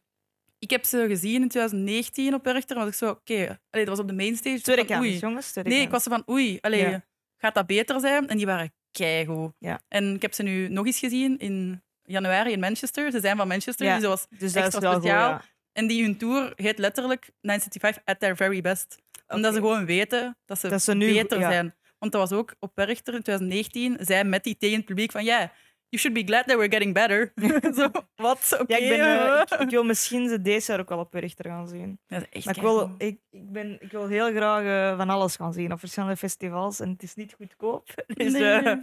ik 0.59 0.69
heb 0.69 0.85
ze 0.85 1.05
gezien 1.07 1.41
in 1.41 1.47
2019 1.47 2.33
op 2.33 2.43
Werchter. 2.43 2.75
En 2.77 2.81
was 2.83 2.91
ik 2.91 2.97
zo, 2.97 3.09
oké. 3.09 3.59
Allee, 3.69 3.85
dat 3.85 3.87
was 3.87 3.99
op 3.99 4.07
de 4.07 4.13
mainstage. 4.13 4.55
Ik 4.55 4.63
Tweede 4.63 4.81
van, 4.85 4.91
kans, 4.95 5.07
oei. 5.07 5.17
jongens. 5.17 5.51
tweede 5.51 5.69
Nee, 5.69 5.81
ik 5.81 5.89
was 5.89 6.03
van, 6.03 6.23
oei, 6.29 6.57
allee, 6.61 6.89
Ja. 6.89 7.05
gaat 7.37 7.55
dat 7.55 7.67
beter 7.67 7.99
zijn? 7.99 8.27
En 8.27 8.37
die 8.37 8.45
waren 8.45 8.73
keigoed. 8.91 9.51
Ja. 9.59 9.81
En 9.87 10.15
ik 10.15 10.21
heb 10.21 10.33
ze 10.33 10.43
nu 10.43 10.67
nog 10.69 10.85
eens 10.85 10.99
gezien 10.99 11.37
in 11.39 11.83
januari 12.03 12.51
in 12.51 12.59
Manchester. 12.59 13.11
Ze 13.11 13.19
zijn 13.19 13.37
van 13.37 13.47
Manchester, 13.47 13.85
Ja. 13.85 13.93
dus 13.93 14.01
dat 14.01 14.11
was... 14.11 14.39
Dus 14.39 14.53
dat 14.53 14.63
extra 14.63 14.81
wel 14.81 14.93
goed, 14.93 15.01
speciaal. 15.01 15.29
ja. 15.29 15.41
En 15.73 15.87
die 15.87 16.03
hun 16.03 16.17
tour 16.17 16.53
heet 16.55 16.77
letterlijk 16.79 17.29
975 17.41 18.01
at 18.05 18.19
their 18.19 18.35
very 18.35 18.61
best. 18.61 18.97
Omdat 19.27 19.53
ze 19.53 19.59
gewoon 19.59 19.85
weten 19.85 20.37
dat 20.45 20.59
ze, 20.59 20.69
Dat 20.69 20.81
ze 20.83 20.93
nu- 20.93 21.13
beter 21.13 21.39
zijn. 21.39 21.75
Want 21.99 22.11
dat 22.11 22.29
was 22.29 22.39
ook 22.39 22.55
op 22.59 22.71
Werchter 22.75 23.13
in 23.13 23.21
2019, 23.21 23.97
zei 24.05 24.23
Matty 24.23 24.55
tegen 24.57 24.77
het 24.77 24.85
publiek 24.85 25.11
van, 25.11 25.23
ja, 25.23 25.51
you 25.89 26.01
should 26.01 26.13
be 26.13 26.23
glad 26.33 26.47
that 26.47 26.57
we're 26.57 26.69
getting 26.71 26.93
better. 26.93 27.31
zo, 27.77 27.89
wat? 28.15 28.57
Oké. 28.59 28.75
Ja, 28.75 28.77
ik, 28.83 28.89
ben, 28.89 28.99
eh, 28.99 29.41
ik, 29.41 29.49
eh. 29.49 29.59
ik 29.61 29.69
wil 29.69 29.83
misschien 29.83 30.29
ze 30.29 30.41
deze 30.41 30.71
jaar 30.71 30.81
ook 30.81 30.89
wel 30.89 30.99
op 30.99 31.13
Richter 31.13 31.45
gaan 31.45 31.67
zien. 31.67 31.99
Dat 32.07 32.21
is 32.21 32.27
echt 32.29 32.45
Maar 32.45 32.55
ik 32.55 32.61
wil, 32.61 32.91
ik, 32.97 33.19
ik, 33.31 33.51
ben, 33.51 33.77
ik 33.81 33.91
wil 33.91 34.07
heel 34.07 34.31
graag 34.31 34.63
eh, 34.91 34.97
van 34.97 35.09
alles 35.09 35.35
gaan 35.35 35.53
zien 35.53 35.71
op 35.71 35.79
verschillende 35.79 36.17
festivals. 36.17 36.79
En 36.79 36.89
het 36.89 37.03
is 37.03 37.15
niet 37.15 37.33
goedkoop. 37.33 37.87
Dus 38.07 38.31
Nee. 38.33 38.43
eh, 38.43 38.77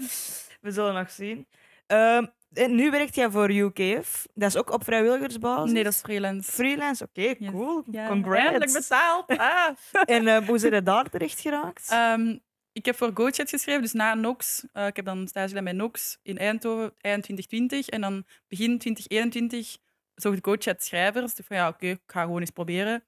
we 0.60 0.70
zullen 0.70 0.94
nog 0.94 1.10
zien. 1.10 1.46
Ehm, 1.86 2.26
en 2.52 2.74
nu 2.74 2.90
werkt 2.90 3.14
jij 3.14 3.30
voor 3.30 3.50
UKF. 3.50 4.26
Dat 4.34 4.48
is 4.48 4.56
ook 4.56 4.70
op 4.72 4.84
vrijwilligersbasis. 4.84 5.72
Nee, 5.72 5.84
dat 5.84 5.92
is 5.92 6.00
freelance. 6.00 6.52
Freelance, 6.52 7.04
oké, 7.04 7.20
Yes. 7.38 7.50
cool. 7.50 7.82
Ja, 7.90 8.08
Congrats. 8.08 8.38
Eindelijk 8.40 8.72
betaald. 8.72 9.24
Ah. 9.28 9.68
En 10.04 10.28
eh, 10.28 10.46
hoe 10.46 10.58
zijn 10.58 10.74
je 10.74 10.82
daar 10.82 11.04
terecht 11.10 11.40
geraakt? 11.40 11.88
Ehm, 11.90 12.36
ik 12.76 12.84
heb 12.84 12.96
voor 12.96 13.10
GoChat 13.14 13.50
geschreven, 13.50 13.82
dus 13.82 13.92
na 13.92 14.14
Nox. 14.14 14.64
eh, 14.72 14.86
ik 14.86 14.96
heb 14.96 15.04
dan 15.04 15.28
stage 15.28 15.48
gedaan 15.48 15.64
bij 15.64 15.72
Nox 15.72 16.18
in 16.22 16.38
Eindhoven 16.38 16.94
eind 17.00 17.22
2020. 17.22 17.88
En 17.88 18.00
dan 18.00 18.24
begin 18.48 18.78
2021 18.78 19.78
zocht 20.14 20.38
GoChat 20.42 20.82
schrijvers. 20.82 21.34
Dus 21.34 21.46
van 21.46 21.56
ja, 21.56 21.68
oké, 21.68 21.86
ik 21.86 22.00
ga 22.06 22.22
gewoon 22.22 22.40
eens 22.40 22.50
proberen. 22.50 23.04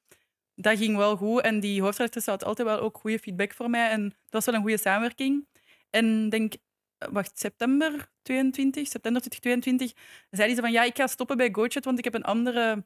Dat 0.55 0.79
ging 0.79 0.97
wel 0.97 1.17
goed. 1.17 1.41
En 1.43 1.61
die 1.61 1.83
hoofdredacteur 1.83 2.35
had 2.35 2.45
altijd 2.45 2.69
wel 2.69 2.79
ook 2.81 2.99
goede 2.99 3.19
feedback 3.19 3.55
voor 3.55 3.71
mij. 3.71 3.91
En 3.91 4.03
dat 4.03 4.15
was 4.31 4.45
wel 4.45 4.55
een 4.55 4.61
goede 4.61 4.79
samenwerking. 4.79 5.47
En 5.91 6.29
denk, 6.29 6.55
eh, 6.99 7.09
wacht, 7.13 7.39
september 7.39 8.11
22, 8.23 8.89
september 8.89 9.23
2022, 9.23 9.93
zei 10.31 10.47
hij 10.47 10.55
zo 10.55 10.61
van 10.63 10.73
ja, 10.73 10.83
ik 10.83 10.97
ga 10.97 11.07
stoppen 11.07 11.37
bij 11.37 11.49
GoChat, 11.53 11.85
want 11.85 11.99
ik 11.99 12.05
heb 12.05 12.15
een 12.15 12.25
andere 12.25 12.85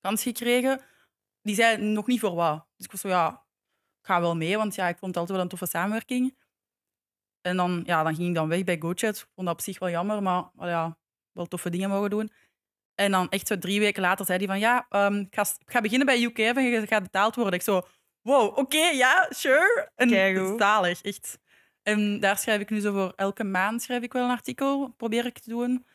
kans 0.00 0.22
gekregen. 0.22 0.80
Die 1.42 1.54
zei 1.54 1.76
nog 1.82 2.06
niet 2.06 2.20
voor 2.20 2.34
wat. 2.34 2.66
Dus 2.76 2.86
ik 2.86 2.92
was 2.92 3.00
zo, 3.00 3.08
ja, 3.08 3.44
ga 4.02 4.20
wel 4.20 4.36
mee, 4.36 4.56
want 4.56 4.74
ja, 4.74 4.88
ik 4.88 4.98
vond 4.98 5.10
het 5.10 5.16
altijd 5.16 5.36
wel 5.36 5.40
een 5.40 5.48
toffe 5.48 5.66
samenwerking. 5.66 6.36
En 7.40 7.56
dan, 7.56 7.82
ja, 7.86 8.02
dan 8.02 8.14
ging 8.14 8.28
ik 8.28 8.34
dan 8.34 8.48
weg 8.48 8.64
bij 8.64 8.78
GoChat. 8.80 9.16
Ik 9.16 9.26
vond 9.34 9.46
dat 9.46 9.56
op 9.56 9.60
zich 9.60 9.78
wel 9.78 9.90
jammer, 9.90 10.22
maar 10.22 10.50
wel 10.54 10.68
ja, 10.68 10.98
wel 11.32 11.46
toffe 11.46 11.70
dingen 11.70 11.88
mogen 11.88 12.10
doen. 12.10 12.32
En 12.94 13.10
dan 13.10 13.28
echt 13.28 13.46
zo 13.46 13.58
drie 13.58 13.80
weken 13.80 14.02
later 14.02 14.24
zei 14.24 14.38
hij 14.38 14.46
van 14.46 14.58
ja, 14.58 14.86
ehm, 14.88 15.14
ik, 15.14 15.34
ga, 15.34 15.42
ik 15.42 15.70
ga 15.70 15.80
beginnen 15.80 16.06
bij 16.06 16.22
UK 16.22 16.38
en 16.38 16.62
je 16.62 16.86
gaat 16.86 17.02
betaald 17.02 17.34
worden. 17.34 17.54
Ik 17.54 17.62
zo, 17.62 17.82
wow, 18.22 18.58
oké, 18.58 18.84
ja, 18.84 19.26
sure. 19.30 19.90
En 19.94 20.08
zalig, 20.58 21.02
echt. 21.02 21.38
En 21.82 22.20
daar 22.20 22.38
schrijf 22.38 22.60
ik 22.60 22.70
nu 22.70 22.80
zo 22.80 22.92
voor 22.92 23.12
elke 23.16 23.44
maand 23.44 23.82
schrijf 23.82 24.02
ik 24.02 24.12
wel 24.12 24.24
een 24.24 24.30
artikel, 24.30 24.88
probeer 24.88 25.26
ik 25.26 25.38
te 25.38 25.50
doen. 25.50 25.86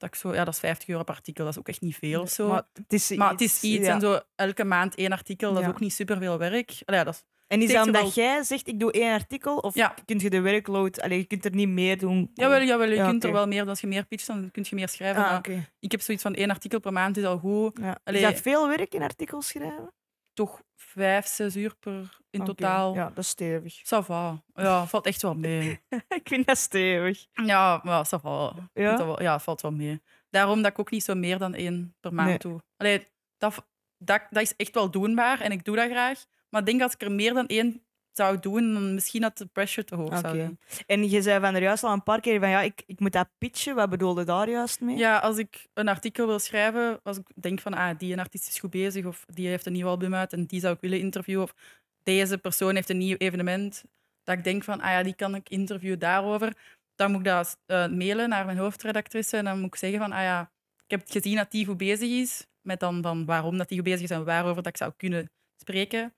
Dat, 0.00 0.08
ik 0.08 0.14
zo, 0.14 0.34
ja, 0.34 0.44
dat 0.44 0.54
is 0.54 0.60
50 0.60 0.88
euro 0.88 1.02
per 1.02 1.14
artikel, 1.14 1.44
dat 1.44 1.52
is 1.52 1.58
ook 1.58 1.68
echt 1.68 1.80
niet 1.80 1.96
veel 1.96 2.20
of 2.20 2.30
zo. 2.30 2.48
Maar 2.48 2.62
het 2.72 2.92
is 2.92 3.10
Maar 3.10 3.30
het 3.30 3.40
is 3.40 3.62
iets 3.62 3.86
ja. 3.86 3.94
en 3.94 4.00
zo 4.00 4.20
elke 4.34 4.64
maand 4.64 4.94
één 4.94 5.12
artikel, 5.12 5.52
dat 5.52 5.62
is 5.62 5.68
ook 5.68 5.80
niet 5.80 5.92
superveel 5.92 6.38
werk. 6.38 6.82
Allee, 6.84 7.04
dat 7.04 7.14
is, 7.14 7.22
En 7.46 7.62
is 7.62 7.70
steekt 7.70 7.92
dat 7.92 8.14
jij 8.14 8.42
zegt, 8.42 8.68
ik 8.68 8.80
doe 8.80 8.92
één 8.92 9.12
artikel? 9.12 9.56
Of 9.56 9.74
Ja. 9.74 9.94
kun 10.04 10.18
je 10.18 10.30
de 10.30 10.42
workload... 10.42 11.00
Allee, 11.00 11.18
je 11.18 11.24
kunt 11.24 11.44
er 11.44 11.54
niet 11.54 11.68
meer 11.68 11.98
doen? 11.98 12.30
jawel, 12.34 12.62
jawel, 12.62 12.88
je 12.88 12.94
Ja, 12.94 13.08
kunt 13.08 13.24
er 13.24 13.32
wel 13.32 13.46
meer, 13.46 13.68
als 13.68 13.80
je 13.80 13.86
meer 13.86 14.04
pitcht, 14.04 14.26
dan 14.26 14.50
kun 14.50 14.64
je 14.68 14.74
meer 14.74 14.88
schrijven. 14.88 15.24
Ah. 15.24 15.56
Ik 15.80 15.90
heb 15.90 16.00
zoiets 16.00 16.22
van 16.22 16.34
één 16.34 16.50
artikel 16.50 16.80
per 16.80 16.92
maand, 16.92 17.16
is 17.16 17.24
al 17.24 17.38
goed. 17.38 17.78
Ja. 17.80 17.98
Allee. 18.04 18.20
Is 18.22 18.26
dat 18.28 18.40
veel 18.40 18.68
werk 18.68 18.94
in 18.94 19.02
artikels 19.02 19.46
schrijven? 19.46 19.92
Toch 20.32 20.62
vijf, 20.76 21.26
zes 21.26 21.56
uur 21.56 21.74
per 21.80 22.18
in 22.30 22.44
totaal. 22.44 22.94
Ja, 22.94 23.08
dat 23.08 23.18
is 23.18 23.28
stevig. 23.28 23.78
Ça 23.84 24.06
va. 24.06 24.42
Ja, 24.54 24.86
valt 24.86 25.06
echt 25.06 25.22
wel 25.22 25.34
mee. 25.34 25.80
ik 26.08 26.28
vind 26.28 26.46
dat 26.46 26.58
stevig. 26.58 27.26
Ja, 27.32 27.80
maar 27.84 28.06
ça 28.06 28.20
va. 28.20 28.54
Ja? 28.74 28.96
Dat 28.96 29.06
wel- 29.06 29.22
ja, 29.22 29.38
valt 29.38 29.60
wel 29.60 29.72
mee. 29.72 30.00
Daarom 30.30 30.62
dat 30.62 30.70
ik 30.70 30.78
ook 30.78 30.90
niet 30.90 31.04
zo 31.04 31.14
meer 31.14 31.38
dan 31.38 31.54
één 31.54 31.94
per 32.00 32.14
maand 32.14 32.28
Nee. 32.28 32.38
doe. 32.38 32.60
Allee, 32.76 33.06
dat, 33.38 33.66
dat, 33.98 34.22
dat 34.30 34.42
is 34.42 34.56
echt 34.56 34.74
wel 34.74 34.90
doenbaar 34.90 35.40
en 35.40 35.52
ik 35.52 35.64
doe 35.64 35.76
dat 35.76 35.90
graag. 35.90 36.24
Maar 36.48 36.60
ik 36.60 36.66
denk 36.66 36.82
als 36.82 36.94
ik 36.94 37.02
er 37.02 37.12
meer 37.12 37.34
dan 37.34 37.46
één 37.46 37.82
zou 38.12 38.38
doen, 38.38 38.72
dan 38.72 38.94
misschien 38.94 39.20
dat 39.20 39.38
de 39.38 39.46
pressure 39.46 39.86
te 39.86 39.94
hoog 39.94 40.18
zou 40.18 40.36
zijn. 40.36 40.58
En 40.86 41.10
je 41.10 41.22
zei 41.22 41.40
van 41.40 41.54
er 41.54 41.62
juist 41.62 41.84
al 41.84 41.92
een 41.92 42.02
paar 42.02 42.20
keer 42.20 42.40
van 42.40 42.48
ja, 42.48 42.60
ik, 42.60 42.82
ik 42.86 43.00
moet 43.00 43.12
dat 43.12 43.28
pitchen. 43.38 43.74
Wat 43.74 43.90
bedoelde 43.90 44.24
daar 44.24 44.48
juist 44.48 44.80
mee? 44.80 44.96
Ja, 44.96 45.18
als 45.18 45.38
ik 45.38 45.66
een 45.74 45.88
artikel 45.88 46.26
wil 46.26 46.38
schrijven, 46.38 47.00
als 47.02 47.18
ik 47.18 47.26
denk 47.34 47.60
van 47.60 47.74
ah, 47.74 47.98
die 47.98 48.12
een 48.12 48.18
artiest 48.18 48.48
is 48.48 48.58
goed 48.58 48.70
bezig 48.70 49.04
of 49.04 49.24
die 49.26 49.48
heeft 49.48 49.66
een 49.66 49.72
nieuw 49.72 49.86
album 49.86 50.14
uit 50.14 50.32
en 50.32 50.44
die 50.44 50.60
zou 50.60 50.74
ik 50.74 50.80
willen 50.80 50.98
interviewen 50.98 51.42
of 51.42 51.54
deze 52.02 52.38
persoon 52.38 52.74
heeft 52.74 52.90
een 52.90 52.98
nieuw 52.98 53.16
evenement, 53.16 53.84
dat 54.24 54.38
ik 54.38 54.44
denk 54.44 54.64
van 54.64 54.80
ah 54.80 54.90
ja, 54.90 55.02
die 55.02 55.14
kan 55.14 55.34
ik 55.34 55.48
interviewen 55.48 55.98
daarover, 55.98 56.56
dan 56.94 57.10
moet 57.10 57.20
ik 57.20 57.26
dat 57.26 57.58
eh, 57.66 57.88
mailen 57.88 58.28
naar 58.28 58.44
mijn 58.44 58.58
hoofdredactrice 58.58 59.36
en 59.36 59.44
dan 59.44 59.58
moet 59.58 59.66
ik 59.66 59.76
zeggen 59.76 59.98
van 59.98 60.12
ah 60.12 60.22
ja, 60.22 60.50
ik 60.84 60.90
heb 60.90 61.02
gezien 61.10 61.36
dat 61.36 61.50
die 61.50 61.66
goed 61.66 61.76
bezig 61.76 62.10
is, 62.10 62.46
met 62.60 62.80
dan, 62.80 63.00
dan 63.00 63.24
waarom 63.24 63.58
dat 63.58 63.68
die 63.68 63.78
goed 63.78 63.86
bezig 63.86 64.02
is 64.02 64.10
en 64.10 64.24
waarover 64.24 64.62
dat 64.62 64.72
ik 64.72 64.76
zou 64.76 64.92
kunnen 64.96 65.30
spreken. 65.56 66.14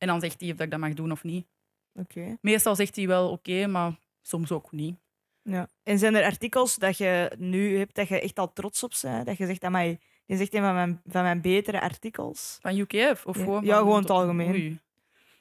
En 0.00 0.06
dan 0.06 0.20
zegt 0.20 0.40
hij 0.40 0.50
of 0.50 0.56
dat 0.56 0.64
ik 0.66 0.70
dat 0.70 0.80
mag 0.80 0.94
doen 0.94 1.12
of 1.12 1.24
niet. 1.24 1.46
Oké. 1.94 2.36
Meestal 2.40 2.74
zegt 2.76 2.96
hij 2.96 3.06
wel 3.06 3.30
oké, 3.30 3.66
maar 3.66 3.92
soms 4.22 4.52
ook 4.52 4.72
niet. 4.72 4.96
Ja. 5.42 5.68
En 5.82 5.98
zijn 5.98 6.14
er 6.14 6.24
artikels 6.24 6.76
dat 6.76 6.98
je 6.98 7.32
nu 7.38 7.78
hebt 7.78 7.94
dat 7.94 8.08
je 8.08 8.20
echt 8.20 8.38
al 8.38 8.52
trots 8.52 8.82
op 8.82 8.92
bent? 9.02 9.26
Dat 9.26 9.36
je 9.36 9.46
zegt, 9.46 9.64
amai, 9.64 9.98
is 10.26 10.40
echt 10.40 10.54
een 10.54 10.62
van 10.62 10.74
mijn, 10.74 11.00
van 11.06 11.22
mijn 11.22 11.40
betere 11.40 11.80
artikels. 11.80 12.58
Van 12.60 12.76
UKF? 12.76 13.26
Of 13.26 13.36
Ja. 13.36 13.44
gewoon 13.44 13.64
Ja, 13.64 13.76
gewoon 13.78 14.00
het 14.00 14.10
algemeen. 14.10 14.50
Oei. 14.50 14.80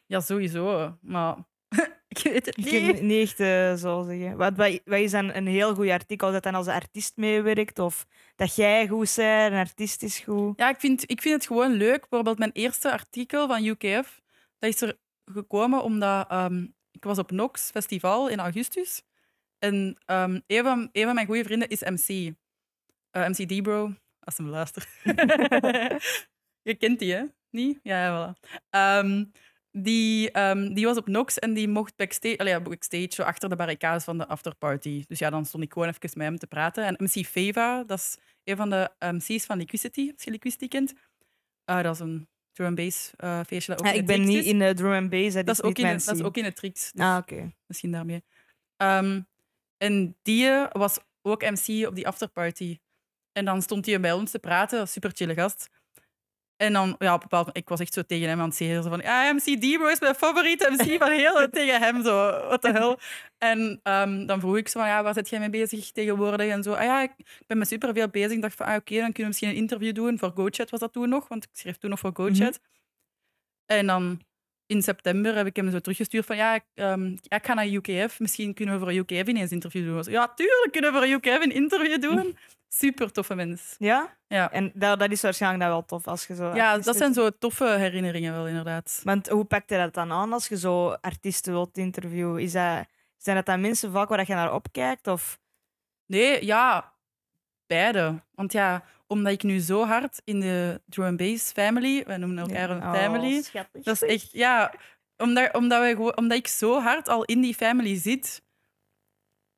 Ja, 0.05 0.19
sowieso. 0.19 0.97
Maar 1.01 1.35
ik 2.07 2.17
weet 2.17 2.45
het 2.45 2.57
Ik 2.57 2.71
niet. 2.71 2.87
het 2.87 3.01
niet 3.01 3.21
echt 3.21 3.39
eh, 3.39 3.73
zo 3.75 4.03
zeggen. 4.07 4.37
Wat, 4.37 4.55
wat, 4.55 4.79
wat 4.85 4.99
is 4.99 5.11
dan 5.11 5.33
een 5.33 5.47
heel 5.47 5.75
goed 5.75 5.89
artikel? 5.89 6.31
Dat 6.31 6.43
dan 6.43 6.55
als 6.55 6.67
artiest 6.67 7.17
meewerkt? 7.17 7.79
Of 7.79 8.05
dat 8.35 8.55
jij 8.55 8.87
goed 8.87 9.13
bent, 9.15 9.51
een 9.51 9.57
artiest 9.59 10.03
is 10.03 10.19
goed? 10.19 10.59
Ja, 10.59 10.69
ik 10.69 10.79
vind, 10.79 11.11
ik 11.11 11.21
vind 11.21 11.35
het 11.35 11.45
gewoon 11.47 11.71
leuk. 11.71 11.99
Bijvoorbeeld 11.99 12.37
mijn 12.37 12.51
eerste 12.53 12.91
artikel 12.91 13.47
van 13.47 13.63
UKF, 13.65 14.21
dat 14.59 14.73
is 14.73 14.81
er 14.81 14.97
gekomen 15.25 15.83
omdat 15.83 16.29
ehm, 16.29 16.67
ik 16.91 17.03
was 17.03 17.17
op 17.17 17.31
Nox 17.31 17.69
Festival 17.69 18.27
in 18.27 18.39
augustus. 18.39 19.03
En 19.59 19.97
ehm, 20.05 20.39
een, 20.47 20.63
van, 20.63 20.89
een 20.91 21.05
van 21.05 21.13
mijn 21.13 21.25
goede 21.25 21.43
vrienden 21.43 21.69
is 21.69 21.81
MC. 21.81 22.33
Eh, 23.11 23.27
MC 23.27 23.47
D-Bro, 23.47 23.93
als 24.19 24.35
ze 24.35 24.43
me 24.43 24.49
luistert. 24.49 24.87
Je 26.69 26.75
kent 26.75 26.99
die, 26.99 27.13
hè? 27.13 27.23
Niet? 27.49 27.79
Ja, 27.83 28.03
ja 28.03 28.35
voilà. 28.35 28.49
Ehm, 28.69 29.25
die, 29.71 30.31
die 30.73 30.85
was 30.85 30.97
op 30.97 31.07
Nox 31.07 31.39
en 31.39 31.53
die 31.53 31.67
mocht 31.67 31.95
backstage, 31.95 32.37
allee, 32.37 32.53
ja, 32.53 32.61
backstage 32.61 33.13
zo 33.13 33.23
achter 33.23 33.49
de 33.49 33.55
barricades 33.55 34.03
van 34.03 34.17
de 34.17 34.27
afterparty. 34.27 35.03
Dus 35.07 35.19
ja, 35.19 35.29
dan 35.29 35.45
stond 35.45 35.63
ik 35.63 35.73
gewoon 35.73 35.87
even 35.87 36.09
met 36.13 36.27
hem 36.27 36.37
te 36.37 36.47
praten. 36.47 36.85
En 36.85 36.95
MC 36.97 37.25
Feva, 37.25 37.83
dat 37.83 37.97
is 37.97 38.17
een 38.43 38.55
van 38.55 38.69
de 38.69 38.91
MC's 38.99 39.45
van 39.45 39.57
Liquidity, 39.57 40.11
als 40.13 40.23
je 40.23 40.31
Liquidity 40.31 40.67
kent. 40.67 40.93
Ah, 41.65 41.83
dat 41.83 41.93
is 41.93 41.99
een 41.99 42.27
drum 42.59 42.67
and 42.67 42.75
bass 42.85 43.11
eh, 43.17 43.39
feestje 43.47 43.71
dat 43.71 43.79
ook 43.81 43.87
Ja, 43.87 43.93
in 43.93 43.99
ik 43.99 44.05
ben 44.05 44.21
niet 44.25 44.37
is. 44.37 44.45
in 44.45 44.59
de 44.59 44.73
drum 44.73 44.91
and 44.93 45.09
bass. 45.09 45.33
Dat, 45.33 45.45
dat, 45.45 45.55
is 45.55 45.61
ook 45.63 45.77
in, 45.77 45.97
dat 45.97 46.15
is 46.15 46.21
ook 46.23 46.37
in 46.37 46.43
het 46.43 46.55
Trix. 46.55 46.91
Dus 46.91 47.01
Ah, 47.05 47.17
oké. 47.17 47.53
misschien 47.65 47.91
daarmee. 47.91 48.23
Ehm, 48.77 49.21
en 49.77 50.17
die 50.21 50.49
was 50.71 50.99
ook 51.21 51.41
MC 51.41 51.87
op 51.87 51.95
die 51.95 52.07
afterparty. 52.07 52.79
En 53.31 53.45
dan 53.45 53.61
stond 53.61 53.85
hij 53.85 53.99
bij 53.99 54.11
ons 54.13 54.31
te 54.31 54.39
praten, 54.39 54.87
super 54.87 55.11
chille 55.13 55.33
gast. 55.33 55.69
En 56.59 56.73
dan, 56.73 56.95
ja, 56.99 57.13
op 57.13 57.21
een 57.21 57.27
bepaald 57.29 57.45
moment, 57.45 57.57
ik 57.57 57.69
was 57.69 57.79
echt 57.79 57.93
zo 57.93 58.01
tegen 58.01 58.29
hem 58.29 58.39
aan 58.39 58.47
het 58.47 58.55
zeggen, 58.55 58.83
zo 58.83 58.89
van, 58.89 58.99
ja, 58.99 59.33
MC 59.33 59.59
D-Bro 59.59 59.87
is 59.87 59.99
mijn 59.99 60.15
favoriete 60.15 60.69
MC 60.71 60.97
van 60.97 61.11
heel, 61.21 61.49
tegen 61.49 61.81
hem, 61.81 62.03
zo, 62.03 62.29
what 62.29 62.61
the 62.61 62.71
hell. 62.71 62.97
En 63.37 63.79
ehm, 63.83 64.25
dan 64.25 64.39
vroeg 64.39 64.57
ik 64.57 64.67
zo 64.67 64.79
van, 64.79 64.89
ja, 64.89 65.03
waar 65.03 65.13
zit 65.13 65.29
jij 65.29 65.39
mee 65.39 65.49
bezig 65.49 65.91
tegenwoordig? 65.91 66.49
En 66.49 66.63
zo, 66.63 66.73
ah 66.73 66.83
ja, 66.83 67.01
ik, 67.01 67.11
ben 67.47 67.57
met 67.57 67.67
superveel 67.67 68.07
bezig. 68.07 68.31
Ik 68.31 68.41
dacht 68.41 68.55
van, 68.55 68.65
ah, 68.65 68.75
oké, 68.75 68.93
dan 68.93 69.11
kunnen 69.11 69.21
we 69.21 69.27
misschien 69.27 69.49
een 69.49 69.55
interview 69.55 69.95
doen. 69.95 70.19
Voor 70.19 70.31
GoChat 70.35 70.69
was 70.69 70.79
dat 70.79 70.93
toen 70.93 71.09
nog, 71.09 71.27
want 71.27 71.43
ik 71.43 71.49
schreef 71.53 71.77
toen 71.77 71.89
nog 71.89 71.99
voor 71.99 72.11
GoChat. 72.13 72.59
En 73.65 73.87
dan 73.87 74.21
in 74.69 74.81
september 74.81 75.35
heb 75.35 75.45
ik 75.45 75.55
hem 75.55 75.71
zo 75.71 75.79
teruggestuurd 75.79 76.25
van 76.25 76.35
ja, 76.35 76.53
ik, 76.55 76.63
ehm, 76.73 77.05
ja, 77.05 77.37
ik 77.37 77.45
ga 77.45 77.53
naar 77.53 77.67
UKF. 77.67 78.19
Misschien 78.19 78.53
kunnen 78.53 78.79
we 78.79 78.85
voor 78.85 78.93
UKF 78.93 79.27
ineens 79.27 79.49
een 79.49 79.55
interview 79.55 79.85
doen. 79.85 80.11
Ja, 80.13 80.27
tuurlijk 80.27 80.71
kunnen 80.71 80.93
we 80.93 80.97
voor 80.97 81.07
UKF 81.07 81.43
een 81.43 81.51
interview 81.51 82.01
doen. 82.01 82.37
Super 82.67 83.11
toffe 83.11 83.35
mens. 83.35 83.75
Ja? 83.77 84.17
Ja, 84.27 84.51
En 84.51 84.71
dat, 84.73 84.99
dat 84.99 85.11
is 85.11 85.21
waarschijnlijk 85.21 85.69
wel 85.69 85.85
tof 85.85 86.07
als 86.07 86.27
je 86.27 86.35
zo... 86.35 86.55
ja 86.55 86.77
dat 86.77 86.97
zijn 86.97 87.13
zo 87.13 87.29
toffe 87.29 87.65
herinneringen 87.65 88.33
wel, 88.33 88.47
inderdaad. 88.47 89.01
Want 89.03 89.29
hoe 89.29 89.45
pakt 89.45 89.69
je 89.69 89.77
dat 89.77 89.93
dan 89.93 90.11
aan 90.11 90.33
als 90.33 90.47
je 90.47 90.57
zo 90.57 90.89
artiesten 90.89 91.53
wilt 91.53 91.77
interviewen? 91.77 92.41
Is 92.41 92.51
dat, 92.51 92.85
zijn 93.17 93.35
dat 93.35 93.45
dan 93.45 93.61
mensen 93.61 93.91
vaak 93.91 94.09
waar 94.09 94.27
je 94.27 94.33
naar 94.33 94.53
opkijkt? 94.53 95.07
Of... 95.07 95.39
Nee, 96.05 96.45
ja, 96.45 96.93
beide. 97.67 98.23
Want 98.31 98.51
ja, 98.51 98.83
omdat 99.09 99.33
ik 99.33 99.43
nu 99.43 99.59
zo 99.59 99.85
hard 99.85 100.21
in 100.23 100.39
de 100.39 100.81
drum 100.85 101.05
and 101.05 101.17
bass 101.17 101.51
family, 101.51 102.03
wij 102.05 102.17
noemen 102.17 102.37
elkaar 102.37 102.69
een 102.69 102.83
Oh, 102.83 102.93
family, 102.93 103.41
schattig. 103.41 103.83
Dat 103.83 104.01
is 104.01 104.09
echt, 104.09 104.31
ja, 104.31 104.73
omdat, 105.17 105.53
omdat, 105.53 105.79
wij 105.79 105.91
gewoon, 105.91 106.17
omdat 106.17 106.37
ik 106.37 106.47
zo 106.47 106.79
hard 106.79 107.07
al 107.07 107.23
in 107.23 107.41
die 107.41 107.55
family 107.55 107.95
zit, 107.95 108.41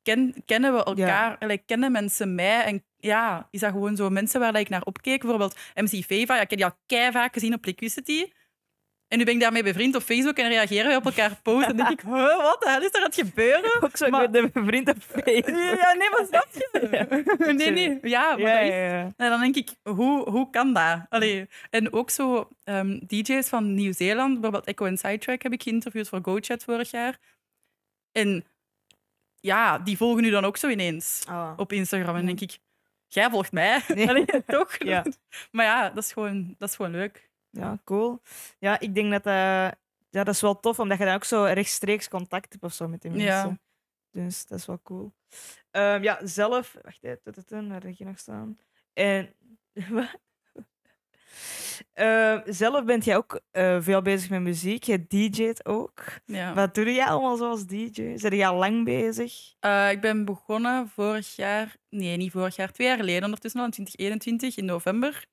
ken, 0.02 0.34
kennen 0.44 0.74
we 0.74 0.84
elkaar, 0.84 1.38
allee, 1.38 1.58
kennen 1.58 1.92
mensen 1.92 2.34
mij. 2.34 2.64
En 2.64 2.84
ja, 2.96 3.48
is 3.50 3.60
dat 3.60 3.72
gewoon 3.72 3.96
zo 3.96 4.10
mensen 4.10 4.40
waar 4.40 4.54
ik 4.54 4.68
naar 4.68 4.82
opkeek. 4.84 5.20
Bijvoorbeeld 5.20 5.58
MC 5.74 6.04
Feva, 6.04 6.34
ja, 6.34 6.40
ik 6.40 6.50
heb 6.50 6.58
die 6.58 6.68
al 6.68 6.78
kei 6.86 7.12
vaak 7.12 7.32
gezien 7.32 7.54
op 7.54 7.64
Liquidity. 7.64 8.32
En 9.12 9.18
nu 9.18 9.24
ben 9.24 9.34
ik 9.34 9.40
daarmee 9.40 9.62
bevriend 9.62 9.94
op 9.96 10.02
Facebook 10.02 10.36
en 10.36 10.48
reageren 10.48 10.90
we 10.90 10.96
op 10.96 11.04
elkaar 11.04 11.36
posten. 11.42 11.70
En 11.70 11.76
denk 11.76 11.88
ik, 11.90 12.00
huh, 12.00 12.36
wat 12.36 12.60
de 12.60 12.70
hel 12.70 12.80
is 12.82 12.88
er 12.92 12.96
aan 12.96 13.02
het 13.02 13.14
gebeuren? 13.14 13.82
Ook 13.82 13.96
zo 13.96 14.08
Maar- 14.08 14.30
met 14.30 14.32
de 14.32 14.50
vriend 14.64 14.88
op 14.88 14.96
Facebook. 15.02 15.56
Ja, 15.56 15.92
nee, 15.92 16.10
maar 16.10 16.24
snap 16.28 16.48
je? 16.52 16.68
Nee, 17.56 17.70
nee, 17.70 17.98
ja, 18.02 18.30
maar 18.36 18.40
Ja, 18.40 18.54
dat 18.54 18.62
is- 18.62 18.68
ja, 18.74 19.12
en 19.16 19.30
dan 19.30 19.40
denk 19.40 19.56
ik, 19.56 19.70
hoe, 19.82 20.30
hoe 20.30 20.50
kan 20.50 20.72
dat? 20.74 20.98
Allee, 21.08 21.48
en 21.70 21.92
ook 21.92 22.10
zo 22.10 22.48
ehm, 22.64 22.98
DJ's 23.06 23.48
van 23.48 23.74
Nieuw-Zeeland, 23.74 24.32
bijvoorbeeld 24.32 24.64
Echo 24.66 24.84
en 24.84 24.98
Sidetrack 24.98 25.42
heb 25.42 25.52
ik 25.52 25.62
geïnterviewd 25.62 26.08
voor 26.08 26.18
GoChat 26.22 26.64
vorig 26.64 26.90
jaar. 26.90 27.18
En 28.12 28.44
ja, 29.40 29.78
die 29.78 29.96
volgen 29.96 30.22
nu 30.22 30.30
dan 30.30 30.44
ook 30.44 30.56
zo 30.56 30.68
ineens 30.68 31.24
Oh. 31.28 31.52
op 31.56 31.72
Instagram. 31.72 32.16
En 32.16 32.26
denk 32.26 32.40
ik, 32.40 32.58
jij 33.08 33.30
volgt 33.30 33.52
mij? 33.52 33.80
Nee. 33.94 34.08
Allee, 34.10 34.24
toch? 34.46 34.76
Ja. 34.78 35.04
Maar 35.50 35.64
ja, 35.64 35.88
dat 35.90 36.04
is 36.04 36.12
gewoon, 36.12 36.54
dat 36.58 36.68
is 36.68 36.76
gewoon 36.76 36.90
leuk. 36.92 37.30
Ja, 37.52 37.78
cool. 37.84 38.20
Ja, 38.58 38.80
ik 38.80 38.94
denk 38.94 39.10
dat 39.10 39.26
eh, 39.26 39.70
ja, 40.10 40.24
dat 40.24 40.28
is 40.28 40.40
wel 40.40 40.60
tof, 40.60 40.78
omdat 40.78 40.98
je 40.98 41.04
dan 41.04 41.14
ook 41.14 41.24
zo 41.24 41.42
rechtstreeks 41.42 42.08
contact 42.08 42.52
hebt 42.52 42.64
of 42.64 42.72
zo 42.72 42.88
met 42.88 43.02
die 43.02 43.10
mensen. 43.10 43.28
Ja. 43.28 43.58
Dus 44.10 44.46
dat 44.46 44.58
is 44.58 44.66
wel 44.66 44.80
cool. 44.82 45.12
Ehm, 45.70 46.02
ja, 46.02 46.18
zelf... 46.22 46.76
Wacht 46.82 47.02
even, 47.02 47.68
waar 47.68 47.82
heb 47.82 47.94
je 47.94 48.04
nog 48.04 48.18
staan? 48.18 48.58
En... 48.92 49.34
Ehm, 51.92 52.40
zelf 52.44 52.84
bent 52.84 53.04
jij 53.04 53.16
ook 53.16 53.40
eh, 53.50 53.76
veel 53.80 54.02
bezig 54.02 54.30
met 54.30 54.40
muziek. 54.40 54.82
Je 54.82 55.06
DJ't 55.06 55.66
ook. 55.66 56.04
Ja. 56.24 56.54
Wat 56.54 56.74
doe 56.74 56.92
jij 56.92 57.06
allemaal 57.06 57.36
zoals 57.36 57.66
DJ? 57.66 58.16
Zijn 58.16 58.36
jij 58.36 58.48
al 58.48 58.56
lang 58.58 58.84
bezig? 58.84 59.54
Eh, 59.60 59.90
ik 59.90 60.00
ben 60.00 60.24
begonnen 60.24 60.88
vorig 60.88 61.36
jaar, 61.36 61.76
nee, 61.88 62.16
niet 62.16 62.32
vorig 62.32 62.56
jaar, 62.56 62.72
twee 62.72 62.86
jaar 62.86 62.96
geleden 62.96 63.24
ondertussen 63.24 63.60
al, 63.60 63.66
in 63.66 63.72
2021, 63.72 64.56
in 64.56 64.64
november. 64.64 65.26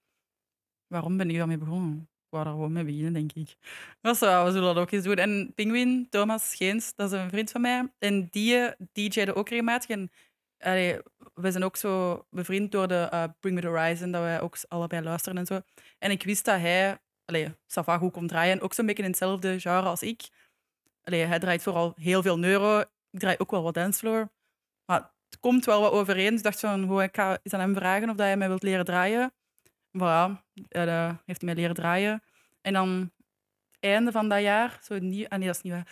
Waarom 0.90 1.18
ben 1.18 1.30
ik 1.30 1.38
daarmee 1.38 1.58
begonnen? 1.58 2.00
Ik 2.02 2.30
wou 2.30 2.44
daar 2.44 2.54
gewoon 2.54 2.72
mee 2.72 2.84
beginnen, 2.84 3.14
denk 3.14 3.32
ik. 3.34 3.56
Maar 4.02 4.16
zo, 4.16 4.46
we 4.46 4.52
zullen 4.52 4.74
dat 4.76 4.84
ook 4.84 4.92
eens 4.92 5.04
doen. 5.04 5.16
En 5.16 5.52
Penguin, 5.56 6.08
Thomas 6.10 6.56
Geens, 6.56 6.96
dat 6.96 7.12
is 7.12 7.20
een 7.20 7.30
vriend 7.30 7.52
van 7.52 7.62
mij. 7.62 7.92
En 8.00 8.28
die 8.30 8.56
eh, 8.56 8.72
DJ'de 8.94 9.36
ook 9.36 9.50
regelmatig. 9.50 9.90
En 9.90 10.12
we 11.34 11.52
zijn 11.52 11.64
ook 11.64 11.76
zo 11.76 12.26
bevriend 12.30 12.72
door 12.72 12.88
de 12.88 13.08
eh, 13.12 13.24
Bring 13.40 13.56
Me 13.56 13.62
The 13.62 13.68
Horizon, 13.68 14.12
dat 14.12 14.22
wij 14.22 14.42
ook 14.42 14.58
allebei 14.68 15.04
luisteren 15.04 15.38
en 15.38 15.46
zo. 15.46 15.62
En 15.98 16.12
ik 16.12 16.24
wist 16.24 16.46
dat 16.46 16.60
hij, 16.60 16.98
allee, 17.26 17.56
goed 17.86 18.12
kon 18.12 18.28
draaien, 18.28 18.62
ook 18.62 18.74
zo'n 18.74 18.86
beetje 18.86 19.04
in 19.04 19.10
hetzelfde 19.10 19.60
genre 19.60 19.88
als 19.88 20.02
ik. 20.02 20.30
Allee, 21.04 21.26
hij 21.26 21.40
draait 21.40 21.64
vooral 21.64 21.94
heel 21.96 22.22
veel 22.22 22.40
neuro. 22.40 22.80
ik 22.80 23.20
draai 23.20 23.36
ook 23.38 23.52
wel 23.52 23.64
wat 23.64 23.74
dancefloor. 23.74 24.30
Maar 24.86 25.12
het 25.30 25.40
komt 25.40 25.66
wel 25.66 25.82
wat 25.82 25.92
overeen. 25.92 26.30
Dus 26.30 26.38
ik 26.38 26.44
dacht 26.44 26.60
van, 26.60 26.84
hoe 26.84 27.04
ik 27.04 27.16
ga 27.16 27.40
eens 27.44 27.54
aan 27.54 27.60
hem 27.60 27.76
vragen 27.76 28.10
of 28.10 28.16
dat 28.16 28.26
hij 28.26 28.38
mij 28.38 28.48
wilt 28.48 28.64
leren 28.64 28.86
draaien. 28.86 29.34
Voilà, 29.98 30.42
uh, 30.70 31.14
heeft 31.26 31.42
hij 31.42 31.46
mij 31.46 31.56
leren 31.56 31.76
draaien. 31.76 32.24
En 32.62 32.74
dan 32.74 33.12
einde 33.80 34.12
van 34.12 34.30
dat 34.30 34.42
jaar, 34.42 34.80
zo 34.84 34.98
nieuw, 35.00 35.28
ah 35.28 35.38
nee, 35.38 35.48
dat 35.48 35.56
is 35.56 35.62
niet 35.62 35.74
waar. 35.74 35.88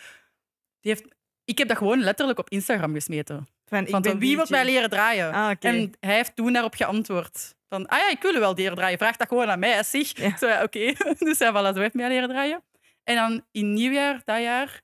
Die 0.80 0.92
heeft, 0.92 1.14
ik 1.44 1.58
heb 1.58 1.68
dat 1.68 1.76
gewoon 1.76 1.98
letterlijk 2.00 2.38
op 2.38 2.50
Instagram 2.50 2.94
gesmeten. 2.94 3.46
Van, 3.64 3.78
ik 3.78 3.88
Van 3.88 4.02
ben 4.02 4.12
zo, 4.12 4.18
wie 4.18 4.36
wil 4.36 4.46
mij 4.48 4.64
leren 4.64 4.90
draaien? 4.90 5.32
Ah. 5.32 5.50
En 5.60 5.92
hij 6.00 6.14
heeft 6.14 6.36
toen 6.36 6.52
daarop 6.52 6.74
geantwoord. 6.74 7.56
Van, 7.68 7.86
ah 7.86 7.98
ja, 7.98 8.10
ik 8.10 8.22
wil 8.22 8.38
wel 8.38 8.54
leren 8.54 8.76
draaien. 8.76 8.98
Vraag 8.98 9.16
dat 9.16 9.28
gewoon 9.28 9.50
aan 9.50 9.58
mij, 9.58 9.82
zeg. 9.82 10.16
Ja. 10.16 10.36
Zo, 10.36 10.46
ja, 10.46 10.62
oké. 10.62 10.92
dus 11.18 11.38
ja, 11.38 11.52
voilà, 11.52 11.74
zo 11.74 11.80
heeft 11.80 11.94
mij 11.94 12.08
leren 12.08 12.28
draaien. 12.28 12.62
En 13.04 13.14
dan 13.16 13.44
in 13.50 13.72
nieuwjaar, 13.72 14.22
dat 14.24 14.40
jaar, 14.40 14.80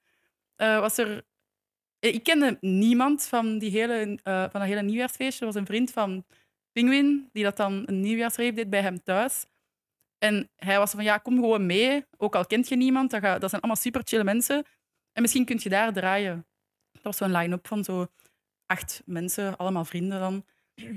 eh, 0.57 0.81
was 0.81 0.99
er... 0.99 1.25
eh, 1.99 2.15
Ik 2.15 2.23
kende 2.23 2.57
niemand 2.61 3.27
van, 3.27 3.59
die 3.59 3.71
hele, 3.71 4.19
eh, 4.23 4.41
van 4.41 4.61
dat 4.61 4.63
hele 4.69 4.83
nieuwjaarsfeestje. 4.83 5.41
Er 5.41 5.53
was 5.53 5.61
een 5.61 5.67
vriend 5.67 5.91
van 5.91 6.25
Penguin, 6.75 7.29
die 7.33 7.45
dat 7.45 7.57
dan 7.57 7.83
een 7.87 8.01
nieuwjaarsreep 8.01 8.57
deed 8.57 8.71
bij 8.71 8.81
hem 8.81 9.03
thuis. 9.03 9.47
En 10.19 10.51
hij 10.57 10.79
was 10.79 10.91
van, 10.91 11.05
ja, 11.05 11.19
kom 11.19 11.35
gewoon 11.35 11.67
mee. 11.67 12.05
Ook 12.17 12.35
al 12.35 12.47
kent 12.47 12.69
je 12.69 12.77
niemand, 12.77 13.11
dat, 13.11 13.21
ga- 13.21 13.39
dat 13.39 13.51
zijn 13.51 13.63
allemaal 13.63 13.83
super 13.83 14.01
chille 14.05 14.25
mensen. 14.25 14.65
En 15.13 15.23
misschien 15.23 15.45
kun 15.45 15.59
je 15.63 15.69
daar 15.69 15.93
draaien. 15.93 16.47
Dat 16.93 17.03
was 17.03 17.17
zo'n 17.17 17.33
line-up 17.33 17.67
van 17.67 17.85
zo 17.85 18.07
acht 18.67 19.03
mensen, 19.07 19.57
allemaal 19.57 19.85
vrienden 19.85 20.21
dan, 20.21 20.45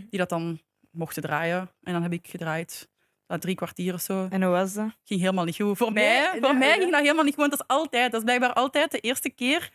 die 0.09 0.19
dat 0.19 0.29
dan 0.29 0.61
mochten 0.91 1.21
draaien. 1.21 1.59
En 1.81 1.93
dan 1.93 2.01
heb 2.01 2.11
ik 2.13 2.27
gedraaid. 2.27 2.89
Dat 3.25 3.41
drie 3.41 3.55
kwartier 3.55 3.93
of 3.93 4.01
zo. 4.01 4.27
En 4.29 4.41
hoe 4.41 4.51
was 4.51 4.73
dat? 4.73 4.97
Ging 5.03 5.19
helemaal 5.19 5.45
niet 5.45 5.55
goed. 5.55 5.77
Voor 5.77 5.93
mij, 5.93 6.31
nee, 6.31 6.41
voor 6.41 6.57
mij 6.57 6.67
nee. 6.67 6.77
ging 6.77 6.91
dat 6.91 7.01
helemaal 7.01 7.23
niet 7.23 7.35
goed. 7.35 7.47
Want 7.47 7.57
dat 7.57 7.61
is 7.69 7.75
altijd, 7.75 8.11
dat 8.11 8.19
is 8.19 8.25
blijkbaar 8.25 8.53
altijd 8.53 8.91
de 8.91 8.99
eerste 8.99 9.29
keer. 9.29 9.71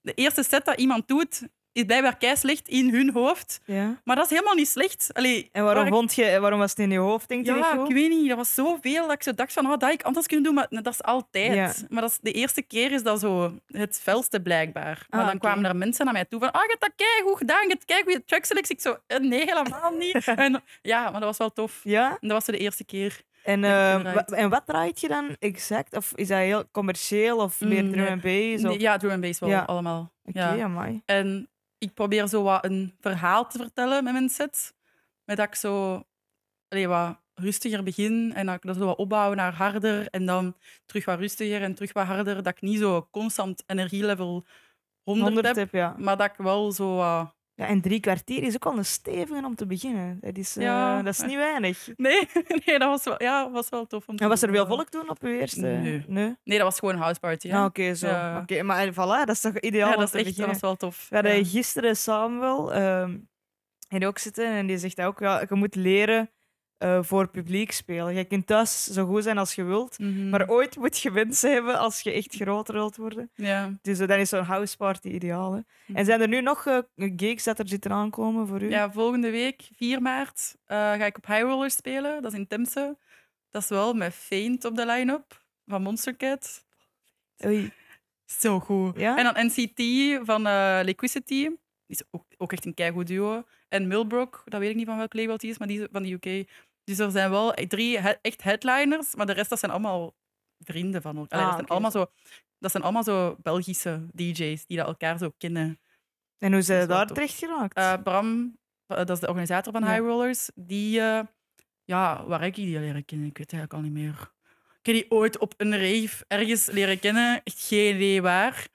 De 0.00 0.14
eerste 0.14 0.42
set 0.42 0.64
dat 0.64 0.78
iemand 0.78 1.08
doet, 1.08 1.48
is 1.72 1.84
blijkbaar 1.84 2.16
kei 2.16 2.36
slecht 2.36 2.68
in 2.68 2.94
hun 2.94 3.10
hoofd. 3.12 3.60
Ja. 3.64 4.00
Maar 4.04 4.16
dat 4.16 4.24
is 4.24 4.30
helemaal 4.30 4.54
niet 4.54 4.68
slecht. 4.68 5.08
Allee, 5.12 5.48
En 5.52 5.64
waarom, 5.64 5.82
waar 5.82 5.92
vond 5.92 6.14
je, 6.14 6.38
waarom 6.40 6.58
was 6.58 6.70
het 6.70 6.78
in 6.78 6.90
je 6.90 6.98
hoofd, 6.98 7.28
denk 7.28 7.46
je? 7.46 7.52
ja, 7.52 7.84
ik 7.86 7.92
weet 7.94 8.08
niet. 8.08 8.28
Dat 8.28 8.36
was 8.36 8.54
zoveel 8.54 9.02
dat 9.06 9.12
ik 9.12 9.22
zo 9.22 9.34
dacht 9.34 9.52
van, 9.52 9.64
oh, 9.64 9.70
dat 9.70 9.82
had 9.82 9.92
ik 9.92 10.02
anders 10.02 10.26
kunnen 10.26 10.44
doen. 10.44 10.54
Maar 10.54 10.66
dat 10.82 10.86
is 10.92 11.02
altijd. 11.02 11.54
Ja. 11.54 11.72
Maar 11.88 12.02
dat 12.02 12.10
is, 12.10 12.18
de 12.20 12.32
eerste 12.32 12.62
keer 12.62 12.92
is 12.92 13.02
dat 13.02 13.20
zo 13.20 13.54
het 13.66 14.00
felste 14.02 14.40
blijkbaar. 14.40 15.06
Maar 15.10 15.20
Ah, 15.20 15.26
dan 15.26 15.38
kwamen 15.38 15.64
er 15.64 15.76
mensen 15.76 16.04
naar 16.04 16.14
mij 16.14 16.24
toe 16.24 16.40
van, 16.40 16.50
ah, 16.50 16.62
je 16.62 16.76
hebt 16.78 16.96
dat 16.98 17.06
goed 17.24 17.36
gedaan. 17.38 17.62
Je 17.62 17.68
hebt 17.68 17.84
kei 17.84 18.02
goede 18.02 18.24
trackselectie. 18.24 18.74
Ik 18.74 18.80
zo, 18.80 18.96
eh, 19.06 19.18
nee, 19.18 19.44
helemaal 19.44 19.90
niet. 19.98 20.24
en, 20.36 20.62
ja, 20.82 21.02
maar 21.02 21.20
dat 21.20 21.22
was 21.22 21.36
wel 21.38 21.52
tof. 21.52 21.80
Ja? 21.82 22.10
En 22.10 22.28
dat 22.28 22.30
was 22.30 22.44
de 22.44 22.58
eerste 22.58 22.84
keer. 22.84 23.20
En, 23.44 23.64
eh, 23.64 24.32
en 24.38 24.50
wat 24.50 24.62
draait 24.66 25.00
je 25.00 25.08
dan 25.08 25.36
exact? 25.38 25.96
Of 25.96 26.12
is 26.14 26.28
dat 26.28 26.38
heel 26.38 26.64
commercieel 26.72 27.38
of 27.38 27.60
meer 27.60 27.84
Mm, 27.84 27.92
drum 27.92 28.06
and 28.06 28.20
bass? 28.22 28.64
Of... 28.64 28.80
Ja, 28.80 28.96
drum 28.96 29.10
and 29.10 29.20
bass 29.20 29.38
wel 29.40 29.48
Ja. 29.48 29.62
allemaal. 29.62 30.12
Oké, 30.24 30.38
Ja. 30.54 30.64
amai. 30.64 31.02
En 31.04 31.48
ik 31.80 31.94
probeer 31.94 32.28
zo 32.28 32.42
wat 32.42 32.64
een 32.64 32.94
verhaal 33.00 33.48
te 33.48 33.58
vertellen 33.58 34.04
met 34.04 34.12
mijn 34.12 34.28
set. 34.28 34.74
Met 35.24 35.36
dat 35.36 35.46
ik 35.46 35.54
zo 35.54 36.02
allee, 36.68 36.88
wat 36.88 37.18
rustiger 37.34 37.82
begin 37.82 38.32
en 38.34 38.46
dat 38.46 38.54
ik 38.54 38.62
dat 38.62 38.76
zo 38.76 38.84
wat 38.84 38.96
opbouw 38.96 39.34
naar 39.34 39.54
harder 39.54 40.08
en 40.08 40.26
dan 40.26 40.56
terug 40.86 41.04
wat 41.04 41.18
rustiger 41.18 41.62
en 41.62 41.74
terug 41.74 41.92
wat 41.92 42.06
harder. 42.06 42.42
Dat 42.42 42.56
ik 42.56 42.60
niet 42.60 42.78
zo 42.78 43.08
constant 43.10 43.62
energielevel 43.66 44.46
100, 45.02 45.26
100 45.26 45.46
heb, 45.46 45.56
heb, 45.56 45.72
ja. 45.72 45.94
maar 45.98 46.16
dat 46.16 46.30
ik 46.30 46.36
wel 46.36 46.72
zo 46.72 46.96
wat... 46.96 47.34
ja. 47.60 47.66
En 47.66 47.80
drie 47.80 48.00
kwartier 48.00 48.42
is 48.42 48.54
ook 48.54 48.66
al 48.66 48.76
een 48.78 48.84
stevige 48.84 49.44
om 49.44 49.54
te 49.54 49.66
beginnen. 49.66 50.18
Dat 50.20 50.36
is, 50.36 50.56
eh, 50.56 50.62
Ja. 50.62 51.02
dat 51.02 51.12
is 51.12 51.20
niet 51.20 51.36
weinig. 51.36 51.88
Nee, 51.96 52.28
nee 52.64 52.78
dat 52.78 52.88
was 52.88 53.04
wel, 53.04 53.22
ja, 53.22 53.50
was 53.50 53.68
wel 53.68 53.86
tof. 53.86 54.08
Om 54.08 54.16
te 54.16 54.22
En 54.22 54.28
was 54.28 54.40
er 54.42 54.46
doen. 54.46 54.56
veel 54.56 54.66
volk 54.66 54.88
toen 54.88 55.10
op 55.10 55.22
uw 55.22 55.30
eerste? 55.38 55.60
Nee. 55.60 56.04
Nee? 56.08 56.36
Nee, 56.44 56.58
dat 56.58 56.66
was 56.66 56.78
gewoon 56.78 56.94
een 56.94 57.00
houseparty. 57.00 57.46
Ja, 57.46 57.54
Ja. 57.56 57.64
oké, 57.64 57.94
zo. 57.94 58.06
Ja. 58.06 58.38
Oké, 58.40 58.62
maar 58.62 58.86
eh, 58.86 58.92
voilà, 58.92 59.24
dat 59.24 59.28
is 59.28 59.40
toch 59.40 59.58
ideaal 59.58 59.90
ja, 59.90 59.96
dat, 59.96 60.14
is 60.14 60.24
echt, 60.26 60.36
dat 60.36 60.46
was 60.46 60.60
wel 60.60 60.76
tof. 60.76 61.06
We 61.08 61.14
hadden 61.14 61.36
Ja. 61.36 61.44
gisteren 61.44 61.96
Samuel 61.96 62.72
ehm 62.72 63.16
en 63.88 64.06
ook 64.06 64.18
zitten 64.18 64.46
en 64.46 64.66
die 64.66 64.78
zegt 64.78 65.00
ook, 65.00 65.18
ja, 65.18 65.40
je 65.48 65.54
moet 65.54 65.74
leren 65.74 66.30
eh, 66.80 66.98
voor 67.02 67.28
publiek 67.28 67.72
spelen. 67.72 68.14
Je 68.14 68.24
kunt 68.24 68.46
thuis 68.46 68.84
zo 68.84 69.06
goed 69.06 69.22
zijn 69.22 69.38
als 69.38 69.54
je 69.54 69.62
wilt, 69.64 69.98
Mhm. 69.98 70.28
maar 70.28 70.48
ooit 70.48 70.76
moet 70.76 70.98
je 71.00 71.10
wensen 71.12 71.52
hebben 71.52 71.78
als 71.78 72.00
je 72.00 72.12
echt 72.12 72.34
groter 72.34 72.74
wilt 72.74 72.96
worden. 72.96 73.30
ja. 73.34 73.78
Dus 73.82 73.98
eh, 73.98 74.08
dan 74.08 74.18
is 74.18 74.28
zo'n 74.28 74.44
houseparty 74.44 75.08
ideaal. 75.08 75.52
Hè. 75.52 75.60
Mhm. 75.86 75.98
En 75.98 76.04
zijn 76.04 76.20
er 76.20 76.28
nu 76.28 76.40
nog 76.40 76.66
eh, 76.66 76.78
gigs 77.16 77.44
dat 77.44 77.58
er 77.58 77.68
zitten 77.68 77.90
aankomen 77.92 78.46
voor 78.46 78.62
u? 78.62 78.70
Ja, 78.70 78.90
volgende 78.92 79.30
week, 79.30 79.68
4 79.76 80.02
maart, 80.02 80.56
ga 80.66 81.04
ik 81.04 81.16
op 81.16 81.26
High 81.26 81.40
Roller 81.42 81.70
spelen. 81.70 82.22
Dat 82.22 82.32
is 82.32 82.38
in 82.38 82.46
Temse. 82.46 82.98
Dat 83.50 83.62
is 83.62 83.68
wel 83.68 83.94
met 83.94 84.14
Faint 84.14 84.64
op 84.64 84.76
de 84.76 84.86
line-up 84.86 85.42
van 85.66 85.82
Monster 85.82 86.16
Cat. 86.16 86.64
Oei. 87.44 87.72
Zo 88.26 88.60
goed. 88.60 88.98
Ja? 88.98 89.16
En 89.18 89.24
dan 89.24 89.46
NCT 89.46 89.82
van 90.26 90.42
Liquidity. 90.84 91.42
Die 91.86 91.98
is 91.98 92.02
ook, 92.10 92.24
ook 92.36 92.52
echt 92.52 92.66
een 92.66 92.74
keigoed 92.74 93.06
duo. 93.06 93.44
En 93.68 93.86
Milbrook, 93.88 94.42
dat 94.44 94.60
weet 94.60 94.70
ik 94.70 94.76
niet 94.76 94.86
van 94.86 94.96
welk 94.96 95.14
label 95.14 95.36
die 95.36 95.50
is, 95.50 95.58
maar 95.58 95.68
die 95.68 95.80
is 95.80 95.86
van 95.92 96.02
de 96.02 96.12
UK. 96.12 96.48
Dus 96.96 96.98
er 97.06 97.10
zijn 97.10 97.30
wel 97.30 97.52
drie 97.52 97.98
he- 97.98 98.14
echt 98.22 98.42
headliners, 98.42 99.14
maar 99.14 99.26
de 99.26 99.32
rest 99.32 99.50
dat 99.50 99.58
zijn 99.58 99.70
allemaal 99.72 100.14
vrienden 100.58 101.02
van 101.02 101.16
elkaar. 101.16 101.38
Ah, 101.40 101.46
dat, 101.46 101.54
zijn 101.54 101.66
allemaal 101.68 101.90
zo, 101.90 102.06
dat 102.58 102.70
zijn 102.70 102.82
allemaal 102.82 103.02
zo 103.04 103.36
Belgische 103.42 104.06
DJ's 104.12 104.66
die 104.66 104.76
dat 104.76 104.86
elkaar 104.86 105.18
zo 105.18 105.30
kennen. 105.38 105.80
En 106.38 106.52
hoe 106.52 106.62
zijn 106.62 106.80
ze 106.82 106.86
daar 106.88 107.06
terecht 107.06 107.38
geraakt? 107.38 107.76
Eh, 107.76 107.94
Bram, 108.02 108.58
eh, 108.86 108.96
dat 108.96 109.10
is 109.10 109.20
de 109.20 109.28
organisator 109.28 109.72
van 109.72 109.82
Ja. 109.82 109.88
High 109.88 110.00
Rollers, 110.00 110.50
die, 110.54 111.00
eh, 111.00 111.20
ja, 111.84 112.24
waar 112.26 112.38
heb 112.40 112.48
ik 112.48 112.54
die 112.54 112.78
leren 112.78 113.04
kennen? 113.04 113.26
Ik 113.28 113.38
weet 113.38 113.50
het 113.50 113.60
eigenlijk 113.60 113.72
al 113.72 113.90
niet 113.90 114.02
meer. 114.02 114.32
Ik 114.82 114.86
heb 114.86 114.94
die 114.94 115.10
ooit 115.10 115.38
op 115.38 115.54
een 115.56 115.72
rave 115.72 116.24
ergens 116.28 116.66
leren 116.70 116.98
kennen, 116.98 117.40
echt 117.44 117.62
geen 117.66 117.94
idee 117.94 118.22
waar. 118.22 118.66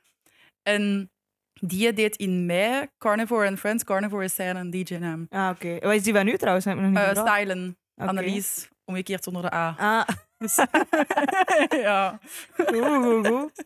En 0.64 1.12
die 1.54 1.94
deed 1.94 2.16
in 2.16 2.46
mei 2.46 2.88
Carnivore 2.98 3.48
and 3.48 3.60
Friends. 3.60 3.84
Carnivore 3.84 4.24
is 4.24 4.36
zijn 4.36 4.70
DJ-naam. 4.70 5.26
ah, 5.30 5.50
oké. 5.54 5.78
Wat 5.80 5.94
is 5.94 6.04
die 6.04 6.14
van 6.14 6.28
u 6.28 6.38
trouwens? 6.38 6.66
Heb 6.66 6.76
ik 6.76 6.82
nog 6.82 6.90
niet 6.90 7.00
Uh, 7.00 7.08
gevraagd. 7.08 7.30
Stylen, 7.30 7.78
Oké. 7.96 8.08
Annelies, 8.08 8.70
omgekeerd 8.86 9.24
zonder 9.24 9.42
de 9.42 9.54
A. 9.54 9.76
Ah, 9.78 10.08
Dus, 10.38 10.56
ja. 11.86 12.20
goed, 12.54 13.04
goed, 13.04 13.28
goed. 13.28 13.66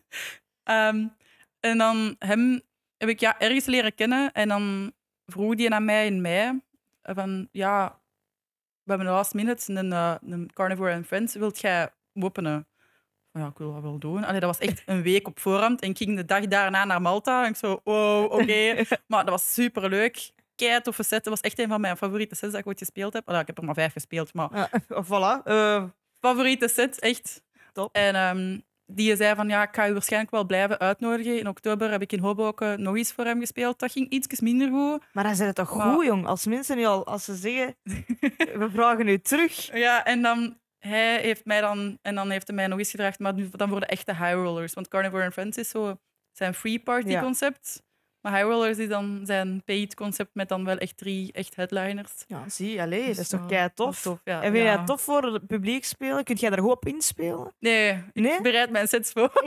Ehm, 0.62 1.06
en 1.60 1.78
dan 1.78 2.16
hem 2.18 2.62
heb 2.96 3.08
ik 3.08 3.20
ja, 3.20 3.40
ergens 3.40 3.66
leren 3.66 3.94
kennen. 3.94 4.32
En 4.32 4.48
dan 4.48 4.92
vroeg 5.26 5.54
die 5.54 5.74
aan 5.74 5.84
mij 5.84 6.06
in 6.06 6.20
mei 6.20 6.60
van 7.02 7.48
ja, 7.52 8.00
we 8.82 8.90
hebben 8.90 9.06
de 9.06 9.12
last 9.12 9.34
minute 9.34 9.72
een, 9.72 9.92
eh, 9.92 10.14
een 10.20 10.50
Carnivore 10.52 10.94
and 10.94 11.06
Friends. 11.06 11.34
Wilt 11.34 11.60
jij 11.60 11.92
openen? 12.14 12.66
Ja, 13.32 13.46
ik 13.46 13.58
wil 13.58 13.72
dat 13.72 13.82
wel 13.82 13.98
doen. 13.98 14.24
Allee, 14.24 14.40
dat 14.40 14.58
was 14.58 14.68
echt 14.68 14.82
een 14.86 15.02
week 15.02 15.28
op 15.28 15.40
voorhand. 15.40 15.80
En 15.80 15.90
ik 15.90 15.96
ging 15.96 16.16
de 16.16 16.24
dag 16.24 16.46
daarna 16.46 16.84
naar 16.84 17.02
Malta. 17.02 17.44
En 17.44 17.50
ik 17.50 17.56
zo, 17.56 17.80
wow, 17.84 18.32
oké. 18.32 18.84
Maar 19.06 19.24
dat 19.24 19.30
was 19.30 19.52
superleuk. 19.52 20.30
Kei 20.68 20.80
toffe 20.80 21.02
set. 21.02 21.24
Dat 21.24 21.32
was 21.32 21.40
echt 21.40 21.58
een 21.58 21.68
van 21.68 21.80
mijn 21.80 21.96
favoriete 21.96 22.34
sets 22.34 22.52
dat 22.52 22.60
ik 22.60 22.66
ooit 22.66 22.78
gespeeld 22.78 23.12
heb. 23.12 23.30
Ik 23.30 23.46
heb 23.46 23.58
er 23.58 23.64
maar 23.64 23.74
vijf 23.74 23.92
gespeeld, 23.92 24.34
maar 24.34 24.48
Ja, 24.54 24.68
voilà. 25.08 25.42
Eh, 25.44 25.84
favoriete 26.20 26.68
set, 26.68 26.98
echt. 27.00 27.42
Top. 27.72 27.94
En 27.94 28.14
ehm, 28.14 28.58
die 28.86 29.16
zei 29.16 29.34
van, 29.34 29.48
ja, 29.48 29.62
ik 29.62 29.74
ga 29.74 29.84
je 29.84 29.92
waarschijnlijk 29.92 30.30
wel 30.32 30.44
blijven 30.44 30.78
uitnodigen. 30.78 31.38
In 31.38 31.48
oktober 31.48 31.90
heb 31.90 32.02
ik 32.02 32.12
in 32.12 32.18
Hoboken 32.20 32.82
nog 32.82 32.96
eens 32.96 33.12
voor 33.12 33.24
hem 33.24 33.40
gespeeld. 33.40 33.78
Dat 33.78 33.92
ging 33.92 34.08
iets 34.08 34.40
minder 34.40 34.68
goed. 34.68 35.02
maar 35.12 35.24
dan 35.24 35.34
zijn 35.34 35.46
het 35.48 35.56
toch 35.56 35.76
Maar- 35.76 35.94
goed, 35.94 36.04
jong? 36.04 36.26
Als 36.26 36.46
mensen 36.46 36.76
nu 36.76 36.84
al, 36.84 37.06
als 37.06 37.24
ze 37.24 37.34
zeggen, 37.34 37.76
we 38.60 38.68
vragen 38.72 39.08
u 39.08 39.18
terug. 39.20 39.76
Ja, 39.76 40.04
en 40.04 40.22
dan, 40.22 40.58
hij 40.78 41.20
heeft 41.20 41.44
mij 41.44 41.60
dan, 41.60 41.98
en 42.02 42.14
dan 42.14 42.30
heeft 42.30 42.46
hij 42.46 42.56
mij 42.56 42.66
nog 42.66 42.78
eens 42.78 42.90
gevraagd, 42.90 43.18
maar 43.18 43.34
nu, 43.34 43.48
dan 43.52 43.68
voor 43.68 43.80
de 43.80 43.86
echte 43.86 44.12
high 44.16 44.32
rollers. 44.32 44.74
Want 44.74 44.88
Carnivore 44.88 45.24
and 45.24 45.32
Friends 45.32 45.56
is 45.58 45.68
zo 45.68 45.96
zijn 46.32 46.54
free 46.54 46.78
party 46.80 47.08
Ja. 47.08 47.20
Maar 48.20 48.32
high 48.34 48.44
rollers 48.44 48.78
is 48.78 48.88
dan 48.88 49.20
zijn 49.24 49.62
paid 49.64 49.94
concept 49.94 50.30
met 50.34 50.48
dan 50.48 50.64
wel 50.64 50.76
echt 50.78 50.96
drie 50.96 51.32
echt 51.32 51.56
headliners. 51.56 52.24
Ja, 52.26 52.48
zie, 52.48 52.80
allee, 52.82 53.06
dat 53.06 53.18
is 53.18 53.28
toch 53.28 53.46
kei 53.46 53.68
tof. 53.74 54.04
ja. 54.24 54.42
En 54.42 54.52
vind 54.52 54.56
je 54.56 54.62
Ja. 54.62 54.76
dat 54.76 54.86
tof 54.86 55.00
voor 55.02 55.22
het 55.22 55.46
publiek 55.46 55.84
spelen? 55.84 56.24
Kun 56.24 56.34
jij 56.36 56.50
daar 56.50 56.58
goed 56.58 56.70
op 56.70 56.86
inspelen? 56.86 57.52
Nee, 57.58 58.02
Nee? 58.12 58.32
ik 58.32 58.42
bereid 58.42 58.70
mijn 58.70 58.88
sets 58.88 59.12
voor. 59.12 59.30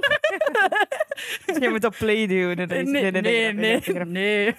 Dus 1.46 1.58
jij 1.58 1.70
moet 1.70 1.84
op 1.86 1.96
play 1.98 2.28
doen. 2.28 2.56
Nee, 2.68 2.84
nee, 2.84 3.12
nee, 3.12 3.54
nee, 3.54 4.06
nee. 4.06 4.56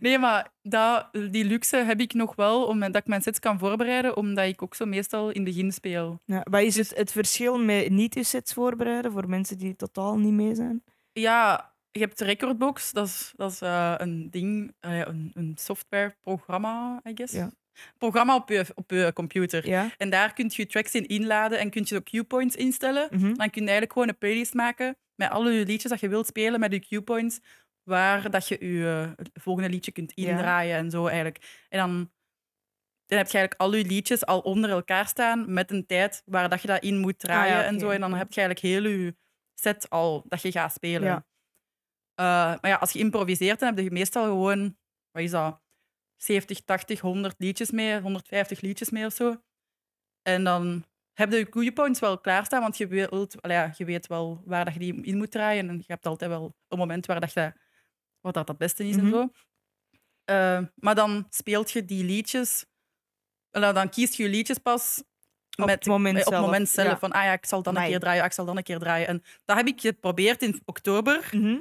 Nee, 0.00 0.18
maar 0.18 0.52
dat, 0.62 1.08
die 1.30 1.44
luxe 1.44 1.76
heb 1.76 2.00
ik 2.00 2.14
nog 2.14 2.34
wel, 2.34 2.64
omdat 2.66 2.92
dat 2.92 3.02
ik 3.02 3.08
mijn 3.08 3.22
sets 3.22 3.38
kan 3.38 3.58
voorbereiden, 3.58 4.16
omdat 4.16 4.46
ik 4.46 4.62
ook 4.62 4.74
zo 4.74 4.84
meestal 4.84 5.30
in 5.30 5.44
het 5.44 5.54
begin 5.54 5.72
speel. 5.72 6.20
Ja, 6.24 6.40
wat 6.50 6.60
is 6.62 6.76
het, 6.76 6.92
het 6.96 7.12
verschil 7.12 7.58
met 7.58 7.90
niet 7.90 8.14
je 8.14 8.24
sets 8.24 8.52
voorbereiden 8.52 9.12
voor 9.12 9.28
mensen 9.28 9.58
die 9.58 9.76
totaal 9.76 10.16
niet 10.18 10.32
mee 10.32 10.54
zijn? 10.54 10.82
Ja, 11.12 11.73
je 11.94 12.00
hebt 12.00 12.20
Recordbox, 12.20 12.92
dat 12.92 13.06
is, 13.06 13.32
dat 13.36 13.50
is 13.50 13.60
eh, 13.60 13.94
een 13.96 14.30
ding, 14.30 14.74
eh, 14.80 14.98
een, 14.98 15.30
een 15.34 15.52
softwareprogramma, 15.58 17.00
I 17.08 17.12
guess. 17.14 17.32
Ja. 17.32 17.50
Programma 17.98 18.34
op 18.34 18.48
je, 18.48 18.66
op 18.74 18.90
je 18.90 19.10
computer. 19.14 19.66
Ja. 19.68 19.90
En 19.98 20.10
daar 20.10 20.32
kun 20.32 20.50
je 20.54 20.66
tracks 20.66 20.94
in 20.94 21.06
inladen 21.06 21.58
en 21.58 21.70
kun 21.70 21.82
je 21.84 21.96
ook 21.96 22.04
cue-points 22.04 22.56
instellen. 22.56 23.08
Mhm. 23.10 23.20
Dan 23.34 23.50
kun 23.50 23.62
je 23.62 23.68
eigenlijk 23.68 23.92
gewoon 23.92 24.08
een 24.08 24.18
playlist 24.18 24.54
maken 24.54 24.96
met 25.14 25.30
alle 25.30 25.52
je 25.52 25.64
liedjes 25.66 25.90
dat 25.90 26.00
je 26.00 26.08
wilt 26.08 26.26
spelen 26.26 26.60
met 26.60 26.72
je 26.72 26.80
cue-points, 26.80 27.40
waar 27.82 28.30
dat 28.30 28.48
je 28.48 28.66
je 28.66 29.14
eh, 29.16 29.24
volgende 29.34 29.70
liedje 29.70 29.92
kunt 29.92 30.12
Ja. 30.14 30.28
indraaien 30.30 30.76
en 30.76 30.90
zo 30.90 31.06
eigenlijk. 31.06 31.66
En 31.68 31.78
dan, 31.78 31.90
dan 33.06 33.18
heb 33.18 33.26
je 33.26 33.38
eigenlijk 33.38 33.60
al 33.60 33.74
je 33.74 33.84
liedjes 33.84 34.26
al 34.26 34.40
onder 34.40 34.70
elkaar 34.70 35.06
staan 35.06 35.52
met 35.52 35.70
een 35.70 35.86
tijd 35.86 36.22
waar 36.24 36.48
dat 36.48 36.62
je 36.62 36.68
dat 36.68 36.82
in 36.82 36.98
moet 36.98 37.18
draaien 37.18 37.56
Ah 37.56 37.62
ja, 37.62 37.66
en 37.66 37.78
zo. 37.78 37.90
En 37.90 38.00
dan 38.00 38.14
heb 38.14 38.32
je 38.32 38.40
eigenlijk 38.40 38.74
heel 38.74 38.92
je 38.92 39.16
set 39.54 39.90
al 39.90 40.24
dat 40.28 40.42
je 40.42 40.52
gaat 40.52 40.72
spelen. 40.72 41.26
Eh, 42.14 42.24
maar 42.60 42.68
ja, 42.68 42.76
als 42.76 42.92
je 42.92 42.98
improviseert, 42.98 43.60
dan 43.60 43.74
heb 43.74 43.84
je 43.84 43.90
meestal 43.90 44.24
gewoon, 44.24 44.76
wat 45.10 45.22
is 45.22 45.30
dat, 45.30 45.62
70, 46.16 46.60
80, 46.60 47.00
100 47.00 47.34
liedjes 47.38 47.70
mee, 47.70 48.00
150 48.00 48.60
liedjes 48.60 48.90
mee 48.90 49.06
of 49.06 49.12
zo. 49.12 49.42
En 50.22 50.44
dan 50.44 50.84
heb 51.12 51.30
je 51.32 51.38
je 51.38 51.46
goede 51.50 51.72
points 51.72 52.00
wel 52.00 52.18
klaarstaan, 52.20 52.60
want 52.60 52.76
je 52.76 53.08
ja, 53.42 53.72
je 53.76 53.84
weet 53.84 54.06
wel 54.06 54.42
waar 54.44 54.64
dat 54.64 54.74
je 54.74 54.80
die 54.80 55.02
in 55.02 55.16
moet 55.16 55.30
draaien. 55.30 55.68
En 55.68 55.76
je 55.76 55.84
hebt 55.86 56.06
altijd 56.06 56.30
wel 56.30 56.56
een 56.68 56.78
moment 56.78 57.06
waar 57.06 57.20
dat 57.20 57.32
je, 57.32 57.52
wat 58.20 58.34
dat 58.34 58.48
het 58.48 58.58
beste 58.58 58.84
is 58.88 58.96
Mhm. 58.96 59.04
en 59.04 59.10
zo. 59.10 59.28
Eh, 60.24 60.60
maar 60.74 60.94
dan 60.94 61.26
speelt 61.30 61.70
je 61.70 61.84
die 61.84 62.04
liedjes, 62.04 62.66
allee, 63.50 63.72
dan 63.72 63.88
kiest 63.88 64.14
je 64.14 64.22
je 64.22 64.28
liedjes 64.28 64.58
pas 64.58 65.02
Op 65.58 65.64
met, 65.66 65.74
het 65.74 65.86
moment 65.86 66.14
eh, 66.18 66.20
op 66.20 66.26
het 66.26 66.34
zelf, 66.34 66.46
moment 66.46 66.68
zelf. 66.68 66.88
ja. 66.88 66.98
Van, 66.98 67.12
ah 67.12 67.24
ja, 67.24 67.32
ik 67.32 67.44
zal 67.46 67.62
dan 67.62 67.76
een 67.76 67.86
keer 67.86 68.00
draaien, 68.00 68.20
ah, 68.20 68.26
ik 68.26 68.32
zal 68.32 68.44
dan 68.44 68.56
een 68.56 68.62
keer 68.62 68.78
draaien. 68.78 69.06
En 69.08 69.22
dat 69.44 69.56
heb 69.56 69.66
ik 69.66 69.80
geprobeerd 69.80 70.42
in 70.42 70.60
oktober. 70.64 71.28
Mhm. 71.32 71.60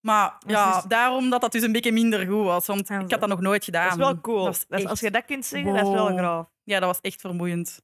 Maar 0.00 0.36
Dat 0.38 0.50
ja, 0.50 0.76
is- 0.78 0.84
daarom 0.84 1.30
dat 1.30 1.40
dat 1.40 1.52
dus 1.52 1.62
een 1.62 1.72
beetje 1.72 1.92
minder 1.92 2.26
goed 2.26 2.44
was. 2.44 2.66
Want 2.66 2.88
Ja, 2.88 2.98
ik 2.98 3.10
had 3.10 3.20
dat 3.20 3.28
nog 3.28 3.40
nooit 3.40 3.64
gedaan. 3.64 3.84
Dat 3.88 3.98
is 3.98 4.04
wel 4.04 4.20
cool. 4.20 4.44
Dat 4.44 4.66
echt- 4.68 4.86
als 4.86 5.00
je 5.00 5.10
dat 5.10 5.24
kunt 5.24 5.44
zeggen, 5.46 5.74
dat 5.74 5.86
is 5.86 5.92
wel 5.92 6.16
graaf. 6.16 6.50
Ja, 6.62 6.78
dat 6.80 6.88
was 6.88 7.00
echt 7.00 7.20
vermoeiend. 7.20 7.82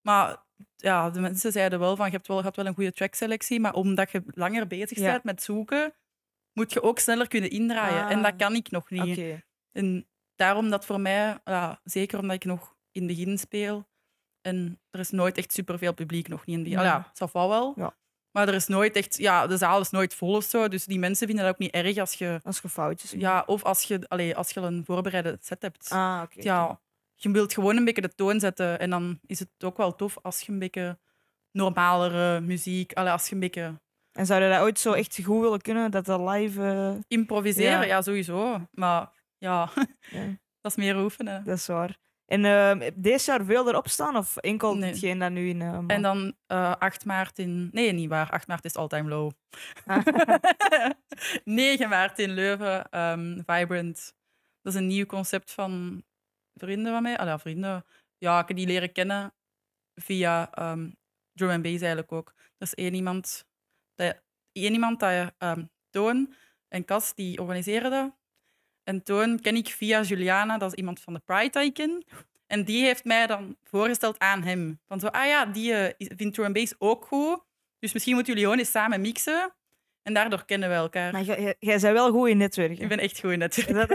Maar 0.00 0.36
ja, 0.76 1.10
de 1.10 1.20
mensen 1.20 1.52
zeiden 1.52 1.78
wel 1.78 1.96
van, 1.96 2.06
je 2.06 2.12
hebt 2.12 2.26
wel, 2.26 2.36
je 2.36 2.42
hebt 2.42 2.56
wel 2.56 2.66
een 2.66 2.74
goede 2.74 2.92
trackselectie, 2.92 3.60
maar 3.60 3.74
omdat 3.74 4.10
je 4.10 4.22
langer 4.26 4.66
bezig 4.66 4.98
Ja. 4.98 5.10
bent 5.10 5.24
met 5.24 5.42
zoeken, 5.42 5.94
moet 6.52 6.72
je 6.72 6.82
ook 6.82 6.98
sneller 6.98 7.28
kunnen 7.28 7.50
indraaien. 7.50 8.04
Ah. 8.04 8.10
En 8.10 8.22
dat 8.22 8.36
kan 8.36 8.54
ik 8.54 8.70
nog 8.70 8.90
niet. 8.90 9.42
En 9.72 10.08
daarom 10.34 10.70
dat 10.70 10.84
voor 10.86 11.00
mij, 11.00 11.38
ja, 11.44 11.80
zeker 11.84 12.18
omdat 12.18 12.36
ik 12.36 12.44
nog 12.44 12.76
in 12.92 13.06
begin 13.06 13.38
speel, 13.38 13.88
en 14.40 14.80
er 14.90 15.00
is 15.00 15.10
nooit 15.10 15.38
echt 15.38 15.52
superveel 15.52 15.94
publiek 15.94 16.28
nog 16.28 16.46
niet 16.46 16.56
in 16.58 16.62
het 16.64 16.70
begin. 16.72 16.86
Ja. 16.88 16.96
Ah, 16.96 17.04
ja, 17.14 17.28
va 17.28 17.48
wel. 17.48 17.72
Ja. 17.76 17.98
Maar 18.32 18.48
er 18.48 18.54
is 18.54 18.66
nooit 18.66 18.96
echt, 18.96 19.18
ja, 19.18 19.46
de 19.46 19.56
zaal 19.56 19.80
is 19.80 19.90
nooit 19.90 20.14
vol 20.14 20.34
of 20.36 20.44
zo. 20.44 20.68
Dus 20.68 20.84
die 20.84 20.98
mensen 20.98 21.26
vinden 21.26 21.44
dat 21.44 21.54
ook 21.54 21.60
niet 21.60 21.74
erg 21.74 21.96
als 21.98 22.14
je, 22.14 22.40
Als 22.42 22.60
je 22.60 22.68
foutjes 22.68 23.10
ja, 23.10 23.42
of 23.46 23.64
als 23.64 23.82
je, 23.82 24.00
allee, 24.08 24.36
als 24.36 24.50
je 24.50 24.60
een 24.60 24.84
voorbereide 24.84 25.38
set 25.40 25.62
hebt. 25.62 25.90
Ah, 25.90 26.20
oké. 26.24 26.42
Ja, 26.42 26.80
je 27.14 27.30
wilt 27.30 27.52
gewoon 27.54 27.76
een 27.76 27.84
beetje 27.84 28.02
de 28.02 28.14
toon 28.14 28.40
zetten. 28.40 28.78
En 28.78 28.90
dan 28.90 29.20
is 29.26 29.38
het 29.38 29.48
ook 29.64 29.76
wel 29.76 29.94
tof 29.94 30.18
als 30.22 30.40
je 30.40 30.52
een 30.52 30.58
beetje 30.58 30.98
normalere 31.50 32.40
muziek, 32.40 32.92
allee, 32.92 33.12
als 33.12 33.28
je 33.28 33.34
een 33.34 33.40
beetje 33.40 33.80
En 34.12 34.26
zou 34.26 34.42
je 34.42 34.50
dat 34.50 34.60
ooit 34.60 34.78
zo 34.78 34.92
echt 34.92 35.20
goed 35.24 35.40
willen 35.40 35.60
kunnen, 35.60 35.90
dat 35.90 36.04
dat 36.04 36.20
live... 36.20 36.62
eh, 36.62 36.94
improviseren, 37.08 37.70
Ja. 37.70 37.82
ja, 37.82 38.02
sowieso. 38.02 38.60
Maar 38.72 39.08
ja, 39.38 39.68
ja, 40.10 40.24
dat 40.60 40.70
is 40.70 40.76
meer 40.76 40.96
oefenen. 41.02 41.44
dat 41.44 41.56
is 41.56 41.66
waar. 41.66 41.98
En 42.30 42.44
ehm, 42.44 42.90
deze 42.94 43.30
jaar 43.30 43.44
veel 43.44 43.68
erop 43.68 43.88
staan, 43.88 44.16
of 44.16 44.36
enkel 44.36 44.76
Nee. 44.76 44.90
hetgeen 44.90 45.18
dat 45.18 45.30
nu 45.30 45.48
in... 45.48 45.60
eh, 45.62 45.78
En 45.86 46.02
dan 46.02 46.36
eh 46.46 46.74
8 46.78 47.04
maart 47.04 47.38
in... 47.38 47.68
Nee, 47.72 47.92
niet 47.92 48.08
waar. 48.08 48.30
8 48.30 48.46
maart 48.46 48.64
is 48.64 48.74
all-time 48.76 49.08
low. 49.08 49.30
Ah. 49.86 50.06
9 51.44 51.88
maart 51.88 52.18
in 52.18 52.30
Leuven, 52.30 52.90
ehm, 52.90 53.40
Vibrant. 53.46 54.14
Dat 54.62 54.72
is 54.72 54.78
een 54.78 54.86
nieuw 54.86 55.06
concept 55.06 55.50
van 55.52 56.02
vrienden 56.54 56.92
van 56.92 57.02
mij. 57.02 57.18
Ah, 57.18 57.26
ja, 57.26 57.38
vrienden. 57.38 57.84
Ja, 58.18 58.40
ik 58.40 58.48
heb 58.48 58.56
die 58.56 58.66
leren 58.66 58.92
kennen 58.92 59.34
via 59.94 60.52
ehm, 60.52 60.90
drum 61.32 61.50
and 61.50 61.62
bass 61.62 61.78
eigenlijk 61.80 62.12
ook. 62.12 62.34
Dat 62.58 62.68
is 62.68 62.74
één 62.74 62.94
iemand... 62.94 63.44
Dat, 63.94 64.22
één 64.52 64.72
iemand 64.72 65.00
dat... 65.00 65.32
ehm, 65.38 65.64
Toon 65.90 66.34
en 66.68 66.84
Cas, 66.84 67.14
die 67.14 67.40
organiseren 67.40 67.90
dat. 67.90 68.18
En 68.90 69.02
Toon 69.02 69.40
ken 69.40 69.56
ik 69.56 69.68
via 69.68 70.02
Juliana, 70.02 70.58
dat 70.58 70.72
is 70.72 70.78
iemand 70.78 71.00
van 71.00 71.12
de 71.14 71.20
Pride 71.24 71.50
dat 71.50 71.64
ik 71.64 71.74
ken. 71.74 72.04
En 72.46 72.64
die 72.64 72.84
heeft 72.84 73.04
mij 73.04 73.26
dan 73.26 73.56
voorgesteld 73.64 74.18
aan 74.18 74.42
hem. 74.42 74.80
Van 74.86 75.00
zo, 75.00 75.06
ah 75.06 75.26
ja, 75.26 75.44
die 75.46 75.72
is- 75.96 76.10
vindt 76.16 76.34
drum 76.34 76.52
bass 76.52 76.74
ook 76.78 77.04
goed. 77.06 77.40
Dus 77.78 77.92
misschien 77.92 78.14
moeten 78.14 78.32
jullie 78.32 78.48
gewoon 78.48 78.62
eens 78.62 78.70
samen 78.70 79.00
mixen. 79.00 79.54
En 80.02 80.14
daardoor 80.14 80.44
kennen 80.44 80.68
we 80.68 80.74
elkaar. 80.74 81.12
Maar 81.12 81.22
jij- 81.22 81.56
bent 81.60 81.80
wel 81.80 82.10
goed 82.10 82.28
in 82.28 82.36
netwerken. 82.36 82.82
Ik 82.82 82.88
ben 82.88 82.98
echt 82.98 83.20
goed 83.20 83.30
in 83.32 83.38
netwerken. 83.38 83.74
dat 83.74 83.88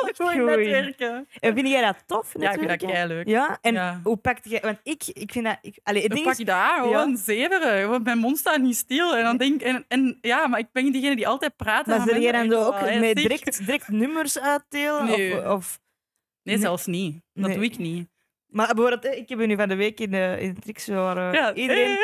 er- 0.00 0.14
goed 0.16 0.34
in 0.34 0.40
in. 0.40 0.44
netwerken. 0.44 1.28
En 1.40 1.54
vind 1.54 1.68
jij 1.68 1.82
dat 1.82 1.96
tof, 2.06 2.32
Ja, 2.38 2.50
ik 2.52 2.58
vind 2.58 2.80
dat 2.80 3.06
leuk. 3.08 3.28
Ja, 3.28 3.58
en 3.60 3.74
Ja. 3.74 4.00
hoe 4.02 4.16
pakt 4.16 4.50
jij... 4.50 4.60
Want 4.60 4.78
ik, 4.82 5.02
ik 5.12 5.32
vind 5.32 5.44
dat... 5.44 5.58
Ik, 5.62 5.78
allee, 5.82 6.02
het 6.02 6.10
ding 6.12 6.22
pak 6.24 6.32
is, 6.32 6.38
je 6.38 6.44
dat 6.44 6.54
aan, 6.54 6.82
gewoon 6.82 7.16
zeveren. 7.16 7.80
Gewoon, 7.82 8.02
mijn 8.02 8.18
mond 8.18 8.38
staat 8.38 8.60
niet 8.60 8.76
stil. 8.76 9.16
En 9.16 9.24
dan 9.24 9.36
denk 9.36 9.62
en, 9.62 9.84
en 9.88 10.18
ja, 10.20 10.46
maar 10.46 10.58
ik 10.58 10.66
ben 10.72 10.92
diegene 10.92 11.16
die 11.16 11.28
altijd 11.28 11.56
praat. 11.56 11.86
maar 11.86 12.00
zit 12.00 12.22
jij 12.22 12.32
dan 12.32 12.50
zo 12.50 12.64
ook 12.64 12.80
met 12.80 13.16
direct, 13.16 13.58
direct 13.66 13.88
nummers 13.88 14.38
uitdelen? 14.40 15.04
Nee. 15.04 15.36
Of, 15.36 15.44
of, 15.52 15.78
Nee, 16.42 16.58
zelfs 16.58 16.86
niet. 16.86 17.20
Dat 17.32 17.46
Nee. 17.46 17.54
doe 17.54 17.64
ik 17.64 17.78
niet. 17.78 18.08
maar 18.46 18.74
bijvoorbeeld, 18.74 19.16
ik 19.16 19.28
heb 19.28 19.38
nu 19.38 19.56
van 19.56 19.68
de 19.68 19.74
week 19.74 20.00
in 20.00 20.10
de, 20.10 20.36
in 20.40 20.54
de 20.54 20.60
tricks 20.60 20.86
waar 20.86 21.34
eh, 21.34 21.50
iedereen... 21.62 21.98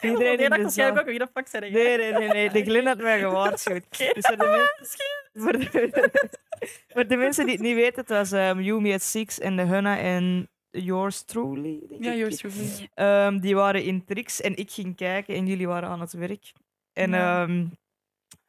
iedereen 0.00 0.38
in 0.38 0.50
dat 0.50 0.58
de 0.60 0.68
zaal... 0.68 0.98
ook 0.98 1.04
wie 1.04 1.18
de 1.18 1.28
fuck 1.34 1.48
zijn. 1.48 1.72
Nee, 1.72 1.96
nee, 1.98 2.12
nee, 2.12 2.28
nee. 2.28 2.50
De 2.50 2.62
Glenn 2.62 2.86
had 2.86 2.98
mij 2.98 3.18
gewaarschuwd. 3.18 3.84
Dus 4.14 4.24
de, 4.24 5.17
voor, 5.40 5.52
de, 5.52 6.10
voor 6.92 7.06
de 7.06 7.16
mensen 7.16 7.44
die 7.46 7.54
het 7.54 7.64
niet 7.64 7.74
weten, 7.74 8.00
het 8.00 8.08
was 8.08 8.32
um, 8.32 8.60
Yumi 8.60 8.92
at 8.92 9.02
Six 9.02 9.38
en 9.38 9.56
de 9.56 9.62
Hunna 9.62 9.98
en 9.98 10.48
Yours 10.70 11.22
Truly. 11.22 11.80
denk 11.88 12.04
Ja, 12.04 12.12
ik. 12.12 12.18
yours 12.18 12.36
truly. 12.36 12.88
Ehm, 12.94 13.38
die 13.38 13.54
waren 13.54 13.82
in 13.84 14.04
tricks 14.04 14.40
en 14.40 14.56
ik 14.56 14.70
ging 14.70 14.96
kijken 14.96 15.34
en 15.34 15.46
jullie 15.46 15.66
waren 15.66 15.88
aan 15.88 16.00
het 16.00 16.12
werk. 16.12 16.52
En 16.92 17.10
Ja. 17.10 17.42
ehm, 17.42 17.66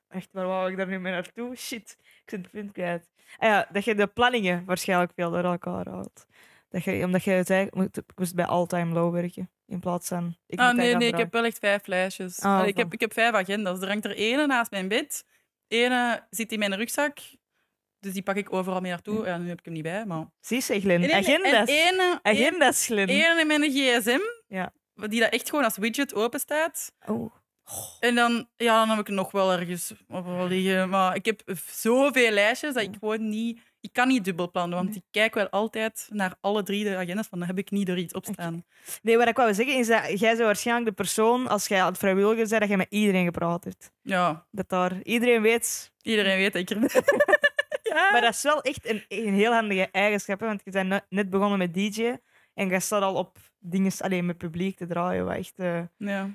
echt, 0.07 0.29
waar 0.31 0.45
wou 0.47 0.71
ik 0.71 0.77
daar 0.77 0.87
nu 0.87 0.99
mee 0.99 1.13
naartoe? 1.13 1.55
Shit, 1.55 1.97
ik 1.99 2.29
zit 2.29 2.41
het 2.41 2.51
punt 2.51 2.71
kwijt. 2.71 3.09
Ah 3.37 3.49
ja, 3.49 3.67
dat 3.71 3.83
je 3.85 3.95
de 3.95 4.07
planningen 4.07 4.65
waarschijnlijk 4.65 5.11
veel 5.15 5.31
door 5.31 5.43
elkaar 5.43 5.89
houdt. 5.89 6.25
Dat 6.69 6.83
je, 6.83 7.05
omdat 7.05 7.23
je 7.23 7.41
zei, 7.45 7.65
ik 7.71 8.01
moest 8.15 8.35
bij 8.35 8.45
all-time 8.45 8.93
low 8.93 9.13
werken 9.13 9.49
in 9.65 9.79
plaats 9.79 10.07
van. 10.07 10.35
Ik 10.47 10.59
Ah, 10.59 10.75
nee, 10.75 10.95
nee, 10.95 11.07
ik 11.07 11.17
heb 11.17 11.31
wel 11.33 11.43
echt 11.45 11.59
vijf 11.59 11.87
lijstjes. 11.87 12.39
Ah, 12.39 12.55
Allee, 12.57 12.67
ik, 12.69 12.77
heb, 12.77 12.93
ik 12.93 12.99
heb 12.99 13.13
vijf 13.13 13.33
agendas. 13.33 13.81
Er 13.81 13.87
hangt 13.87 14.05
er 14.05 14.15
ene 14.15 14.45
naast 14.47 14.71
mijn 14.71 14.87
bed. 14.87 15.25
Ene 15.69 16.25
zit 16.29 16.51
in 16.51 16.59
mijn 16.59 16.75
rugzak. 16.75 17.19
Dus 17.99 18.13
die 18.13 18.21
pak 18.21 18.35
ik 18.35 18.53
overal 18.53 18.81
mee 18.81 18.91
naartoe. 18.91 19.25
Ja, 19.25 19.37
nu 19.37 19.47
heb 19.47 19.59
ik 19.59 19.65
hem 19.65 19.73
niet 19.73 19.83
bij, 19.83 20.05
maar... 20.05 20.25
Zie 20.39 20.81
je, 20.81 20.87
nee, 20.87 21.15
Agendas. 21.15 21.51
En 21.51 21.67
ene, 21.67 21.87
ene, 21.91 22.19
Agendas, 22.21 22.85
Glenn. 22.85 23.09
ene 23.09 23.39
in 23.39 23.47
mijn 23.47 23.61
gsm. 23.61 24.19
Ja. 24.47 24.73
Die 24.95 25.19
dat 25.19 25.31
echt 25.31 25.49
gewoon 25.49 25.63
als 25.63 25.77
widget 25.77 26.13
open 26.13 26.39
staat. 26.39 26.91
Oh. 27.05 27.33
En 27.99 28.15
dan, 28.15 28.47
ja, 28.57 28.85
dan 28.85 28.89
heb 28.97 29.07
ik 29.07 29.13
nog 29.13 29.31
wel 29.31 29.51
ergens 29.51 29.93
op 30.07 30.25
wel 30.25 30.47
liggen. 30.47 30.89
Maar 30.89 31.15
ik 31.15 31.25
heb 31.25 31.41
zoveel 31.71 32.31
lijstjes 32.31 32.73
dat 32.73 32.83
ik 32.83 32.95
gewoon 32.99 33.29
niet... 33.29 33.59
Ik 33.81 33.93
kan 33.93 34.07
niet 34.07 34.23
dubbel 34.25 34.51
plannen, 34.51 34.77
want 34.83 34.95
ik 34.95 35.03
kijk 35.11 35.33
wel 35.33 35.49
altijd 35.49 36.07
naar 36.11 36.35
alle 36.41 36.63
drie 36.63 36.83
de 36.83 36.95
agendas. 36.97 37.27
Van, 37.27 37.39
dan 37.39 37.47
heb 37.47 37.57
ik 37.57 37.71
niet 37.71 37.89
er 37.89 37.97
iets 37.97 38.13
op 38.13 38.25
staan. 38.25 38.65
Nee, 39.01 39.17
wat 39.17 39.27
ik 39.27 39.35
wou 39.35 39.53
zeggen 39.53 39.77
is 39.77 39.87
dat 39.87 40.19
jij 40.19 40.29
bent 40.31 40.39
waarschijnlijk 40.43 40.87
de 40.87 41.03
persoon, 41.03 41.47
als 41.47 41.67
jij 41.67 41.81
aan 41.81 41.87
het 41.87 41.97
vrijwilliger 41.97 42.47
bent, 42.47 42.59
dat 42.61 42.69
je 42.69 42.77
met 42.77 42.87
iedereen 42.89 43.25
gepraat 43.25 43.63
hebt. 43.63 43.91
Ja, 44.01 44.45
Dat 44.51 44.69
daar 44.69 45.01
iedereen 45.03 45.41
weet. 45.41 45.91
iedereen 46.01 46.37
weet 46.37 46.53
dat 46.53 46.61
ik 46.61 46.69
er 46.69 46.79
ben. 46.79 46.89
ja. 47.83 48.11
Maar 48.11 48.21
dat 48.21 48.33
is 48.33 48.41
wel 48.41 48.61
echt 48.61 48.89
een, 48.89 49.03
een 49.07 49.33
heel 49.33 49.53
handige 49.53 49.87
eigenschap, 49.91 50.39
hè, 50.39 50.45
want 50.45 50.61
je 50.63 50.71
bent 50.71 51.01
net- 51.09 51.29
begonnen 51.29 51.57
met 51.57 51.73
DJ 51.73 52.15
en 52.53 52.69
je 52.69 52.79
staat 52.79 53.01
al 53.01 53.15
op 53.15 53.37
dingen 53.59 53.91
alleen 53.99 54.25
met 54.25 54.37
publiek 54.37 54.77
te 54.77 54.87
draaien. 54.87 55.25
Wat 55.25 55.35
echt, 55.35 55.53
eh, 55.59 55.81
ja, 55.97 56.29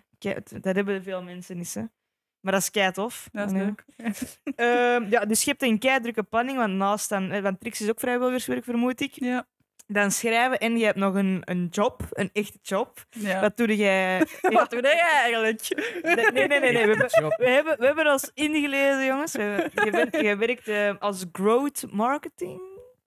dat 0.61 0.75
hebben 0.75 1.03
veel 1.03 1.23
mensen 1.23 1.57
niet. 1.57 1.75
Hè. 1.75 1.83
Maar 2.41 2.53
dat 2.53 2.63
is 2.63 2.71
kei 2.71 2.91
tof. 2.91 3.29
dat 3.33 3.47
is 3.47 3.53
Nee. 3.53 3.65
leuk. 3.65 3.85
Ehm, 4.57 5.05
ja, 5.11 5.25
dus 5.25 5.45
je 5.45 5.51
hebt 5.51 5.63
een 5.63 5.79
kei 5.79 6.01
drukke 6.01 6.23
planning, 6.23 6.59
want 6.59 6.73
naast 6.73 7.09
dan, 7.09 7.31
eh, 7.31 7.43
want 7.43 7.61
Trix 7.61 7.81
is 7.81 7.89
ook 7.89 8.01
vrijwilligerswerk, 8.01 8.65
vermoed 8.65 9.01
ik. 9.01 9.13
Ja. 9.15 9.47
Dan 9.87 10.11
schrijven 10.11 10.59
en 10.59 10.77
je 10.79 10.85
hebt 10.85 10.99
nog 10.99 11.15
een, 11.15 11.43
een 11.45 11.67
job, 11.71 12.07
een 12.11 12.31
echte 12.33 12.59
job. 12.63 13.05
ja. 13.11 13.41
Wat 13.41 13.57
doe 13.57 13.77
jij? 13.77 14.19
Wat 14.41 14.71
doe 14.71 14.81
jij 14.83 14.99
eigenlijk? 15.01 15.69
Nee, 16.03 16.15
nee, 16.15 16.31
nee. 16.49 16.49
nee, 16.49 16.73
nee. 16.73 16.87
We, 16.87 16.97
hebben, 16.97 17.37
we, 17.39 17.49
hebben, 17.51 17.79
we 17.79 17.87
hebben 17.87 18.13
ons 18.13 18.31
ingelezen, 18.35 19.05
jongens. 19.07 19.33
We 19.33 19.43
hebben- 19.43 19.85
je, 19.85 19.91
bent, 19.91 20.17
je 20.25 20.37
werkt 20.37 20.69
eh, 20.69 20.95
als 20.99 21.25
growth 21.33 21.85
marketing. 21.93 22.61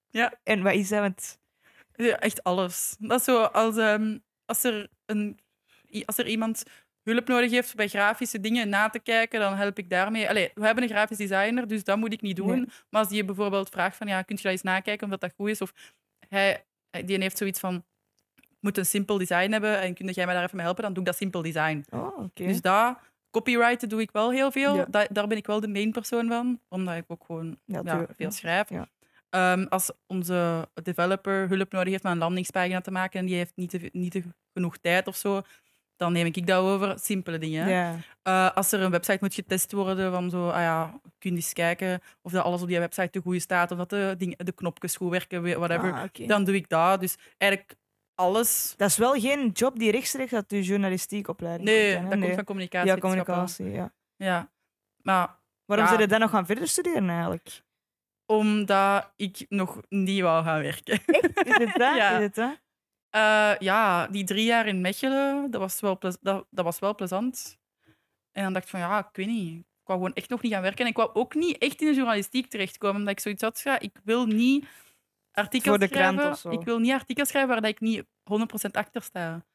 Ja. 0.10 0.34
En 0.44 0.64
wat 0.64 0.74
is 0.74 0.90
dat? 0.90 1.00
Want, 1.00 1.40
Ja, 1.96 2.20
echt 2.20 2.44
alles. 2.44 2.96
Dat 3.00 3.20
is 3.20 3.26
zo 3.26 3.42
als, 3.44 3.78
ehm, 3.78 4.18
als, 4.46 4.64
er 4.64 4.88
een, 5.06 5.40
als 6.06 6.18
er 6.18 6.28
iemand 6.28 6.64
hulp 7.12 7.28
nodig 7.28 7.52
heeft 7.52 7.76
bij 7.76 7.88
grafische 7.88 8.40
dingen 8.40 8.70
na 8.70 8.90
te 8.90 9.00
kijken, 9.00 9.40
dan 9.40 9.56
help 9.56 9.78
ik 9.78 9.90
daarmee. 9.90 10.30
Allee, 10.30 10.52
we 10.54 10.66
hebben 10.66 10.84
een 10.84 10.90
grafisch 10.90 11.18
designer, 11.18 11.68
dus 11.68 11.84
dat 11.84 11.98
moet 11.98 12.14
ik 12.14 12.22
niet 12.22 12.36
doen. 12.36 12.48
Nee. 12.56 12.66
Maar 12.90 13.02
als 13.02 13.10
die 13.10 13.26
bijvoorbeeld 13.26 13.70
vraagt 13.70 13.98
van, 13.98 14.08
ja, 14.08 14.22
kun 14.22 14.36
je 14.36 14.42
dat 14.42 14.52
eens 14.52 14.62
nakijken 14.62 15.04
of 15.06 15.12
dat, 15.12 15.22
dat 15.22 15.34
goed 15.36 15.50
is? 15.50 15.62
Of 15.62 15.74
hij, 16.28 16.64
die 17.06 17.18
heeft 17.20 17.38
zoiets 17.38 17.60
van, 17.60 17.84
moet 18.60 18.78
een 18.78 18.86
simpel 18.86 19.18
design 19.18 19.52
hebben 19.52 19.80
en 19.82 19.94
kun 19.94 20.08
jij 20.10 20.26
mij 20.26 20.34
daar 20.36 20.44
even 20.44 20.56
mee 20.56 20.66
helpen? 20.66 20.84
Dan 20.84 20.94
doe 20.94 21.04
ik 21.04 21.10
dat 21.10 21.18
simpel 21.18 21.42
design. 21.42 21.86
oh. 21.90 22.24
Dus 22.34 22.62
dat, 22.62 22.98
copyrighten 23.32 23.90
doe 23.90 24.02
ik 24.02 24.12
wel 24.12 24.32
heel 24.32 24.52
veel. 24.52 24.76
Ja. 24.76 24.86
Da- 24.90 25.08
daar 25.10 25.28
ben 25.28 25.38
ik 25.38 25.46
wel 25.48 25.60
de 25.60 25.68
main 25.68 25.92
persoon 25.92 26.28
van, 26.28 26.60
omdat 26.70 26.96
ik 26.96 27.04
ook 27.08 27.24
gewoon 27.26 27.58
Ja, 27.66 28.06
veel 28.18 28.32
schrijf. 28.32 28.70
Ehm, 29.30 29.66
als 29.70 29.92
onze 30.08 30.68
developer 30.84 31.48
hulp 31.50 31.72
nodig 31.72 31.92
heeft 31.92 32.04
om 32.04 32.12
een 32.12 32.18
landingspagina 32.18 32.82
te 32.82 32.92
maken 32.92 33.20
en 33.20 33.26
die 33.26 33.36
heeft 33.36 33.52
niet, 33.56 33.70
te, 33.70 33.90
niet 33.92 34.12
te 34.12 34.24
genoeg 34.54 34.78
tijd 34.78 35.08
of 35.08 35.16
zo, 35.16 35.42
dan 35.98 36.12
neem 36.14 36.26
ik 36.26 36.48
dat 36.48 36.62
over. 36.64 37.00
Simpele 37.00 37.38
dingen. 37.38 37.68
ja. 37.70 37.96
Eh, 38.22 38.56
als 38.56 38.72
er 38.72 38.82
een 38.82 38.92
website 38.92 39.18
moet 39.22 39.34
getest 39.34 39.72
worden, 39.72 40.12
van 40.12 40.30
zo, 40.30 40.50
ah 40.50 40.62
ja, 40.62 41.00
kun 41.20 41.30
je 41.30 41.36
eens 41.36 41.54
kijken 41.54 42.02
of 42.22 42.32
dat 42.32 42.44
alles 42.44 42.62
op 42.62 42.68
die 42.68 42.80
website 42.80 43.10
te 43.10 43.20
goed 43.22 43.42
staat, 43.42 43.72
of 43.72 43.78
dat 43.78 43.90
de, 43.90 44.16
ding, 44.18 44.36
de 44.38 44.52
knopjes 44.52 44.96
goed 44.96 45.10
werken, 45.10 45.42
whatever, 45.60 45.94
Ah, 45.94 46.28
dan 46.28 46.44
doe 46.44 46.56
ik 46.56 46.70
dat. 46.70 47.00
Dus 47.00 47.16
eigenlijk 47.38 47.76
alles. 48.16 48.74
Dat 48.78 48.90
is 48.90 48.98
wel 48.98 49.14
geen 49.14 49.50
job 49.50 49.80
die 49.80 49.92
rechtstreeks 49.92 50.34
uit 50.34 50.50
de 50.50 50.64
journalistiek 50.64 51.28
opleiding 51.28 51.70
Nee, 51.70 51.96
komt. 51.96 52.10
dat 52.10 52.14
nee. 52.14 52.22
komt 52.24 52.36
van 52.36 52.44
communicatie. 52.46 52.90
Ja, 52.92 52.98
communicatie, 52.98 53.70
ja. 53.70 53.94
Ja. 54.16 54.52
Maar 55.02 55.36
Waarom 55.66 55.86
Ja. 55.86 55.92
zou 55.92 56.02
je 56.04 56.08
dan 56.10 56.20
nog 56.20 56.30
gaan 56.30 56.46
verder 56.46 56.68
studeren 56.68 57.10
eigenlijk? 57.10 57.62
omdat 58.26 59.14
ik 59.16 59.46
nog 59.50 59.82
niet 59.90 60.22
wou 60.22 60.44
gaan 60.44 60.62
werken. 60.62 60.94
Is 61.06 61.58
het 61.58 61.74
dat? 61.84 61.96
Ja. 61.96 62.18
Is 62.18 62.24
het 62.24 62.36
dat? 62.36 62.58
Eh, 63.18 63.60
ja, 63.60 64.08
die 64.08 64.24
drie 64.24 64.46
jaar 64.46 64.68
in 64.68 64.82
Mechelen, 64.82 65.52
dat 65.52 65.62
was, 65.62 65.80
wel 65.80 66.00
dat, 66.00 66.20
dat 66.22 66.66
was 66.66 66.80
wel 66.80 66.96
plezant. 66.96 67.58
En 68.32 68.44
dan 68.44 68.54
dacht 68.54 68.66
ik 68.66 68.72
van, 68.72 68.80
ja, 68.80 69.00
ik 69.00 69.16
weet 69.16 69.28
niet. 69.28 69.60
Ik 69.60 69.94
wou 69.94 70.00
gewoon 70.00 70.14
echt 70.14 70.30
nog 70.30 70.42
niet 70.42 70.52
gaan 70.52 70.62
werken. 70.62 70.86
En 70.86 70.92
ik 70.92 70.98
wou 70.98 71.10
ook 71.14 71.36
niet 71.36 71.58
echt 71.58 71.82
in 71.82 71.88
de 71.88 71.94
journalistiek 71.94 72.48
terechtkomen, 72.48 72.98
omdat 72.98 73.14
ik 73.14 73.20
zoiets 73.20 73.42
had, 73.42 73.60
ja, 73.60 73.80
ik 73.80 74.00
wil 74.04 74.26
niet 74.26 74.66
artikels 75.32 75.78
Voor 75.78 75.88
de 75.88 75.94
krant 75.94 76.14
schrijven. 76.14 76.32
of 76.32 76.40
zo. 76.40 76.50
Ik 76.50 76.66
wil 76.66 76.80
niet 76.80 76.92
artikels 76.92 77.28
schrijven 77.28 77.52
waar 77.52 77.62
dat 77.62 77.72
ik 77.72 77.80
niet 77.80 78.06
100% 78.24 78.72
achter 78.72 79.02
sta. 79.02 79.46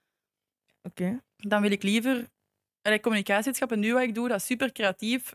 Oké. 0.83 1.23
Dan 1.37 1.63
wil 1.63 1.71
ik 1.71 1.83
liever... 1.83 2.31
Allee, 2.83 3.01
communicatiewetenschap 3.01 3.73
en 3.73 3.81
nu 3.81 3.93
wat 3.93 4.03
ik 4.03 4.15
doe, 4.15 4.29
dat 4.29 4.37
is 4.37 4.47
super 4.47 4.73
creatief. 4.73 5.35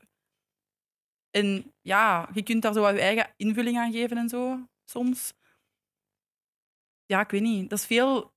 En 1.32 1.74
ja, 1.82 2.30
je 2.34 2.44
kunt 2.44 2.62
daar 2.62 2.74
zo 2.74 2.82
wat 2.82 2.94
je 2.94 3.02
eigen 3.02 3.34
invulling 3.38 3.78
aan 3.78 3.92
geven 3.92 4.18
en 4.18 4.30
zo, 4.30 4.68
soms. 4.86 5.34
Ja, 7.08 7.20
ik 7.22 7.30
weet 7.30 7.42
niet. 7.42 7.70
Dat 7.70 7.80
is 7.80 7.86
veel 7.86 8.34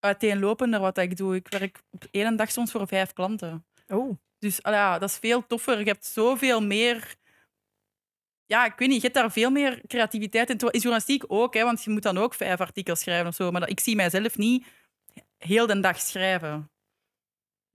uiteenlopender 0.00 0.80
wat 0.80 0.98
ik 0.98 1.16
doe. 1.16 1.34
Ik 1.34 1.48
werk 1.48 1.82
op 1.90 2.04
één 2.10 2.36
dag 2.36 2.50
soms 2.50 2.70
voor 2.70 2.86
vijf 2.88 3.12
klanten. 3.12 3.66
Oh. 3.88 4.16
Dus 4.38 4.62
allee, 4.62 4.78
ja, 4.78 4.98
dat 4.98 5.08
is 5.08 5.16
veel 5.16 5.46
toffer. 5.46 5.78
Je 5.78 5.84
hebt 5.84 6.04
zoveel 6.06 6.62
meer... 6.62 7.14
Ja, 8.46 8.64
ik 8.64 8.72
weet 8.76 8.88
niet. 8.88 8.96
Je 8.96 9.02
hebt 9.02 9.14
daar 9.14 9.32
veel 9.32 9.50
meer 9.50 9.80
creativiteit 9.86 10.50
in. 10.50 10.56
In 10.58 10.78
journalistiek 10.80 11.24
ook, 11.26 11.54
hè, 11.54 11.62
want 11.64 11.84
je 11.84 11.90
moet 11.90 12.02
dan 12.02 12.18
ook 12.18 12.34
vijf 12.34 12.60
artikels 12.60 13.00
schrijven 13.00 13.26
of 13.26 13.34
zo. 13.34 13.50
Maar 13.50 13.60
dat- 13.60 13.70
ik 13.70 13.80
zie 13.80 13.96
mijzelf 13.96 14.36
niet 14.36 14.66
heel 15.38 15.66
de 15.66 15.80
dag 15.80 16.00
schrijven. 16.00 16.70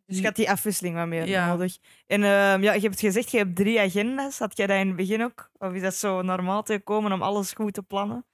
Dus 0.06 0.18
je 0.18 0.24
had 0.24 0.36
die 0.36 0.50
afwisseling 0.50 0.96
wat 0.96 1.08
meer 1.08 1.28
Ja. 1.28 1.48
nodig. 1.48 1.78
En 2.08 2.24
ehm, 2.24 2.64
ja, 2.64 2.74
je 2.74 2.80
hebt 2.82 3.00
gezegd, 3.00 3.32
je 3.32 3.38
hebt 3.38 3.56
drie 3.56 3.80
agenda's. 3.80 4.40
Had 4.40 4.58
jij 4.58 4.68
dat 4.68 4.78
in 4.80 4.88
het 4.88 4.96
begin 4.96 5.24
ook? 5.24 5.50
Of 5.58 5.74
is 5.74 5.82
dat 5.82 5.96
zo 5.96 6.22
normaal 6.22 6.64
te 6.64 6.80
komen 6.80 7.12
om 7.12 7.22
alles 7.22 7.54
goed 7.54 7.74
te 7.74 7.84
plannen? 7.84 8.26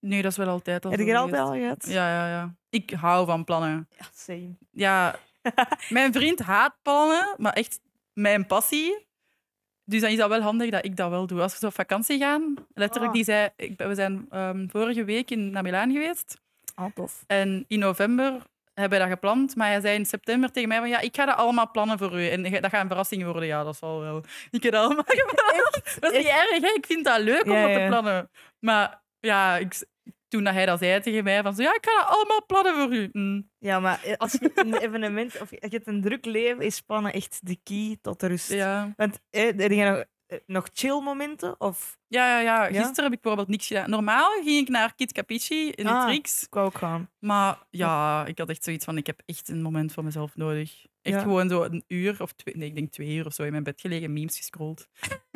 Nee, 0.00 0.22
dat 0.22 0.30
is 0.30 0.36
wel 0.36 0.48
altijd 0.48 0.84
al 0.84 0.90
Heb 0.90 1.00
je 1.00 1.10
er 1.10 1.16
altijd 1.16 1.42
al 1.42 1.52
gehad? 1.52 1.86
Ja, 1.86 2.08
ja, 2.08 2.28
ja. 2.28 2.54
Ik 2.70 2.90
hou 2.90 3.26
van 3.26 3.44
plannen. 3.44 3.88
Ja, 3.98 4.04
same. 4.14 4.56
Ja, 4.70 5.18
mijn 5.88 6.12
vriend 6.12 6.38
haat 6.40 6.74
plannen, 6.82 7.34
maar 7.36 7.52
echt 7.52 7.80
mijn 8.12 8.46
passie. 8.46 9.06
Dus 9.84 10.00
dan 10.00 10.10
is 10.10 10.16
dat 10.16 10.28
wel 10.28 10.40
handig 10.40 10.70
dat 10.70 10.84
ik 10.84 10.96
dat 10.96 11.10
wel 11.10 11.26
doe. 11.26 11.40
Als 11.40 11.52
we 11.52 11.58
zo 11.58 11.66
op 11.66 11.74
vakantie 11.74 12.18
gaan, 12.18 12.54
letterlijk, 12.74 13.10
Ah. 13.10 13.16
die 13.16 13.24
zei, 13.24 13.48
ik, 13.56 13.78
we 13.78 13.94
zijn 13.94 14.26
ehm, 14.30 14.68
vorige 14.68 15.04
week 15.04 15.30
in, 15.30 15.50
naar 15.50 15.62
Milaan 15.62 15.92
geweest. 15.92 16.40
Oh, 16.76 16.86
tof. 16.94 17.24
En 17.26 17.64
in 17.68 17.78
november 17.78 18.32
hebben 18.74 18.98
we 18.98 19.04
dat 19.04 19.12
gepland. 19.14 19.56
Maar 19.56 19.68
hij 19.68 19.80
zei 19.80 19.94
in 19.94 20.06
september 20.06 20.50
tegen 20.50 20.68
mij 20.68 20.78
van 20.78 20.88
ja, 20.88 21.00
ik 21.00 21.16
ga 21.16 21.24
dat 21.24 21.36
allemaal 21.36 21.70
plannen 21.70 21.98
voor 21.98 22.20
u. 22.20 22.28
En 22.28 22.42
dat 22.42 22.70
gaat 22.70 22.82
een 22.82 22.86
verrassing 22.86 23.24
worden. 23.24 23.46
Ja, 23.46 23.64
dat 23.64 23.76
zal 23.76 24.00
wel. 24.00 24.22
Ik 24.50 24.62
heb 24.62 24.72
dat 24.72 24.84
allemaal 24.84 25.04
gepland. 25.26 26.00
Dat 26.00 26.12
is 26.12 26.18
niet 26.18 26.26
erg, 26.26 26.60
hè? 26.60 26.72
Ik 26.76 26.86
vind 26.86 27.04
dat 27.04 27.20
leuk 27.20 27.44
om 27.44 27.52
Ja, 27.52 27.66
dat 27.66 27.76
te 27.76 27.84
plannen. 27.88 28.30
Maar 28.58 29.00
ja, 29.20 29.56
ik, 29.56 29.86
toen 30.28 30.44
dat 30.44 30.54
hij 30.54 30.66
dat 30.66 30.78
zei 30.78 31.00
tegen 31.00 31.24
mij 31.24 31.42
van 31.42 31.54
zo, 31.54 31.62
ja, 31.62 31.74
ik 31.74 31.86
ga 31.90 32.00
dat 32.00 32.16
allemaal 32.16 32.46
plannen 32.46 32.74
voor 32.74 32.92
u. 32.94 33.08
Mm. 33.12 33.50
Ja, 33.58 33.80
maar 33.80 34.14
als 34.16 34.32
je 34.32 34.50
een 34.54 34.74
evenement 34.76 35.40
of 35.40 35.50
je 35.50 35.56
hebt 35.70 35.86
een 35.86 36.02
druk 36.02 36.24
leven, 36.24 36.64
is 36.64 36.80
plannen 36.80 37.12
echt 37.12 37.46
de 37.46 37.58
key 37.62 37.98
tot 38.02 38.20
de 38.20 38.26
rust. 38.26 38.52
Ja. 38.52 38.92
Want 38.96 39.20
eh, 39.30 39.58
je 39.58 39.84
nog, 39.84 40.04
eh, 40.26 40.38
nog 40.46 40.68
chill 40.72 41.00
momenten? 41.00 41.60
Of 41.60 41.98
Ja, 42.06 42.26
ja, 42.26 42.40
ja. 42.40 42.62
Ja? 42.66 42.78
Gisteren 42.82 43.04
heb 43.04 43.12
ik 43.12 43.20
bijvoorbeeld 43.20 43.48
niks 43.48 43.66
gedaan. 43.66 43.90
Normaal 43.90 44.30
ging 44.42 44.58
ik 44.60 44.68
naar 44.68 44.94
Kit 44.94 45.12
Capici 45.12 45.70
in 45.70 45.84
de 45.84 45.90
Ah. 45.90 46.06
Trix. 46.06 46.42
ik 46.42 46.54
wou 46.54 46.66
ook 46.66 46.78
gaan? 46.78 47.10
Maar 47.18 47.58
ja, 47.70 48.26
ik 48.26 48.38
had 48.38 48.48
echt 48.48 48.64
zoiets 48.64 48.84
van, 48.84 48.96
ik 48.96 49.06
heb 49.06 49.20
echt 49.26 49.48
een 49.48 49.62
moment 49.62 49.92
voor 49.92 50.04
mezelf 50.04 50.36
nodig. 50.36 50.86
Echt 51.02 51.16
Ja. 51.16 51.22
gewoon 51.22 51.48
zo 51.48 51.62
een 51.62 51.84
uur 51.86 52.22
of 52.22 52.32
twee, 52.32 52.56
nee, 52.56 52.68
ik 52.68 52.74
denk 52.74 52.92
twee 52.92 53.14
uur 53.14 53.26
of 53.26 53.34
zo 53.34 53.42
in 53.42 53.50
mijn 53.50 53.62
bed 53.62 53.80
gelegen, 53.80 54.12
memes 54.12 54.36
gescrolld. 54.36 54.88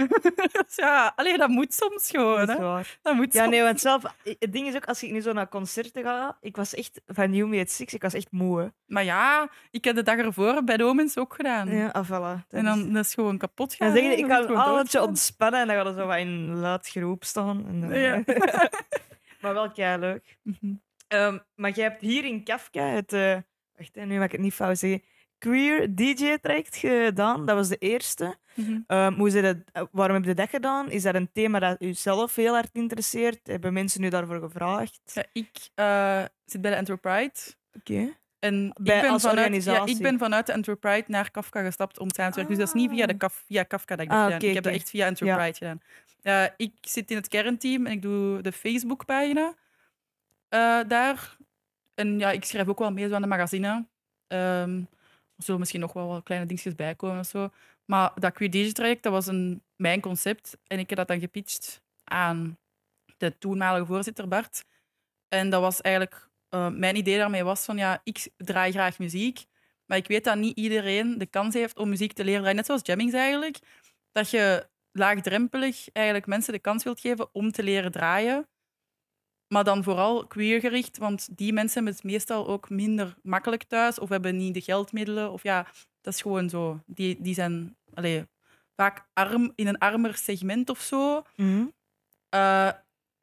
ja, 0.76 1.12
alleen 1.16 1.38
dat 1.38 1.48
moet 1.48 1.74
soms 1.74 2.11
gewoon. 2.11 2.46
Dat 2.46 2.59
Hè. 2.59 2.80
Dat 3.03 3.14
moet 3.14 3.32
Ja, 3.32 3.38
soms. 3.40 3.50
nee, 3.53 3.62
want 3.62 3.80
zelf, 3.80 4.03
het 4.38 4.53
ding 4.53 4.66
is 4.68 4.74
ook, 4.74 4.84
als 4.84 5.03
ik 5.03 5.11
nu 5.11 5.20
zo 5.20 5.32
naar 5.32 5.48
concerten 5.48 6.03
ga, 6.03 6.36
ik 6.40 6.57
was 6.57 6.74
echt 6.74 7.00
van 7.07 7.34
You 7.34 7.48
Made 7.48 7.70
Six, 7.70 7.94
ik 7.94 8.03
was 8.03 8.14
echt 8.14 8.30
moe. 8.30 8.61
hè. 8.61 8.66
Maar 8.86 9.05
ja, 9.05 9.50
ik 9.70 9.84
heb 9.84 9.94
de 9.94 10.03
dag 10.03 10.16
ervoor 10.18 10.64
bij 10.64 10.76
de 10.76 10.84
Omens 10.84 11.18
ook 11.18 11.34
gedaan. 11.34 11.68
Ja, 11.70 11.86
ah, 11.88 12.07
voilà. 12.11 12.46
En 12.48 12.59
is- 12.59 12.64
dan 12.64 12.92
dat 12.92 13.05
is 13.05 13.14
gewoon 13.14 13.38
kapot 13.38 13.74
gaan. 13.74 13.86
Dan 13.88 13.96
zeg 13.96 14.07
je, 14.07 14.16
ik 14.16 14.26
ga 14.26 14.38
moet 14.38 14.94
een 14.94 15.00
ontspannen 15.00 15.61
en 15.61 15.66
dan 15.66 15.76
gaat 15.76 15.86
er 15.86 15.94
zo 15.94 16.07
wat 16.07 16.16
in 16.18 16.55
luid 16.55 16.88
geroep 16.88 17.24
staan. 17.24 17.64
En 17.68 17.80
dan- 17.80 17.98
Ja. 17.98 18.22
maar 19.40 19.55
wel 19.55 19.70
kei 19.70 19.98
leuk. 19.98 20.38
Mhm. 20.42 20.72
Ehm, 21.09 21.38
maar 21.55 21.70
je 21.74 21.82
hebt 21.82 22.00
hier 22.00 22.24
in 22.24 22.44
Kafka 22.44 22.82
het, 22.84 23.12
eh 23.12 23.36
wacht, 23.76 23.94
nu 23.94 24.16
mag 24.16 24.24
ik 24.24 24.32
het 24.32 24.40
niet 24.40 24.55
fout 24.55 24.78
zeggen, 24.78 25.03
Queer 25.43 25.95
DJ-traject 25.95 26.76
gedaan. 26.76 27.47
Dat 27.47 27.57
was 27.57 27.68
de 27.68 27.76
eerste. 27.76 28.36
Mhm. 28.55 28.78
Ehm, 28.86 29.12
hoe 29.14 29.40
eh, 29.72 29.82
waarom 29.93 30.16
heb 30.16 30.24
je 30.24 30.34
dat 30.34 30.49
gedaan? 30.49 30.90
Is 30.90 31.03
dat 31.03 31.14
een 31.14 31.30
thema 31.32 31.59
dat 31.59 31.82
u 31.82 31.93
zelf 31.95 32.34
heel 32.34 32.53
hard 32.55 32.70
interesseert? 32.72 33.47
Hebben 33.47 33.72
mensen 33.72 34.03
u 34.03 34.09
daarvoor 34.09 34.40
gevraagd? 34.40 35.01
Ja, 35.14 35.24
ik 35.32 35.51
eh, 35.74 36.24
zit 36.45 36.61
bij 36.61 36.70
de 36.70 36.76
Enterprise. 36.76 37.55
Oké. 37.76 38.16
En 38.38 38.72
Bij- 38.80 38.97
ik 38.97 39.03
ben 39.03 39.11
als 39.11 39.22
vanuit, 39.22 39.38
ja, 39.38 39.45
organisatie? 39.45 39.95
ik 39.97 40.03
ben 40.03 40.18
vanuit 40.18 40.47
de 40.47 40.53
Enterprise 40.53 41.05
naar 41.07 41.30
Kafka 41.30 41.62
gestapt 41.62 41.99
om 41.99 42.11
samen 42.11 42.32
te 42.32 42.38
werken. 42.38 42.57
Dus 42.57 42.64
dat 42.66 42.74
is 42.74 42.80
niet 42.82 42.90
via, 42.90 43.07
de 43.07 43.16
Kaf, 43.16 43.45
via 43.47 43.62
Kafka 43.62 43.97
dat 43.97 44.05
ik 44.05 44.11
dat 44.11 44.18
Ah, 44.18 44.24
heb 44.24 44.32
gedaan. 44.34 44.49
ik 44.49 44.55
heb 44.55 44.64
dat 44.64 44.72
oké. 44.72 44.82
echt 44.82 44.90
via 44.90 45.07
Enterprise 45.07 45.55
gedaan. 45.59 45.80
Eh, 46.22 46.45
ik 46.57 46.72
zit 46.80 47.11
in 47.11 47.16
het 47.16 47.28
kernteam 47.28 47.86
en 47.86 47.93
ik 47.93 48.03
doe 48.03 48.40
de 48.43 48.53
Facebookpagina 48.53 49.55
eh, 50.49 50.80
daar. 50.88 51.36
En 51.95 52.18
ja, 52.18 52.30
ik 52.30 52.45
schrijf 52.45 52.68
ook 52.68 52.78
wel 52.78 52.93
mee 52.93 53.09
zo 53.09 53.14
aan 53.14 53.22
de 53.22 53.28
magazine. 53.28 53.86
Ehm, 54.26 54.82
er 55.43 55.49
zullen 55.49 55.61
misschien 55.61 55.80
nog 55.80 55.93
wel 55.93 56.07
wat 56.07 56.22
kleine 56.22 56.47
dingetjes 56.47 56.74
bijkomen 56.74 57.18
of 57.18 57.26
zo. 57.26 57.51
Maar 57.84 58.12
dat 58.14 58.32
Queer 58.32 58.51
Digi-traject, 58.51 59.03
dat 59.03 59.12
was 59.12 59.26
een, 59.26 59.62
mijn 59.76 60.01
concept. 60.01 60.59
En 60.66 60.78
ik 60.78 60.88
heb 60.88 60.99
dat 60.99 61.09
dan 61.09 61.20
gepitcht 61.20 61.82
aan 62.05 62.59
de 63.16 63.38
toenmalige 63.38 63.86
voorzitter 63.86 64.28
Bart. 64.28 64.64
En 65.28 65.51
dat 65.51 65.61
was 65.61 65.80
eigenlijk... 65.80 66.28
eh, 66.49 66.68
mijn 66.68 66.97
idee 66.97 67.18
daarmee 67.18 67.45
was 67.45 67.64
van, 67.64 67.76
ja, 67.76 68.01
ik 68.05 68.28
draai 68.36 68.72
graag 68.72 68.99
muziek. 68.99 69.45
Maar 69.86 69.99
ik 69.99 70.07
weet 70.07 70.24
dat 70.24 70.36
niet 70.36 70.57
iedereen 70.57 71.18
de 71.18 71.26
kans 71.26 71.55
heeft 71.55 71.78
om 71.78 71.88
muziek 71.88 72.12
te 72.12 72.24
leren 72.24 72.40
draaien. 72.40 72.57
Net 72.57 72.66
zoals 72.66 72.80
jammings 72.84 73.14
eigenlijk. 73.14 73.59
Dat 74.12 74.30
je 74.30 74.68
laagdrempelig 74.93 75.88
eigenlijk 75.93 76.26
mensen 76.26 76.53
de 76.53 76.59
kans 76.59 76.84
wilt 76.84 77.01
geven 77.01 77.34
om 77.34 77.53
te 77.53 77.62
leren 77.62 77.93
draaien. 77.93 78.49
Maar 79.53 79.64
dan 79.64 79.82
vooral 79.82 80.26
queergericht, 80.26 80.98
want 80.98 81.28
die 81.36 81.53
mensen 81.53 81.74
hebben 81.74 81.92
het 81.92 82.05
meestal 82.05 82.48
ook 82.48 82.70
minder 82.70 83.14
makkelijk 83.22 83.62
thuis 83.62 83.98
of 83.98 84.09
hebben 84.09 84.36
niet 84.36 84.55
de 84.55 84.61
geldmiddelen. 84.61 85.32
Of 85.32 85.42
ja, 85.42 85.66
dat 86.00 86.14
is 86.14 86.20
gewoon 86.20 86.48
zo. 86.48 86.80
Die, 86.86 87.16
die 87.20 87.34
zijn 87.34 87.76
allee, 87.94 88.24
vaak 88.76 89.07
arm, 89.12 89.53
in 89.55 89.66
een 89.66 89.78
armer 89.78 90.16
segment 90.16 90.70
of 90.70 90.80
zo. 90.80 91.22
Mhm. 91.36 91.64
Eh, 92.28 92.70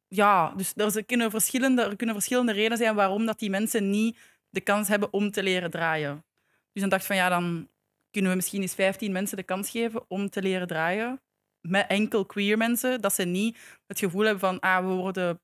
ja, 0.08 0.54
dus 0.56 0.96
er 0.96 1.04
kunnen, 1.04 1.30
verschillende, 1.30 1.82
er 1.82 1.96
kunnen 1.96 2.14
verschillende 2.14 2.52
redenen 2.52 2.78
zijn 2.78 2.94
waarom 2.94 3.26
dat 3.26 3.38
die 3.38 3.50
mensen 3.50 3.90
niet 3.90 4.18
de 4.50 4.60
kans 4.60 4.88
hebben 4.88 5.12
om 5.12 5.30
te 5.30 5.42
leren 5.42 5.70
draaien. 5.70 6.24
Dus 6.72 6.80
dan 6.80 6.90
dacht 6.90 7.02
ik 7.02 7.08
van 7.08 7.16
ja, 7.16 7.28
dan 7.28 7.68
kunnen 8.10 8.30
we 8.30 8.36
misschien 8.36 8.62
eens 8.62 8.74
15 8.74 9.12
mensen 9.12 9.36
de 9.36 9.42
kans 9.42 9.70
geven 9.70 10.04
om 10.08 10.30
te 10.30 10.42
leren 10.42 10.66
draaien. 10.66 11.20
Met 11.60 11.86
enkel 11.88 12.26
queer 12.26 12.56
mensen, 12.56 13.00
dat 13.00 13.14
ze 13.14 13.24
niet 13.24 13.58
het 13.86 13.98
gevoel 13.98 14.22
hebben 14.22 14.40
van 14.40 14.60
ah, 14.60 14.86
we 14.86 14.92
worden. 14.92 15.40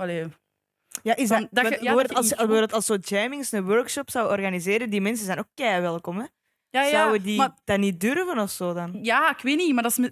Allee, 0.00 0.26
Ja, 1.02 1.16
is 1.16 1.28
dat, 1.28 1.48
dat 1.50 1.68
je- 1.68 1.78
ja, 1.82 1.94
dat 1.94 2.14
als, 2.14 2.36
als, 2.36 2.70
als 2.72 2.86
zo 2.86 2.96
jammings 2.96 3.52
een 3.52 3.64
workshop 3.64 4.10
zou 4.10 4.28
organiseren, 4.30 4.90
die 4.90 5.00
mensen 5.00 5.26
zijn 5.26 5.38
ook 5.38 5.48
kei 5.54 5.80
welkom. 5.80 6.16
Hè? 6.18 6.24
ja, 6.70 6.82
ja, 6.82 6.90
Zouden 6.90 7.22
die 7.22 7.36
maar 7.36 7.54
dat 7.64 7.78
niet 7.78 8.00
durven 8.00 8.38
of 8.38 8.50
zo 8.50 8.72
dan? 8.72 8.98
Ja, 9.02 9.30
ik 9.30 9.38
weet 9.42 9.56
niet, 9.56 9.74
maar 9.74 9.82
dat 9.82 9.98
is, 9.98 10.08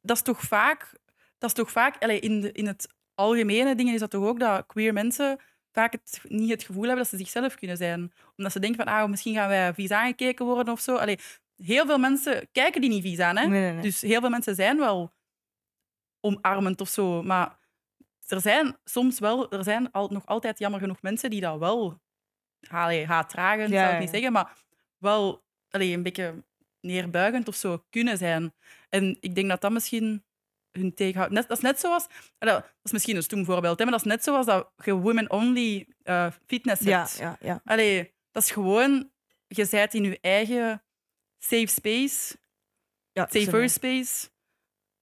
dat 0.00 0.16
is 0.16 0.22
toch 0.22 0.40
vaak... 0.40 0.92
Dat 1.38 1.48
is 1.48 1.54
toch 1.54 1.70
vaak... 1.70 2.02
Allee, 2.02 2.20
in, 2.20 2.40
de, 2.40 2.52
in 2.52 2.66
het 2.66 2.88
algemene 3.14 3.74
dingen 3.74 3.94
is 3.94 4.00
dat 4.00 4.10
toch 4.10 4.24
ook 4.24 4.40
dat 4.40 4.66
queer 4.66 4.92
mensen 4.92 5.38
vaak 5.72 5.92
het, 5.92 6.20
niet 6.28 6.50
het 6.50 6.62
gevoel 6.62 6.82
hebben 6.82 6.98
dat 7.02 7.08
ze 7.08 7.16
zichzelf 7.16 7.54
kunnen 7.54 7.76
zijn. 7.76 8.12
Omdat 8.36 8.52
ze 8.52 8.60
denken 8.60 8.84
van, 8.84 8.94
ah, 8.94 9.08
misschien 9.08 9.34
gaan 9.34 9.48
wij 9.48 9.74
vies 9.74 9.90
aangekeken 9.90 10.44
worden 10.46 10.72
of 10.72 10.80
zo. 10.80 10.96
Allee, 10.96 11.18
heel 11.56 11.86
veel 11.86 11.98
mensen 11.98 12.48
kijken 12.52 12.80
die 12.80 12.90
niet 12.90 13.02
vies 13.02 13.18
aan, 13.18 13.36
hè. 13.36 13.46
Nee, 13.46 13.60
nee, 13.60 13.72
nee. 13.72 13.82
Dus 13.82 14.00
heel 14.00 14.20
veel 14.20 14.30
mensen 14.30 14.54
zijn 14.54 14.78
wel 14.78 15.12
omarmend 16.20 16.80
of 16.80 16.88
zo. 16.88 17.22
Maar 17.22 17.58
er 18.30 18.40
zijn 18.40 18.76
soms 18.84 19.18
wel... 19.18 19.50
Er 19.50 19.64
zijn 19.64 19.92
al, 19.92 20.08
nog 20.08 20.26
altijd 20.26 20.58
jammer 20.58 20.80
genoeg 20.80 21.02
mensen 21.02 21.30
die 21.30 21.40
dat 21.40 21.58
wel... 21.58 22.00
Allee, 22.68 23.06
haatdragend, 23.06 23.70
Ja, 23.70 23.76
zou 23.76 23.86
ik 23.86 23.92
ja, 23.92 23.98
niet 23.98 24.08
ja. 24.08 24.14
zeggen, 24.14 24.32
maar 24.32 24.56
wel 24.98 25.44
allee, 25.70 25.92
een 25.92 26.02
beetje 26.02 26.44
neerbuigend 26.80 27.48
of 27.48 27.54
zo 27.54 27.84
kunnen 27.90 28.18
zijn. 28.18 28.54
En 28.88 29.16
ik 29.20 29.34
denk 29.34 29.48
dat 29.48 29.60
dat 29.60 29.72
misschien 29.72 30.24
hun 30.70 30.94
tegenhoudt. 30.94 31.32
Net, 31.32 31.48
dat 31.48 31.56
is 31.56 31.62
net 31.62 31.80
zoals... 31.80 32.06
Dat 32.38 32.64
is 32.82 32.92
misschien 32.92 33.16
een 33.16 33.22
stoem 33.22 33.44
voorbeeld, 33.44 33.78
hè, 33.78 33.84
maar 33.84 33.92
dat 33.92 34.04
is 34.06 34.12
net 34.12 34.24
zoals 34.24 34.46
dat 34.46 34.70
je 34.84 34.94
women-only 34.94 35.88
eh, 36.02 36.26
fitness 36.46 36.82
ja, 36.82 36.98
hebt. 36.98 37.18
ja, 37.18 37.36
ja. 37.40 37.60
Allee, 37.64 38.14
dat 38.30 38.42
is 38.42 38.50
gewoon... 38.50 39.10
Je 39.46 39.64
zijt 39.64 39.94
in 39.94 40.04
je 40.04 40.18
eigen 40.20 40.82
safe 41.38 41.66
space, 41.66 42.36
ja 43.12 43.26
safer 43.30 43.68
space. 43.68 44.28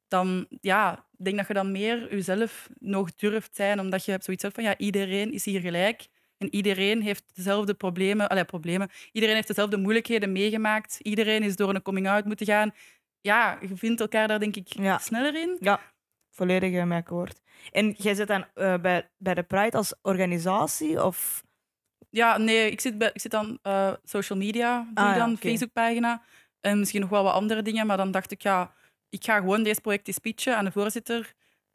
Dan, 0.09 0.47
ja, 0.61 1.05
denk 1.17 1.37
dat 1.37 1.47
je 1.47 1.55
dan 1.55 1.73
meer 1.73 2.15
jezelf 2.15 2.69
nog 2.79 3.15
durft 3.15 3.57
zijn, 3.57 3.81
omdat 3.81 4.05
je 4.05 4.11
hebt 4.11 4.25
zoiets 4.25 4.43
hebt 4.43 4.55
van, 4.55 4.65
ja, 4.65 4.77
iedereen 4.77 5.33
is 5.33 5.45
hier 5.45 5.61
gelijk. 5.61 6.07
En 6.39 6.55
iedereen 6.55 7.03
heeft 7.03 7.25
dezelfde 7.35 7.75
problemen. 7.75 8.29
Allee, 8.29 8.45
problemen. 8.45 8.89
Iedereen 9.13 9.35
heeft 9.35 9.49
dezelfde 9.49 9.77
moeilijkheden 9.77 10.33
meegemaakt. 10.33 10.99
Iedereen 11.03 11.43
is 11.43 11.57
door 11.57 11.75
een 11.75 11.83
coming-out 11.83 12.25
moeten 12.25 12.47
gaan. 12.47 12.75
ja, 13.21 13.59
je 13.61 13.77
vindt 13.77 14.01
elkaar 14.01 14.29
daar 14.29 14.39
denk 14.39 14.57
ik 14.57 14.69
Ja. 14.69 14.99
sneller 14.99 15.35
in. 15.43 15.57
Ja, 15.61 15.81
volledig 16.31 16.73
eh, 16.73 16.85
met 16.85 16.99
akkoord. 16.99 17.41
En 17.73 17.95
jij 17.99 18.15
zit 18.15 18.27
dan 18.27 18.45
eh, 18.55 18.75
bij, 18.77 19.11
bij 19.17 19.35
de 19.35 19.43
Pride 19.43 19.77
als 19.77 19.95
organisatie? 20.03 21.05
Of... 21.05 21.45
Ja, 22.11 22.37
nee, 22.37 22.71
ik 22.71 22.81
zit, 22.81 22.99
bij, 22.99 23.11
ik 23.13 23.21
zit 23.21 23.35
aan 23.35 23.59
eh, 23.63 23.93
social 24.05 24.39
media, 24.39 24.87
doe 24.95 25.05
Ah, 25.05 25.13
ja, 25.13 25.19
dan. 25.19 25.37
Facebookpagina 25.37 26.23
en 26.61 26.79
misschien 26.79 27.01
nog 27.01 27.11
wel 27.11 27.23
wat 27.23 27.33
andere 27.35 27.63
dingen. 27.63 27.87
Maar 27.87 27.97
dan 27.97 28.11
dacht 28.11 28.31
ik, 28.31 28.43
ja, 28.43 28.75
ik 29.11 29.25
ga 29.25 29.37
gewoon 29.37 29.63
deze 29.63 29.81
project 29.81 30.07
eens 30.07 30.19
pitchen 30.19 30.57
aan 30.57 30.65
de 30.65 30.73
voorzitter. 30.73 31.35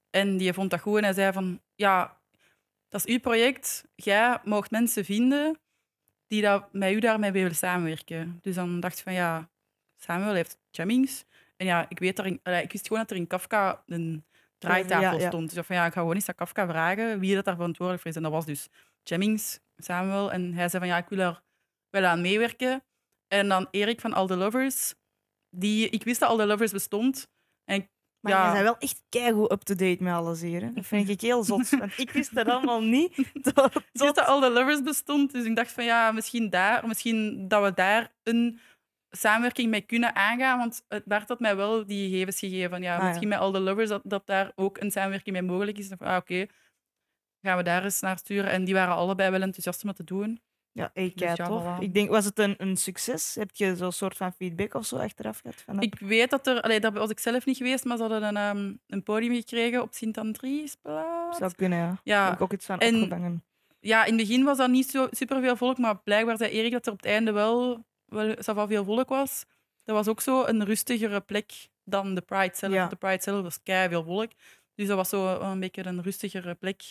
En 0.10 0.38
die 0.38 0.54
vond 0.54 0.70
dat 0.70 0.80
goed 0.80 0.98
en 0.98 1.04
hij 1.04 1.14
zei 1.14 1.34
van, 1.34 1.62
ja, 1.76 2.22
dat 2.90 3.06
is 3.06 3.14
uw 3.14 3.20
project. 3.20 3.86
Jij 3.96 4.40
mag 4.44 4.70
mensen 4.70 5.06
vinden 5.06 5.60
die 6.28 6.42
dat, 6.42 6.74
met 6.74 6.92
u 6.92 7.00
daarmee 7.00 7.32
willen 7.32 7.56
samenwerken. 7.56 8.40
Dus 8.42 8.56
dan 8.56 8.80
dacht 8.80 8.98
ik 8.98 9.04
van, 9.04 9.14
ja, 9.14 9.50
Samuel 9.96 10.34
heeft 10.34 10.58
jammings. 10.70 11.24
En 11.58 11.66
ja, 11.66 11.86
ik, 11.90 12.00
weet 12.00 12.20
er 12.20 12.26
in, 12.26 12.40
ik 12.44 12.72
wist 12.72 12.88
gewoon 12.88 13.02
dat 13.02 13.12
er 13.12 13.18
in 13.18 13.28
Kafka 13.28 13.84
een 13.86 14.26
draaitafel 14.58 15.18
Ja, 15.18 15.24
ja. 15.24 15.28
stond. 15.28 15.50
Dus 15.50 15.58
ik 15.58 15.66
van, 15.66 15.76
ja, 15.76 15.86
ik 15.86 15.94
ga 15.94 16.00
gewoon 16.00 16.16
eens 16.16 16.30
aan 16.30 16.36
Kafka 16.36 16.68
vragen 16.68 17.20
wie 17.20 17.36
dat 17.36 17.46
daar 17.46 17.56
verantwoordelijk 17.56 18.02
voor 18.02 18.12
is. 18.12 18.18
En 18.18 18.24
dat 18.24 18.32
was 18.32 18.46
dus 18.46 18.68
Jennings, 19.04 19.60
Samuel. 19.78 20.32
En 20.32 20.54
hij 20.54 20.70
zei 20.70 20.84
van 20.84 20.88
ja, 20.88 20.98
ik 20.98 21.10
wil 21.10 21.20
er 21.20 21.42
wel 21.90 22.06
aan 22.06 22.22
meewerken. 22.22 22.84
En 23.28 23.48
dan 23.48 23.68
Erik 23.72 24.02
van 24.02 24.14
All 24.14 24.28
the 24.28 24.36
Lovers. 24.36 24.94
Die, 25.56 25.90
ik 25.90 26.04
wist 26.04 26.20
dat 26.20 26.30
All 26.30 26.38
the 26.38 26.46
Lovers 26.46 26.72
bestond. 26.72 27.28
En 27.66 27.76
ik- 27.76 27.92
Maar 28.20 28.32
Ja. 28.34 28.52
bent 28.52 28.64
wel 28.64 28.78
echt 28.78 29.04
keigoed 29.10 29.52
up-to-date 29.52 30.04
met 30.04 30.14
alles 30.14 30.42
hier. 30.42 30.62
Hè? 30.62 30.74
Dat 30.74 30.86
vind 30.86 31.10
ik 31.10 31.22
heel 31.22 31.44
zot. 31.44 31.70
Want 31.80 31.98
ik 31.98 32.12
wist 32.12 32.36
dat 32.36 32.48
allemaal 32.48 32.82
niet. 32.82 33.16
Tot, 33.54 33.76
ik 33.76 33.90
wist 33.92 34.16
dat 34.16 34.26
All 34.26 34.42
the 34.42 34.50
Lovers 34.50 34.82
bestond. 34.82 35.32
Dus 35.32 35.46
ik 35.46 35.56
dacht 35.56 35.72
van 35.72 35.84
ja, 35.84 36.12
misschien 36.12 36.50
daar, 36.50 36.88
misschien 36.88 37.48
dat 37.48 37.64
we 37.64 37.74
daar 37.74 38.14
een 38.24 38.60
samenwerking 39.10 39.70
mee 39.70 39.82
kunnen 39.82 40.16
aangaan. 40.16 40.58
Want 40.58 40.84
het 40.88 41.06
Bart 41.06 41.28
had 41.30 41.40
mij 41.40 41.56
wel 41.56 41.86
die 41.86 42.10
gegevens 42.10 42.40
gegeven 42.40 42.70
van 42.70 42.82
ja, 42.82 42.94
Ah, 42.96 43.02
ja. 43.02 43.08
misschien 43.08 43.28
met 43.28 43.40
All 43.40 43.52
the 43.54 43.60
Lovers 43.60 43.90
dat, 43.90 44.02
dat 44.04 44.26
daar 44.28 44.52
ook 44.56 44.78
een 44.78 44.92
samenwerking 44.92 45.36
mee 45.36 45.46
mogelijk 45.52 45.78
is. 45.78 45.88
Van, 45.88 46.08
ah, 46.08 46.16
oké, 46.16 46.46
gaan 47.42 47.58
we 47.58 47.64
daar 47.64 47.84
eens 47.84 48.00
naar 48.00 48.18
sturen. 48.18 48.52
En 48.52 48.64
die 48.64 48.74
waren 48.74 48.96
allebei 48.96 49.30
wel 49.32 49.42
enthousiast 49.42 49.82
om 49.82 49.88
het 49.88 49.98
te 49.98 50.04
doen. 50.04 50.42
Ja, 50.76 50.92
hey, 50.94 51.04
Dus 51.04 51.14
kei 51.14 51.34
ja, 51.38 51.46
tof. 51.48 51.64
voilà. 51.64 51.80
Ik 51.84 51.94
denk, 51.94 52.10
was 52.10 52.26
het 52.26 52.40
een, 52.40 52.54
een 52.58 52.78
succes? 52.78 53.36
Heb 53.36 53.50
je 53.54 53.76
zo'n 53.76 53.92
soort 53.92 54.18
van 54.18 54.34
feedback 54.34 54.74
of 54.74 54.86
zo 54.86 54.98
achteraf 54.98 55.40
gehad? 55.40 55.62
Van 55.62 55.74
dat? 55.76 55.84
Ik 55.84 56.00
weet 56.00 56.30
dat 56.30 56.48
er, 56.48 56.62
allee, 56.62 56.80
daar 56.80 56.92
was 56.94 57.10
ik 57.10 57.20
zelf 57.20 57.46
niet 57.46 57.58
geweest, 57.58 57.86
maar 57.86 57.98
ze 57.98 58.04
hadden 58.04 58.24
een, 58.24 58.38
ehm, 58.38 58.74
een 58.88 59.04
podium 59.04 59.34
gekregen 59.36 59.82
op 59.82 59.94
Sint-Andriesplaats. 59.94 61.38
zou 61.38 61.52
kunnen, 61.56 61.78
ja. 61.80 62.00
Ja, 62.04 62.26
heb 62.26 62.34
ik 62.34 62.42
ook 62.42 62.54
iets 62.54 62.66
van 62.66 62.80
en- 62.80 62.96
opgevangen. 62.96 63.44
ja, 63.80 64.06
in 64.06 64.18
het 64.18 64.28
begin 64.28 64.44
was 64.44 64.58
dat 64.58 64.70
niet 64.70 64.90
zo 64.90 65.08
superveel 65.12 65.56
volk, 65.56 65.78
maar 65.78 65.98
blijkbaar 66.00 66.38
zei 66.38 66.52
Erik 66.52 66.72
dat 66.72 66.86
er 66.86 66.92
op 66.92 66.98
het 66.98 67.08
einde 67.08 67.32
wel, 67.32 67.86
wel 68.06 68.68
veel 68.68 68.84
volk 68.84 69.10
was. 69.10 69.46
Dat 69.84 69.96
was 69.96 70.08
ook 70.08 70.22
zo 70.22 70.46
een 70.46 70.66
rustigere 70.66 71.22
plek 71.22 71.52
dan 71.84 72.16
de 72.16 72.22
Pride 72.22 72.56
zelf. 72.56 72.74
Ja. 72.74 72.88
De 72.88 72.96
Pride 72.96 73.22
zelf 73.24 73.42
was 73.44 73.64
kei 73.64 73.90
veel 73.90 74.04
volk. 74.04 74.32
Dus 74.76 74.88
dat 74.88 74.98
was 74.98 75.10
zo 75.10 75.40
een 75.40 75.60
beetje 75.60 75.86
een 75.86 76.02
rustigere 76.02 76.56
plek. 76.56 76.82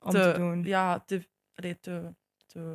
Om 0.00 0.10
te, 0.10 0.34
doen, 0.36 0.62
Ja, 0.64 1.00
te, 1.06 1.28
allee, 1.54 1.80
te, 1.80 2.14
te, 2.46 2.74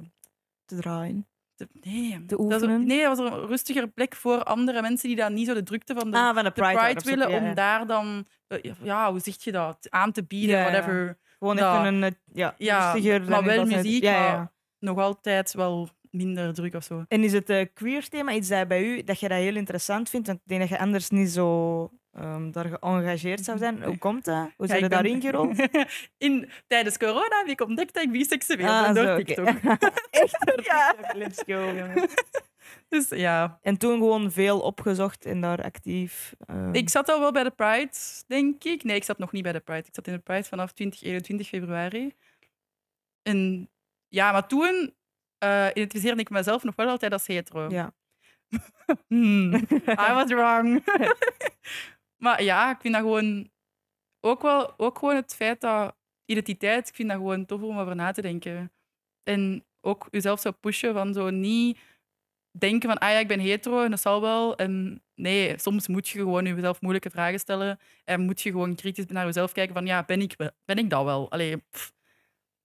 te 0.65 0.75
draaien. 0.75 1.27
te- 1.55 1.67
nee. 1.81 2.25
Te 2.25 2.35
Dat 2.47 2.61
was- 2.61 2.69
nee, 2.83 3.03
dat 3.03 3.17
was 3.17 3.31
een 3.31 3.45
rustigere 3.47 3.87
plek 3.87 4.15
voor 4.15 4.43
andere 4.43 4.81
mensen 4.81 5.07
die 5.07 5.17
dan 5.17 5.33
niet 5.33 5.47
zo 5.47 5.53
de 5.53 5.63
drukte 5.63 5.93
van 5.93 6.11
de 6.11 6.17
ah, 6.17 6.25
van 6.25 6.35
de 6.35 6.43
de 6.43 6.51
Pride, 6.51 6.99
zo. 7.03 7.09
willen 7.09 7.29
Ja, 7.29 7.37
om 7.37 7.43
ja. 7.45 7.53
daar 7.53 7.87
dan, 7.87 8.25
eh, 8.47 8.71
ja, 8.83 9.11
hoe 9.11 9.19
zeg 9.19 9.43
je 9.43 9.51
dat, 9.51 9.87
aan 9.89 10.11
te 10.11 10.23
bieden, 10.23 10.57
Ja, 10.57 10.63
whatever. 10.69 11.17
Gewoon 11.39 11.57
even 11.57 11.85
een, 11.85 12.03
eh, 12.03 12.11
ja, 12.33 12.55
Ja, 12.57 12.91
rustiger. 12.93 13.23
maar 13.29 13.43
wel 13.43 13.65
muziek, 13.65 14.03
maar-. 14.03 14.51
Nog 14.79 14.97
altijd 14.97 15.53
wel 15.53 15.89
minder 16.11 16.53
druk 16.53 16.73
of 16.75 16.83
zo. 16.83 17.03
En 17.07 17.23
is 17.23 17.33
het 17.33 17.49
eh, 17.49 17.65
queer 17.73 18.09
thema 18.09 18.31
iets 18.31 18.47
dat 18.47 18.67
bij 18.67 18.83
u 18.83 19.03
dat 19.03 19.19
je 19.19 19.27
dat 19.27 19.37
heel 19.37 19.55
interessant 19.55 20.09
vindt? 20.09 20.27
Want 20.27 20.39
ik 20.39 20.47
denk 20.47 20.61
dat 20.61 20.69
je 20.69 20.79
anders 20.79 21.09
niet 21.09 21.29
zo 21.29 21.89
ehm, 22.13 22.51
daar 22.51 22.65
geëngageerd 22.65 23.43
zou 23.45 23.57
zijn. 23.57 23.83
Hoe 23.83 23.97
komt 23.97 24.25
dat? 24.25 24.35
Hoe 24.57 24.67
Ja, 24.67 24.67
zijn 24.67 24.79
je 24.79 24.83
ik 24.85 24.89
ben- 24.91 25.03
daarin 25.03 25.21
gerold? 25.21 25.69
In, 26.17 26.49
tijdens 26.67 26.97
corona 26.97 27.37
heb 27.37 27.47
ik 27.47 27.61
ontdekt 27.61 27.93
dat 27.93 28.03
ik 28.03 28.11
biseksueel 28.11 28.67
Ah, 28.69 28.83
ben 28.83 28.93
door 28.93 29.05
zo. 29.05 29.15
TikTok. 29.23 29.47
Echt? 30.09 30.45
door 30.45 30.63
Ja. 30.71 30.93
TikTok, 30.93 31.13
Let's 31.15 31.43
go, 31.45 31.53
jongens. 31.75 32.13
Dus 32.87 33.09
ja, 33.09 33.59
En 33.61 33.77
toen 33.77 33.97
gewoon 33.97 34.31
veel 34.31 34.59
opgezocht 34.59 35.25
en 35.25 35.41
daar 35.41 35.63
actief. 35.63 36.33
ehm, 36.45 36.73
ik 36.73 36.89
zat 36.89 37.09
al 37.09 37.19
wel 37.19 37.31
bij 37.31 37.43
de 37.43 37.51
Pride, 37.51 37.89
denk 38.27 38.63
ik. 38.63 38.83
Nee, 38.83 38.95
ik 38.95 39.03
zat 39.03 39.17
nog 39.17 39.31
niet 39.31 39.43
bij 39.43 39.51
de 39.51 39.59
Pride. 39.59 39.87
Ik 39.87 39.93
zat 39.95 40.07
in 40.07 40.13
de 40.13 40.19
Pride 40.19 40.43
vanaf 40.43 40.71
20, 40.71 41.01
21 41.03 41.47
februari. 41.47 42.13
En 43.21 43.69
ja, 44.07 44.31
maar 44.31 44.47
toen 44.47 44.93
eh 45.37 45.67
identificeerde 45.73 46.21
ik 46.21 46.29
mezelf 46.29 46.63
nog 46.63 46.75
wel 46.75 46.87
altijd 46.87 47.11
als 47.13 47.27
hetero. 47.27 47.69
Ja. 47.69 47.93
Hmm, 49.07 49.53
I 49.87 50.11
was 50.13 50.25
wrong. 50.33 50.83
Maar 52.23 52.43
ja, 52.43 52.71
ik 52.71 52.81
vind 52.81 52.93
dat 52.93 53.03
gewoon 53.03 53.49
ook 54.19 54.41
wel 54.41 54.73
ook 54.79 54.97
gewoon 54.99 55.15
het 55.15 55.35
feit 55.35 55.61
dat 55.61 55.95
identiteit, 56.25 56.87
ik 56.87 56.95
vind 56.95 57.09
dat 57.09 57.17
gewoon 57.17 57.45
tof 57.45 57.61
om 57.61 57.79
over 57.79 57.95
na 57.95 58.11
te 58.11 58.21
denken. 58.21 58.71
En 59.23 59.65
ook 59.81 60.07
jezelf 60.11 60.39
zo 60.39 60.51
pushen 60.51 60.93
van 60.93 61.13
zo 61.13 61.29
niet 61.29 61.79
denken 62.51 62.89
van, 62.89 62.97
ah 62.97 63.09
ja, 63.09 63.17
ik 63.19 63.27
ben 63.27 63.39
hetero 63.39 63.83
en 63.83 63.89
dat 63.89 64.01
zal 64.01 64.21
wel. 64.21 64.55
En 64.55 65.03
nee, 65.15 65.57
soms 65.59 65.87
moet 65.87 66.07
je 66.09 66.19
gewoon 66.19 66.45
jezelf 66.45 66.81
moeilijke 66.81 67.09
vragen 67.09 67.39
stellen 67.39 67.79
en 68.05 68.21
moet 68.21 68.41
je 68.41 68.51
gewoon 68.51 68.75
kritisch 68.75 69.05
naar 69.05 69.25
jezelf 69.25 69.51
kijken 69.51 69.73
van, 69.73 69.85
ja, 69.85 70.03
ben 70.03 70.21
ik, 70.21 70.35
ben 70.65 70.77
ik 70.77 70.89
dat 70.89 71.03
wel? 71.03 71.31
Allee, 71.31 71.57
pff, 71.57 71.93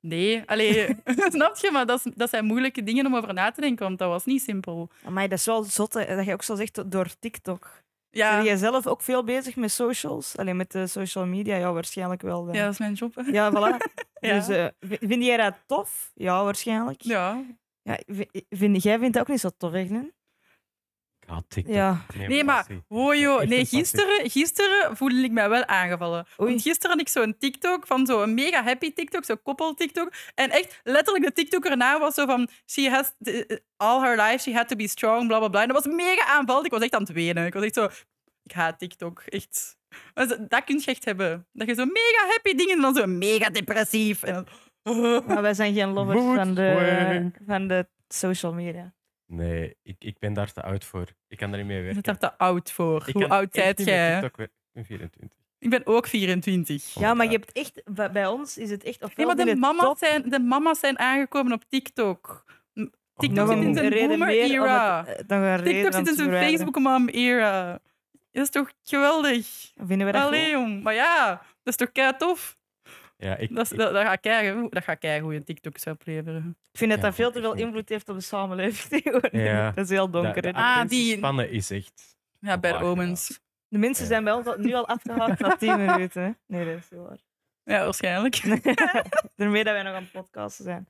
nee, 0.01 0.43
allee, 0.47 0.97
snap 1.35 1.57
je? 1.57 1.71
Maar 1.73 1.87
dat, 1.87 2.03
dat 2.15 2.31
zijn 2.31 2.45
moeilijke 2.45 2.83
dingen 2.83 3.07
om 3.07 3.17
over 3.17 3.35
na 3.35 3.51
te 3.51 3.61
denken, 3.61 3.87
want 3.87 3.99
dat 3.99 4.09
was 4.09 4.25
niet 4.25 4.43
simpel. 4.43 4.91
Maar 5.09 5.29
dat 5.29 5.39
is 5.39 5.47
wel 5.47 5.63
zot 5.63 5.95
hè, 5.95 6.17
dat 6.17 6.25
je 6.25 6.33
ook 6.33 6.43
zo 6.43 6.55
zegt 6.55 6.91
door 6.91 7.19
TikTok. 7.19 7.87
Ja, 8.11 8.37
Ben 8.37 8.45
jij 8.45 8.57
zelf 8.57 8.87
ook 8.87 9.01
veel 9.03 9.25
bezig 9.25 9.57
met 9.57 9.71
socials? 9.71 10.37
Alleen 10.37 10.57
met 10.57 10.73
de 10.73 10.87
social 10.87 11.27
media? 11.27 11.57
Ja, 11.57 11.73
waarschijnlijk 11.73 12.23
wel. 12.23 12.45
dan. 12.45 12.55
ja 12.55 12.63
dat 12.65 12.73
is 12.73 12.79
mijn 12.79 12.93
job. 12.95 13.15
hè. 13.15 13.23
Ja, 13.23 13.51
voilà. 13.53 13.77
Ja. 14.21 14.35
Dus 14.35 14.47
v- 14.81 14.97
vind 15.09 15.25
jij 15.25 15.37
dat 15.37 15.55
tof? 15.67 16.11
Ja, 16.15 16.45
waarschijnlijk. 16.45 17.03
Ja. 17.03 17.45
Ja, 17.83 17.99
vind, 18.51 18.83
jij 18.83 18.99
vindt 18.99 19.13
dat 19.13 19.23
ook 19.23 19.29
niet 19.29 19.41
zo 19.41 19.51
tof, 19.59 19.73
hè? 19.73 20.09
Ah, 21.29 21.39
TikTok. 21.49 21.75
Ja. 21.75 22.05
Nee, 22.15 22.45
maar 22.45 22.67
Echt 23.41 23.49
nee, 23.49 23.67
gisteren, 23.67 24.31
gisteren 24.31 24.97
voelde 24.97 25.23
ik 25.23 25.31
mij 25.31 25.49
wel 25.49 25.65
aangevallen. 25.65 26.27
Oei. 26.41 26.51
Want 26.51 26.63
gisteren 26.63 26.91
had 26.91 27.01
ik 27.01 27.09
zo'n 27.09 27.37
TikTok 27.39 27.87
van 27.87 28.07
zo'n 28.07 28.35
mega 28.35 28.63
happy 28.63 28.93
TikTok, 28.93 29.25
zo'n 29.25 29.43
koppel 29.43 29.75
TikTok. 29.75 30.13
En 30.35 30.51
echt 30.51 30.81
letterlijk 30.83 31.25
de 31.25 31.33
TikTok 31.33 31.65
erna 31.65 31.99
was 31.99 32.15
zo 32.15 32.27
van 32.27 32.49
she 32.67 32.91
has 32.91 33.13
all 33.77 34.01
her 34.01 34.17
life 34.23 34.39
she 34.39 34.57
had 34.57 34.69
to 34.69 34.77
be 34.77 34.89
strong, 34.89 35.27
bla 35.27 35.39
bla 35.39 35.49
bla. 35.49 35.63
En 35.63 35.69
dat 35.69 35.85
was 35.85 35.95
mega 35.95 36.27
aanvallend. 36.27 36.67
Ik 36.67 36.73
was 36.73 36.83
echt 36.83 36.95
aan 36.95 37.03
het 37.03 37.13
wenen. 37.13 37.47
Ik 37.47 37.55
was 37.55 37.65
echt 37.65 37.75
zo, 37.75 37.89
ik 38.43 38.53
haat 38.53 38.79
TikTok, 38.79 39.21
echt. 39.21 39.77
Dat 40.15 40.65
kun 40.65 40.79
je 40.79 40.85
echt 40.85 41.05
hebben. 41.05 41.47
Dat 41.53 41.67
je 41.67 41.75
zo 41.75 41.85
mega 41.85 42.27
happy 42.29 42.55
dingen 42.55 42.77
en 42.77 42.83
dan 42.83 42.95
zo 42.95 43.07
mega 43.07 43.51
depressief. 43.51 44.23
En 44.23 44.35
dan, 44.35 44.47
Maar 45.27 45.43
wij 45.43 45.55
zijn 45.55 45.75
geen 45.75 45.93
lovers 45.93 46.19
van 46.19 46.55
de, 46.55 47.31
van 47.47 47.69
de 47.69 47.89
social 48.09 48.53
media. 48.53 48.93
Nee, 49.31 49.77
ik, 49.83 49.97
ik 49.99 50.19
ben 50.19 50.33
daar 50.33 50.53
te 50.53 50.63
oud 50.63 50.85
voor. 50.85 51.07
Ik 51.29 51.37
kan 51.39 51.51
daar 51.51 51.59
niet 51.59 51.69
mee 51.69 51.77
je 51.77 51.83
werken. 51.83 52.03
zit 52.05 52.21
daar 52.21 52.31
te 52.31 52.39
oud 52.39 52.73
voor. 52.73 53.03
Ik 53.07 53.15
Hoe 53.15 53.29
oud 53.29 53.49
zijt 53.55 53.85
jij? 53.85 54.21
TikTok. 54.21 54.39
Ik 54.47 54.51
ben 54.73 54.85
24. 54.85 55.39
Ik 55.59 55.71
ben 55.71 55.87
ook 55.87 56.07
24. 56.07 56.95
Ja, 56.95 57.15
maar 57.15 57.27
je 57.27 57.33
hebt 57.33 57.53
echt... 57.53 57.83
Bij, 58.13 58.27
ons 58.27 58.59
is 58.59 58.71
het 58.71 58.85
echt... 58.85 59.17
Nee, 59.17 59.27
maar 59.27 59.37
de 59.37 59.45
je 59.45 59.57
mama's, 59.57 59.85
top, 59.85 59.99
zijn, 59.99 60.23
de 60.29 60.41
mama's 60.41 60.79
zijn 60.81 60.99
aangekomen 60.99 61.53
op 61.53 61.65
TikTok. 61.69 62.45
TikTok 63.17 63.47
nog 63.47 63.49
zit 63.49 63.65
in 63.67 63.75
zijn 63.75 64.09
boomer-era. 64.09 65.05
het- 65.07 65.31
eh, 65.31 65.55
TikTok 65.55 65.93
zit 65.93 66.09
in 66.09 66.15
zijn 66.15 66.17
verwijderen. 66.17 66.49
Facebook-mom-era. 66.59 67.81
Dat 68.31 68.43
is 68.43 68.51
toch 68.51 68.73
geweldig? 68.83 69.73
Vinden 69.77 70.07
we 70.07 70.13
dat 70.13 70.23
Allee, 70.23 70.51
jong. 70.51 70.83
Maar 70.83 70.95
ja, 70.95 71.29
dat 71.37 71.41
is 71.63 71.77
toch 71.77 71.93
kei 71.93 72.13
tof? 72.17 72.58
Ja, 73.21 73.37
ik, 73.37 73.55
Dat, 73.55 73.71
ik- 73.73 73.79
dat, 73.79 73.93
dat 73.93 74.03
gaat 74.07 74.21
kei, 74.21 74.69
dat 74.71 74.85
gaat 74.85 75.01
TikToks 75.45 75.87
opleveren. 75.87 76.57
Ik 76.73 76.79
vind 76.79 76.91
dat 76.91 77.01
Ja, 77.01 77.05
dat 77.07 77.15
veel 77.15 77.31
te 77.31 77.41
veel 77.41 77.55
invloed 77.55 77.89
heeft 77.89 78.09
op 78.09 78.17
de 78.17 78.23
samenleving 78.23 78.89
tegenwoordig. 79.03 79.33
Ja. 79.43 79.71
Dat 79.71 79.85
is 79.85 79.91
heel 79.91 80.11
donker. 80.11 80.43
dat- 80.43 80.55
Ah, 80.55 80.89
die- 80.89 81.17
spannen 81.17 81.51
is 81.51 81.71
echt... 81.71 82.17
Ja, 82.41 82.59
bij 82.59 82.81
Omens. 82.83 83.41
De 83.69 83.79
mensen 83.79 84.03
Ja. 84.05 84.11
zijn 84.11 84.25
bij 84.25 84.33
ons 84.33 84.47
al- 84.47 84.59
nu 84.59 84.73
al 84.75 84.89
afgehaakt 84.89 85.41
na 85.41 85.57
10 85.57 85.77
minuten. 85.87 86.23
hè. 86.23 86.31
Nee, 86.47 86.65
dat 86.65 86.77
is 86.77 86.91
heel 86.91 87.03
waar. 87.03 87.19
Ja, 87.69 87.85
waarschijnlijk. 87.85 88.43
Daarmee 89.37 89.65
dat 89.65 89.73
wij 89.73 89.83
nog 89.83 89.95
aan 89.95 90.03
het 90.03 90.13
podcasten 90.13 90.65
zijn. 90.65 90.89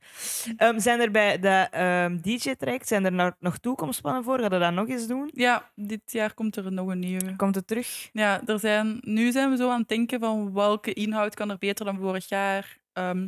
Ehm, 0.57 0.79
zijn 0.79 0.99
er 0.99 1.11
bij 1.11 1.39
de 1.39 1.67
ehm, 1.71 2.17
DJ-track 2.21 2.83
zijn 2.83 3.05
er 3.05 3.11
nou 3.11 3.33
nog 3.39 3.57
toekomstplannen 3.57 4.23
voor? 4.23 4.39
Gaan 4.39 4.49
we 4.49 4.59
dat 4.59 4.73
nog 4.73 4.87
eens 4.87 5.07
doen? 5.07 5.31
Ja, 5.33 5.71
dit 5.75 6.11
jaar 6.11 6.33
komt 6.33 6.55
er 6.55 6.71
nog 6.71 6.87
een 6.87 6.99
nieuwe. 6.99 7.35
Komt 7.35 7.55
het 7.55 7.67
terug? 7.67 8.09
Ja, 8.13 8.41
er 8.45 8.59
zijn, 8.59 8.97
nu 9.01 9.31
zijn 9.31 9.49
we 9.49 9.57
zo 9.57 9.69
aan 9.69 9.79
het 9.79 9.87
denken 9.87 10.19
van 10.19 10.53
welke 10.53 10.93
inhoud 10.93 11.35
kan 11.35 11.49
er 11.49 11.57
beter 11.57 11.85
dan 11.85 11.97
vorig 11.97 12.29
jaar. 12.29 12.77
Ehm, 12.93 13.27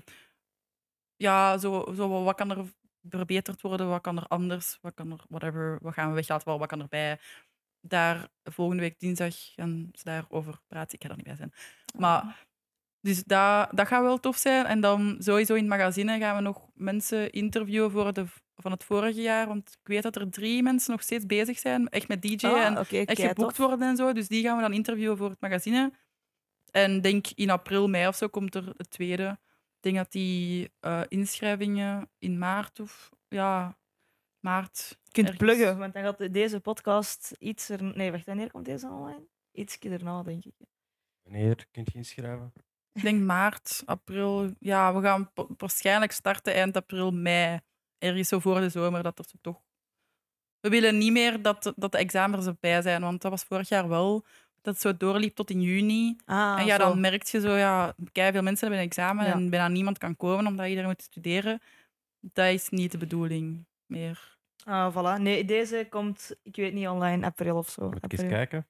ja, 1.15 1.57
zo, 1.57 1.93
zo, 1.95 2.23
wat 2.23 2.35
kan 2.35 2.51
er 2.51 2.65
verbeterd 3.09 3.61
worden, 3.61 3.89
wat 3.89 4.01
kan 4.01 4.17
er 4.17 4.27
anders, 4.27 4.77
wat 4.81 4.93
kan 4.93 5.11
er, 5.11 5.23
whatever, 5.29 5.77
wat 5.81 5.93
gaan 5.93 6.09
we 6.09 6.15
weglaten, 6.15 6.47
wat, 6.47 6.59
wat 6.59 6.67
kan 6.67 6.81
erbij. 6.81 7.19
Daar 7.81 8.27
volgende 8.43 8.81
week 8.81 8.99
dinsdag 8.99 9.35
gaan 9.55 9.89
ze 9.93 10.03
daarover 10.03 10.59
praten. 10.67 10.97
Ik 10.97 11.03
ga 11.03 11.09
er 11.09 11.15
niet 11.15 11.25
bij 11.25 11.35
zijn. 11.35 11.53
Maar 11.97 12.49
Dus 13.01 13.23
dat, 13.23 13.69
dat 13.71 13.87
gaat 13.87 14.01
wel 14.01 14.19
tof 14.19 14.37
zijn. 14.37 14.65
En 14.65 14.79
dan 14.81 15.15
sowieso 15.19 15.53
in 15.53 15.59
het 15.59 15.69
magazine 15.69 16.19
gaan 16.19 16.35
we 16.35 16.41
nog 16.41 16.67
mensen 16.73 17.31
interviewen 17.31 17.91
voor 17.91 18.13
de, 18.13 18.25
van 18.55 18.71
het 18.71 18.83
vorige 18.83 19.21
jaar. 19.21 19.47
Want 19.47 19.69
ik 19.81 19.87
weet 19.87 20.03
dat 20.03 20.15
er 20.15 20.29
drie 20.29 20.63
mensen 20.63 20.91
nog 20.91 21.01
steeds 21.01 21.25
bezig 21.25 21.59
zijn, 21.59 21.89
echt 21.89 22.07
met 22.07 22.21
DJ 22.21 22.45
Ah, 22.45 22.65
en 22.65 22.77
echt 22.77 23.19
geboekt 23.21 23.55
tof. 23.55 23.57
worden 23.67 23.87
en 23.87 23.95
zo. 23.95 24.13
Dus 24.13 24.27
die 24.27 24.43
gaan 24.43 24.55
we 24.55 24.61
dan 24.61 24.73
interviewen 24.73 25.17
voor 25.17 25.29
het 25.29 25.41
magazine. 25.41 25.93
En 26.71 27.01
denk 27.01 27.27
in 27.35 27.49
april, 27.49 27.87
mei 27.89 28.07
of 28.07 28.15
zo 28.15 28.27
komt 28.27 28.55
er 28.55 28.73
het 28.77 28.89
tweede. 28.89 29.39
Ik 29.75 29.81
denk 29.91 29.95
dat 29.95 30.11
die 30.11 30.71
eh, 30.79 31.01
inschrijvingen 31.07 32.09
in 32.19 32.37
maart 32.37 32.79
of 32.79 33.09
ja, 33.27 33.77
maart. 34.39 34.97
Je 35.03 35.11
kunt 35.11 35.27
ergens- 35.29 35.45
pluggen, 35.45 35.77
want 35.77 35.93
dan 35.93 36.03
gaat 36.03 36.33
deze 36.33 36.59
podcast 36.59 37.35
iets 37.39 37.69
er... 37.69 37.83
Nee, 37.83 38.11
wacht, 38.11 38.25
wanneer 38.25 38.51
komt 38.51 38.65
deze 38.65 38.87
online? 38.87 39.27
Iets 39.51 39.79
erna, 39.79 40.23
denk 40.23 40.45
ik. 40.45 40.53
Wanneer 41.23 41.65
kunt 41.71 41.91
je 41.91 41.97
inschrijven? 41.97 42.53
Ik 42.93 43.01
denk 43.01 43.21
maart, 43.21 43.83
april. 43.85 44.53
Ja, 44.59 44.93
we 44.95 45.01
gaan 45.01 45.31
waarschijnlijk 45.57 46.11
starten 46.11 46.53
eind 46.53 46.75
april, 46.75 47.11
mei. 47.11 47.59
Ergens 47.97 48.27
zo 48.27 48.39
voor 48.39 48.59
de 48.59 48.69
zomer, 48.69 49.03
dat 49.03 49.19
er 49.19 49.25
zo 49.25 49.35
toch... 49.41 49.61
We 50.59 50.69
willen 50.69 50.97
niet 50.97 51.11
meer 51.11 51.41
dat, 51.41 51.73
dat 51.75 51.91
de 51.91 51.97
examens 51.97 52.45
erbij 52.45 52.81
zijn, 52.81 53.01
want 53.01 53.21
dat 53.21 53.31
was 53.31 53.43
vorig 53.43 53.69
jaar 53.69 53.87
wel. 53.87 54.25
Dat 54.61 54.73
het 54.73 54.81
zo 54.81 54.97
doorliep 54.97 55.35
tot 55.35 55.49
in 55.49 55.61
juni. 55.61 56.15
Ah, 56.25 56.59
en 56.59 56.65
ja, 56.65 56.77
zo. 56.77 56.83
dan 56.83 56.99
merk 56.99 57.23
je 57.23 57.39
zo, 57.39 57.55
ja, 57.55 57.95
veel 58.13 58.41
mensen 58.41 58.59
hebben 58.59 58.77
een 58.77 58.85
examen 58.85 59.25
Ja. 59.25 59.31
en 59.31 59.49
bijna 59.49 59.67
niemand 59.67 59.97
kan 59.97 60.15
komen 60.17 60.47
omdat 60.47 60.67
iedereen 60.67 60.89
moet 60.89 61.01
studeren. 61.01 61.61
Dat 62.19 62.47
is 62.47 62.69
niet 62.69 62.91
de 62.91 62.97
bedoeling 62.97 63.65
meer. 63.85 64.37
Ah, 64.65 64.95
voilà. 64.95 65.21
Nee, 65.21 65.45
deze 65.45 65.87
komt, 65.89 66.35
ik 66.43 66.55
weet 66.55 66.73
niet, 66.73 66.87
online, 66.87 67.25
april 67.25 67.57
of 67.57 67.69
zo. 67.69 67.89
Moet 67.89 68.03
ik 68.03 68.11
eens 68.11 68.29
kijken? 68.29 68.67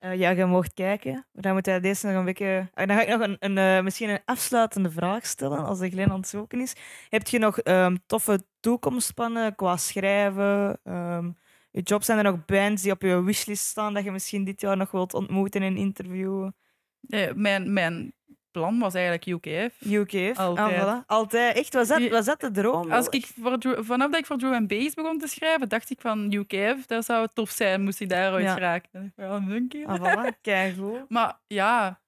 Eh, 0.00 0.18
ja, 0.18 0.30
je 0.30 0.44
mocht 0.44 0.74
kijken. 0.74 1.12
Maar 1.12 1.42
dan 1.42 1.52
moet 1.52 1.66
hij 1.66 1.80
deze 1.80 2.06
nog 2.06 2.16
een 2.16 2.24
beetje... 2.24 2.70
dan 2.74 2.88
ga 2.88 3.00
ik 3.00 3.08
nog 3.08 3.36
een, 3.38 3.58
eh, 3.58 3.82
misschien 3.82 4.08
een 4.08 4.22
afsluitende 4.24 4.90
vraag 4.90 5.26
stellen, 5.26 5.64
als 5.64 5.78
de 5.78 5.90
Glen 5.90 6.10
aan 6.10 6.16
het 6.16 6.28
zoeken 6.28 6.60
is. 6.60 6.74
Heb 7.08 7.26
je 7.28 7.38
nog 7.38 7.58
ehm, 7.58 7.96
toffe 8.06 8.42
toekomstplannen 8.60 9.54
qua 9.54 9.76
schrijven? 9.76 10.78
ehm, 10.84 11.30
je 11.70 11.80
job, 11.80 12.02
zijn 12.02 12.18
er 12.18 12.24
nog 12.24 12.44
bands 12.44 12.82
die 12.82 12.92
op 12.92 13.02
je 13.02 13.22
wishlist 13.22 13.64
staan 13.64 13.94
dat 13.94 14.04
je 14.04 14.10
misschien 14.10 14.44
dit 14.44 14.60
jaar 14.60 14.76
nog 14.76 14.90
wilt 14.90 15.14
ontmoeten 15.14 15.62
en 15.62 15.76
interviewen? 15.76 16.56
Eh, 17.08 17.32
mijn, 17.32 17.72
mijn 17.72 18.12
plan 18.50 18.78
was 18.78 18.94
eigenlijk 18.94 19.26
UKF. 19.26 19.80
UK. 19.86 20.36
Altijd. 20.38 20.82
Ah, 20.82 21.02
voilà. 21.02 21.06
Altijd. 21.06 21.56
Echt, 21.56 21.74
was 21.74 21.88
dat, 21.88 22.08
was 22.08 22.24
dat 22.24 22.40
de 22.40 22.50
droom? 22.50 22.92
Als 22.92 23.08
ik 23.08 23.26
voor 23.40 23.58
vanaf 23.84 24.10
dat 24.10 24.20
ik 24.20 24.26
voor 24.26 24.38
Drum 24.38 24.52
and 24.52 24.68
Bass 24.68 24.94
begon 24.94 25.18
te 25.18 25.26
schrijven, 25.26 25.68
dacht 25.68 25.90
ik 25.90 26.00
van 26.00 26.32
UKF, 26.32 26.86
dat 26.86 27.04
zou 27.04 27.28
tof 27.34 27.50
zijn, 27.50 27.82
moest 27.82 28.00
ik 28.00 28.08
daar 28.08 28.32
ooit 28.32 28.44
Ja. 28.44 28.52
geraken. 28.52 29.12
Ja, 29.16 29.38
dank 29.40 29.72
je. 29.72 29.86
Ah, 29.86 30.00
voilà. 30.00 30.40
Keigoed. 30.40 31.08
Maar 31.08 31.38
ja, 31.46 32.00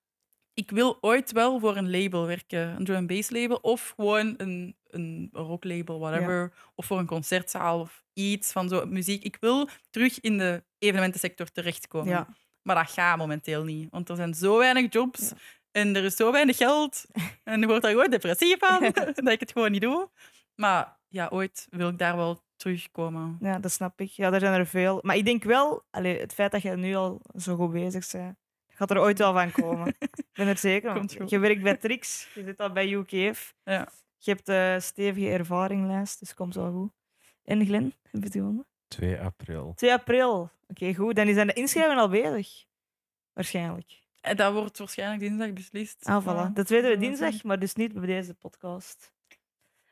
ik 0.55 0.71
wil 0.71 0.99
ooit 1.01 1.33
wel 1.33 1.61
voor 1.61 1.77
een 1.77 1.91
label 1.91 2.27
werken. 2.27 2.69
Een 2.69 2.85
drum 2.85 2.97
and 2.97 3.07
bass 3.07 3.31
label. 3.31 3.57
Of 3.57 3.93
gewoon 3.97 4.35
een, 4.37 4.77
een 4.89 5.29
rocklabel, 5.33 5.99
whatever. 5.99 6.53
Of 6.75 6.87
voor 6.87 6.99
een 6.99 7.07
concertzaal 7.07 7.81
of 7.81 8.05
iets 8.13 8.53
van 8.53 8.69
zo 8.69 8.87
muziek. 8.87 9.23
Ik 9.25 9.37
wil 9.41 9.69
terug 9.91 10.21
in 10.21 10.39
de 10.39 10.65
evenementensector 10.79 11.51
terechtkomen. 11.53 12.09
Ja. 12.09 12.27
Maar 12.63 12.77
dat 12.77 12.91
gaat 12.91 13.17
momenteel 13.19 13.65
niet. 13.65 13.91
Want 13.91 14.09
er 14.09 14.17
zijn 14.17 14.35
zo 14.35 14.59
weinig 14.59 14.93
jobs. 14.93 15.33
En 15.73 15.97
er 15.97 16.05
is 16.05 16.17
zo 16.17 16.33
weinig 16.33 16.57
geld. 16.57 17.05
En 17.45 17.61
je 17.61 17.67
wordt 17.67 17.83
daar 17.83 17.91
gewoon 17.91 18.11
depressief 18.11 18.59
van. 18.59 18.81
dat 19.25 19.29
ik 19.29 19.41
het 19.41 19.53
gewoon 19.53 19.71
niet 19.71 19.81
doe. 19.81 20.11
Maar 20.55 20.97
ja, 21.09 21.29
ooit 21.29 21.67
wil 21.71 21.89
ik 21.89 21.99
daar 21.99 22.17
wel 22.17 22.43
terugkomen. 22.57 23.37
Ja, 23.41 23.59
dat 23.59 23.73
snap 23.73 24.01
ik. 24.01 24.11
Ja, 24.11 24.33
er 24.33 24.41
zijn 24.41 24.59
er 24.59 24.67
veel. 24.67 24.99
Maar 25.03 25.17
ik 25.17 25.25
denk 25.25 25.45
wel, 25.45 25.83
allee, 25.91 26.21
het 26.21 26.35
feit 26.35 26.53
dat 26.53 26.63
je 26.63 26.71
nu 26.71 26.95
al 26.95 27.21
zo 27.37 27.57
goed 27.57 27.73
bezig 27.73 28.11
bent, 28.11 28.37
gaat 28.69 28.91
er 28.91 29.01
ooit 29.01 29.19
wel 29.19 29.33
van 29.33 29.51
komen. 29.51 29.87
ik 29.99 30.25
ben 30.33 30.47
er 30.47 30.59
zeker 30.59 30.93
van. 30.93 31.27
Je 31.27 31.39
werkt 31.39 31.63
bij 31.63 31.77
Trix, 31.77 32.29
je 32.35 32.45
zit 32.45 32.61
al 32.61 32.73
bij 32.73 32.89
UKF. 32.91 33.55
Ja. 33.65 33.89
Je 34.19 34.31
hebt 34.31 34.49
een 34.49 34.83
stevige 34.83 35.31
ervaringlijst, 35.31 36.19
dus 36.19 36.35
komt 36.35 36.55
wel 36.55 36.73
goed. 36.73 36.93
En 37.45 37.67
Glen, 37.67 37.95
heb 38.03 38.13
je 38.13 38.19
het 38.19 38.33
gewonnen? 38.33 38.67
2 38.89 39.21
april. 39.21 39.73
2 39.77 39.93
april. 39.93 40.51
Oké, 40.69 40.95
goed. 40.95 41.17
Dan 41.17 41.35
zijn 41.35 41.47
de 41.47 41.53
inschrijvingen 41.53 42.03
al 42.03 42.09
bezig. 42.09 42.65
Waarschijnlijk. 43.33 44.02
En 44.23 44.37
dat 44.37 44.53
wordt 44.53 44.79
waarschijnlijk 44.79 45.21
dinsdag 45.21 45.53
beslist. 45.53 46.05
Ah, 46.07 46.25
Ja, 46.25 46.51
voilà. 46.51 46.53
Dat 46.53 46.69
weten 46.69 46.91
we 46.91 46.97
dinsdag, 46.97 47.43
maar 47.43 47.59
dus 47.59 47.75
niet 47.75 47.93
bij 47.93 48.07
deze 48.07 48.35
podcast. 48.35 49.13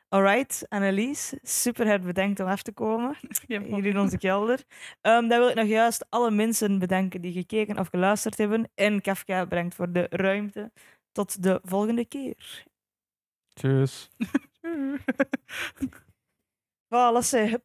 Alright, 0.09 0.65
Annelies, 0.69 1.33
super 1.41 1.87
hard 1.87 2.01
bedankt 2.03 2.39
om 2.39 2.47
af 2.47 2.61
te 2.61 2.71
komen. 2.71 3.15
Hier 3.47 3.85
in 3.85 3.99
onze 3.99 4.17
kelder. 4.17 4.63
Ehm, 5.01 5.27
dan 5.27 5.39
wil 5.39 5.49
ik 5.49 5.55
nog 5.55 5.65
juist 5.67 6.05
alle 6.09 6.31
mensen 6.31 6.79
bedanken 6.79 7.21
die 7.21 7.31
gekeken 7.33 7.79
of 7.79 7.87
geluisterd 7.87 8.37
hebben. 8.37 8.69
En 8.75 9.01
Kafka 9.01 9.45
bedankt 9.45 9.75
voor 9.75 9.91
de 9.91 10.07
ruimte. 10.09 10.71
Tot 11.11 11.43
de 11.43 11.59
volgende 11.63 12.05
keer. 12.05 12.65
Tjus. 13.53 14.09
Voilà, 16.93 17.19
zeg. 17.21 17.55